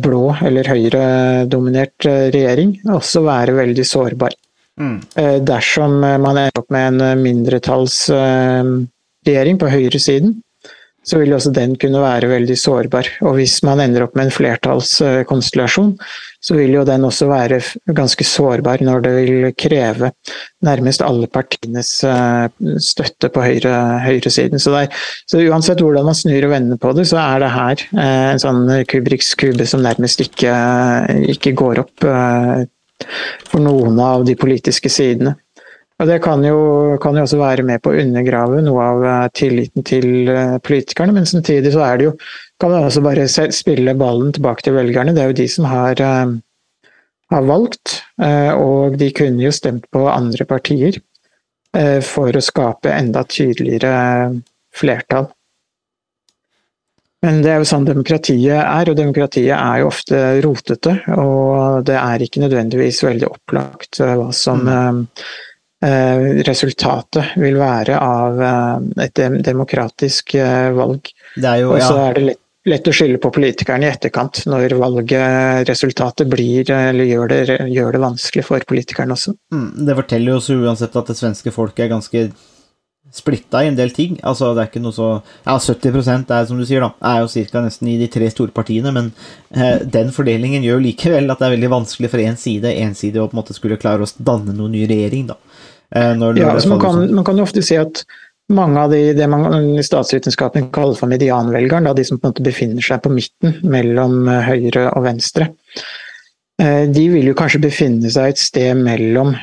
blå 0.00 0.24
eller 0.46 0.64
høyredominert 0.72 2.06
regjering 2.32 2.70
også 2.88 3.20
være 3.26 3.52
veldig 3.58 3.84
sårbar. 3.84 4.32
Mm. 4.80 4.98
Dersom 5.44 6.00
man 6.00 6.30
ender 6.30 6.56
opp 6.56 6.70
med 6.72 6.84
en 6.94 7.20
mindretallsregjering 7.20 9.56
på 9.60 9.68
høyresiden, 9.68 10.40
så 11.06 11.20
vil 11.20 11.32
også 11.32 11.52
den 11.56 11.76
kunne 11.80 12.02
være 12.02 12.28
veldig 12.30 12.56
sårbar. 12.60 13.08
Og 13.24 13.38
hvis 13.38 13.60
man 13.66 13.80
ender 13.80 14.04
opp 14.04 14.16
med 14.18 14.28
en 14.28 14.34
flertallskonstellasjon, 14.34 15.94
så 16.40 16.56
vil 16.56 16.74
jo 16.76 16.84
den 16.88 17.04
også 17.04 17.28
være 17.28 17.60
ganske 17.96 18.24
sårbar 18.24 18.84
når 18.84 19.04
det 19.04 19.12
vil 19.16 19.48
kreve 19.60 20.12
nærmest 20.64 21.04
alle 21.04 21.28
partienes 21.32 21.92
eh, 22.04 22.48
støtte 22.80 23.30
på 23.32 23.44
høyre, 23.44 23.74
høyresiden. 24.04 24.60
Så, 24.60 24.74
så 25.28 25.40
uansett 25.44 25.80
hvordan 25.84 26.08
man 26.08 26.16
snur 26.16 26.48
og 26.48 26.54
vender 26.54 26.80
på 26.80 26.92
det, 26.96 27.06
så 27.08 27.20
er 27.22 27.44
det 27.44 27.52
her 27.56 27.86
eh, 27.96 28.26
en 28.34 28.42
sånn 28.42 28.64
Kubriks 28.88 29.34
kube 29.40 29.68
som 29.68 29.84
nærmest 29.84 30.24
ikke, 30.24 30.52
ikke 31.32 31.56
går 31.60 31.84
opp 31.84 32.08
eh, 32.08 32.68
for 33.48 33.64
noen 33.64 34.00
av 34.04 34.26
de 34.28 34.36
politiske 34.36 34.92
sidene. 34.92 35.36
Og 36.00 36.08
Det 36.08 36.20
kan 36.24 36.40
jo, 36.44 36.60
kan 37.02 37.16
jo, 37.16 37.26
også 37.26 37.38
være 37.40 37.64
med 37.68 37.82
på 37.84 37.92
å 37.92 37.98
undergrave 38.00 38.62
noe 38.64 38.84
av 38.84 39.02
eh, 39.04 39.24
tilliten 39.36 39.84
til 39.84 40.30
eh, 40.32 40.56
politikerne, 40.64 41.12
men 41.12 41.28
samtidig 41.28 41.74
så 41.74 41.82
er 41.84 42.00
det 42.00 42.06
jo, 42.06 42.12
kan 42.60 42.72
man 42.72 42.86
også 42.88 43.02
bare 43.04 43.26
spille 43.28 43.96
ballen 44.00 44.32
tilbake 44.32 44.64
til 44.64 44.78
velgerne. 44.78 45.12
Det 45.16 45.22
er 45.22 45.34
jo 45.34 45.40
de 45.42 45.48
som 45.52 45.66
har, 45.68 46.00
eh, 46.00 46.32
har 47.30 47.44
valgt, 47.46 48.00
og 48.20 48.96
de 48.98 49.06
kunne 49.14 49.44
jo 49.44 49.52
stemt 49.54 49.84
på 49.94 50.00
andre 50.10 50.44
partier 50.50 50.96
for 52.02 52.34
å 52.34 52.42
skape 52.42 52.90
enda 52.90 53.22
tydeligere 53.22 53.92
flertall. 54.74 55.28
Men 57.22 57.38
det 57.44 57.52
er 57.52 57.62
jo 57.62 57.68
sånn 57.70 57.86
demokratiet 57.86 58.58
er, 58.58 58.90
og 58.90 58.98
demokratiet 58.98 59.54
er 59.54 59.78
jo 59.78 59.92
ofte 59.92 60.24
rotete. 60.42 60.96
Og 61.14 61.86
det 61.86 61.94
er 62.00 62.26
ikke 62.26 62.42
nødvendigvis 62.42 62.98
veldig 63.06 63.30
opplagt 63.30 64.02
hva 64.02 64.32
som 64.34 64.66
mm 64.66 65.06
resultatet 65.80 67.36
vil 67.40 67.56
være 67.60 67.96
av 67.96 68.42
eh, 68.44 69.04
et 69.06 69.22
demokratisk 69.46 70.34
eh, 70.36 70.68
valg. 70.76 71.08
Jo, 71.40 71.72
og 71.72 71.80
så 71.80 71.96
er 72.02 72.18
det 72.18 72.24
lett, 72.26 72.42
lett, 72.68 72.90
å 72.90 72.94
skylde 72.94 73.20
på 73.22 73.32
politikerne 73.32 73.88
i 73.88 73.92
etterkant, 73.94 74.42
når 74.50 74.76
valgresultatet 74.80 76.28
blir, 76.28 76.68
eller 76.68 77.08
gjør 77.08 77.32
det, 77.32 77.58
gjør 77.72 77.96
det 77.96 78.04
vanskelig 78.04 78.46
for 78.46 78.68
politikerne 78.68 79.16
også. 79.16 79.36
Mm, 79.54 79.68
det 79.88 79.98
forteller 80.02 80.36
jo 80.36 80.44
så 80.44 80.60
uansett 80.60 81.00
at 81.00 81.12
det 81.12 81.20
svenske 81.22 81.54
folket 81.54 81.86
er 81.86 81.94
ganske 81.94 82.28
splitta 83.12 83.64
i 83.64 83.68
en 83.70 83.76
del 83.78 83.90
ting. 83.94 84.18
Altså, 84.26 84.52
det 84.54 84.62
er 84.62 84.70
ikke 84.70 84.82
noe 84.82 84.94
så 84.94 85.08
Ja, 85.46 85.56
70% 85.58 86.30
er 86.34 86.46
som 86.46 86.60
du 86.60 86.66
sier, 86.68 86.84
da, 86.84 86.92
er 87.12 87.24
jo 87.24 87.46
ca. 87.50 87.62
nesten 87.64 87.90
i 87.90 87.98
de 87.98 88.08
tre 88.12 88.28
store 88.30 88.54
partiene, 88.54 88.92
men 88.94 89.10
eh, 89.50 89.82
den 89.82 90.12
fordelingen 90.14 90.64
gjør 90.66 90.82
likevel 90.84 91.30
at 91.32 91.40
det 91.40 91.48
er 91.48 91.56
veldig 91.56 91.72
vanskelig 91.74 92.12
for 92.12 92.22
én 92.22 92.38
side 92.38 92.74
ensidig 92.84 93.20
å 93.20 93.26
på 93.26 93.36
en 93.36 93.42
måte 93.42 93.56
skulle 93.56 93.80
klare 93.80 94.06
å 94.06 94.12
danne 94.18 94.54
noen 94.54 94.76
ny 94.76 94.86
regjering, 94.90 95.30
da. 95.32 95.38
Eh, 95.96 96.14
ja, 96.36 96.50
altså 96.50 96.68
man, 96.68 96.80
kan, 96.80 97.14
man, 97.14 97.24
kan, 97.24 97.40
ofte 97.42 97.62
si 97.66 97.76
at 97.78 98.04
mange 98.54 98.82
av 98.82 98.92
de, 98.94 99.00
det 99.14 99.26
man 99.30 99.46
i 99.78 99.82
statsvitenskapen 99.82 100.70
kaller 100.74 100.98
for 100.98 101.10
medianvelgeren, 101.10 101.88
da, 101.88 101.94
de 101.96 102.04
som 102.06 102.18
på 102.18 102.28
en 102.28 102.34
måte 102.34 102.46
befinner 102.46 102.84
seg 102.84 103.02
på 103.02 103.12
midten 103.14 103.58
mellom 103.70 104.28
eh, 104.30 104.46
høyre 104.46 104.88
og 104.94 105.06
venstre, 105.06 105.50
eh, 106.62 106.84
de 106.90 107.06
vil 107.14 107.30
jo 107.30 107.38
kanskje 107.38 107.62
befinne 107.66 108.10
seg 108.12 108.34
et 108.34 108.42
sted 108.42 108.78
mellom 108.78 109.34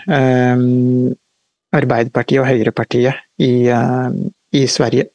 Arbeiderpartiet 1.78 2.40
og 2.42 2.48
Høyrepartiet 2.48 3.44
i, 3.44 3.68
i, 3.68 4.62
Sverige. 4.72 5.10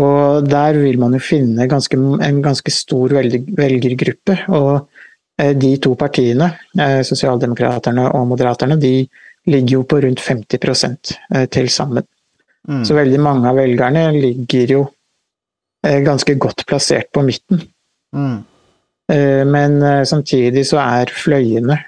Og 0.00 0.46
der 0.48 0.78
vil 0.80 0.96
man 1.00 1.12
jo 1.12 1.20
finne 1.20 1.66
ganske, 1.68 1.98
en 1.98 2.40
ganske 2.42 2.72
stor 2.72 3.12
velgergruppe. 3.12 4.38
Og 4.56 4.88
de 5.60 5.72
to 5.82 5.92
partiene, 5.98 6.48
Sosialdemokraterne 7.06 8.08
og 8.16 8.30
Moderaterne, 8.32 8.78
de 8.80 9.04
ligger 9.48 9.78
jo 9.78 9.82
på 9.88 10.00
rundt 10.04 10.20
50 10.20 10.58
eh, 11.34 11.46
til 11.48 11.68
sammen. 11.68 12.06
Mm. 12.68 12.84
Så 12.84 12.94
veldig 12.94 13.20
mange 13.20 13.48
av 13.48 13.56
velgerne 13.56 14.10
ligger 14.12 14.74
jo 14.74 14.84
eh, 15.86 16.00
ganske 16.04 16.34
godt 16.34 16.66
plassert 16.68 17.10
på 17.12 17.24
midten. 17.24 17.62
Mm. 18.16 18.42
Eh, 19.12 19.44
men 19.48 19.80
samtidig 20.06 20.66
så 20.68 20.82
er 20.84 21.14
fløyene 21.14 21.84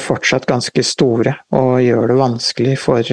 fortsatt 0.00 0.46
ganske 0.48 0.80
store 0.86 1.34
og 1.52 1.82
gjør 1.84 2.06
det 2.08 2.14
vanskelig 2.16 2.76
for, 2.80 3.04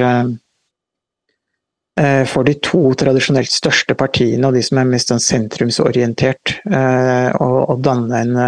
for 1.93 2.41
de 2.47 2.55
to 2.57 2.79
tradisjonelt 2.97 3.51
største 3.53 3.93
partiene 3.93 4.47
og 4.47 4.55
de 4.55 4.63
som 4.65 4.79
er 4.81 4.87
mest 4.89 5.11
sånn 5.11 5.21
sentrumsorientert, 5.21 6.55
å 7.37 7.75
danne 7.85 8.21
en, 8.23 8.39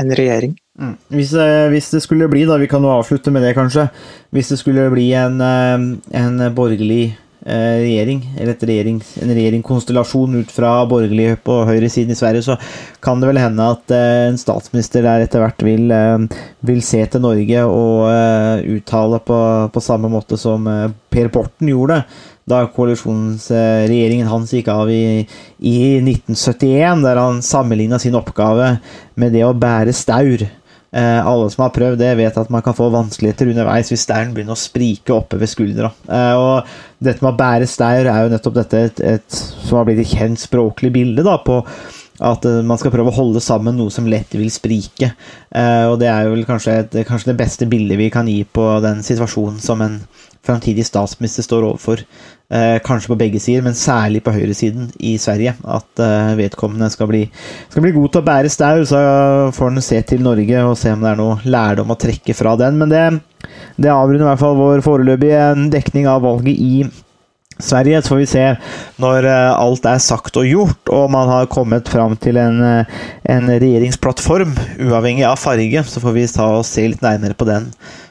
en 0.00 0.14
regjering. 0.16 0.54
Mm. 0.80 0.94
Hvis, 1.12 1.32
eh, 1.36 1.68
hvis, 1.68 1.90
det 1.92 2.00
skulle 2.00 2.28
bli, 2.32 2.46
da, 2.48 2.56
vi 2.56 2.68
kan 2.70 2.84
jo 2.84 2.92
avslutte 2.94 3.32
med 3.32 3.44
det 3.44 3.56
kanskje, 3.56 3.90
hvis 4.32 4.52
det 4.54 4.62
skulle 4.62 4.88
bli 4.92 5.10
en, 5.12 5.36
eh, 5.44 5.82
en 6.16 6.54
borgerlig 6.56 7.12
eh, 7.44 7.76
regjering, 7.82 8.22
eller 8.40 8.56
regjering, 8.56 9.02
en 9.20 9.34
regjeringskonstellasjon 9.36 10.38
ut 10.40 10.54
fra 10.54 10.72
borgerlig 10.88 11.34
på 11.44 11.58
høyresiden 11.68 12.16
i 12.16 12.16
Sverige, 12.16 12.46
så 12.48 12.56
kan 13.04 13.20
det 13.20 13.28
vel 13.28 13.42
hende 13.42 13.68
at 13.74 13.92
en 13.96 14.40
statsminister 14.40 15.04
der 15.04 15.26
etter 15.26 15.44
hvert 15.44 15.60
vil, 15.64 15.92
vil 16.64 16.82
se 16.84 17.04
til 17.12 17.24
Norge 17.24 17.64
og 17.68 18.64
uttale 18.78 19.20
på, 19.20 19.38
på 19.72 19.84
samme 19.84 20.08
måte 20.12 20.40
som 20.40 20.64
Per 21.10 21.32
Borten 21.32 21.68
gjorde 21.68 22.04
da 22.50 22.64
koalisjonsregjeringen 22.74 24.28
hans 24.30 24.54
gikk 24.54 24.70
av 24.72 24.90
i, 24.92 25.26
i 25.58 25.76
1971, 26.02 27.04
der 27.06 27.20
han 27.20 27.42
sammenligna 27.44 28.00
sin 28.02 28.18
oppgave 28.18 28.74
med 29.20 29.36
det 29.36 29.44
å 29.46 29.54
bære 29.56 29.94
staur. 29.96 30.46
Eh, 30.90 31.26
alle 31.26 31.46
som 31.54 31.62
har 31.62 31.74
prøvd 31.74 32.00
det, 32.02 32.10
vet 32.18 32.38
at 32.40 32.50
man 32.50 32.64
kan 32.66 32.74
få 32.74 32.88
vanskeligheter 32.90 33.52
underveis 33.52 33.92
hvis 33.92 34.02
stauren 34.08 34.32
begynner 34.34 34.56
å 34.56 34.58
sprike 34.58 35.14
oppe 35.14 35.38
ved 35.38 35.52
skuldra. 35.52 35.92
Eh, 36.10 36.34
og 36.34 36.98
dette 36.98 37.22
med 37.22 37.32
å 37.32 37.38
bære 37.38 37.70
staur 37.70 38.10
er 38.10 38.24
jo 38.24 38.32
nettopp 38.32 38.58
dette 38.58 38.84
et, 38.88 39.02
et, 39.16 39.40
som 39.62 39.78
har 39.78 39.86
blitt 39.86 40.02
et 40.02 40.18
kjent 40.18 40.42
språklig 40.42 40.90
bilde 40.98 41.26
da, 41.26 41.38
på 41.46 41.62
at 42.20 42.44
eh, 42.48 42.60
man 42.66 42.80
skal 42.80 42.92
prøve 42.94 43.12
å 43.12 43.16
holde 43.16 43.42
sammen 43.44 43.78
noe 43.78 43.92
som 43.94 44.08
lett 44.10 44.34
vil 44.36 44.50
sprike. 44.52 45.12
Eh, 45.48 45.86
og 45.86 46.00
det 46.02 46.10
er 46.10 46.26
jo 46.26 46.42
kanskje, 46.48 46.76
et, 46.82 46.98
kanskje 47.08 47.32
det 47.32 47.38
beste 47.40 47.70
bildet 47.70 48.00
vi 48.00 48.10
kan 48.12 48.28
gi 48.28 48.42
på 48.44 48.66
den 48.84 49.04
situasjonen 49.06 49.62
som 49.62 49.82
en 49.84 50.00
framtidig 50.46 50.86
statsminister 50.88 51.46
står 51.46 51.70
overfor. 51.70 52.04
Eh, 52.50 52.80
kanskje 52.82 53.12
på 53.12 53.14
begge 53.14 53.38
sider, 53.38 53.62
men 53.62 53.76
særlig 53.78 54.24
på 54.26 54.32
høyresiden 54.34 54.88
i 55.06 55.12
Sverige. 55.22 55.52
At 55.70 56.00
eh, 56.02 56.32
vedkommende 56.34 56.88
skal 56.90 57.06
bli, 57.06 57.20
skal 57.70 57.84
bli, 57.84 57.92
god 57.94 58.10
til 58.10 58.22
å 58.24 58.26
bære 58.26 58.50
stau, 58.50 58.80
så 58.90 59.02
får 59.54 59.70
han 59.70 59.84
se 59.86 60.00
til 60.08 60.24
Norge 60.26 60.64
og 60.66 60.74
se 60.80 60.90
om 60.90 61.04
det 61.04 61.12
er 61.12 61.20
noe 61.20 61.36
lærdom 61.46 61.94
å 61.94 61.98
trekke 62.00 62.34
fra 62.34 62.56
den. 62.58 62.80
Men 62.82 62.90
det, 62.90 63.04
det 63.78 63.94
avrunder 63.94 64.26
i 64.26 64.28
hvert 64.32 64.42
fall 64.42 64.58
vår 64.58 64.82
foreløpige 64.82 65.46
dekning 65.70 66.10
av 66.10 66.26
valget 66.26 66.58
i 66.58 66.82
Sverige. 67.62 68.02
Så 68.02 68.16
får 68.16 68.22
vi 68.24 68.28
se 68.34 68.44
når 69.06 69.30
eh, 69.30 69.54
alt 69.54 69.86
er 69.86 70.02
sagt 70.02 70.42
og 70.42 70.50
gjort, 70.50 70.90
og 70.90 71.06
man 71.14 71.30
har 71.30 71.50
kommet 71.54 71.94
fram 71.94 72.18
til 72.18 72.42
en, 72.42 72.58
en 73.30 73.50
regjeringsplattform, 73.54 74.58
uavhengig 74.90 75.28
av 75.30 75.38
farge, 75.38 75.86
så 75.86 76.02
får 76.02 76.18
vi 76.18 76.30
ta 76.34 76.50
og 76.58 76.66
se 76.66 76.90
litt 76.90 77.06
nærmere 77.06 77.38
på 77.38 77.46
den 77.46 77.70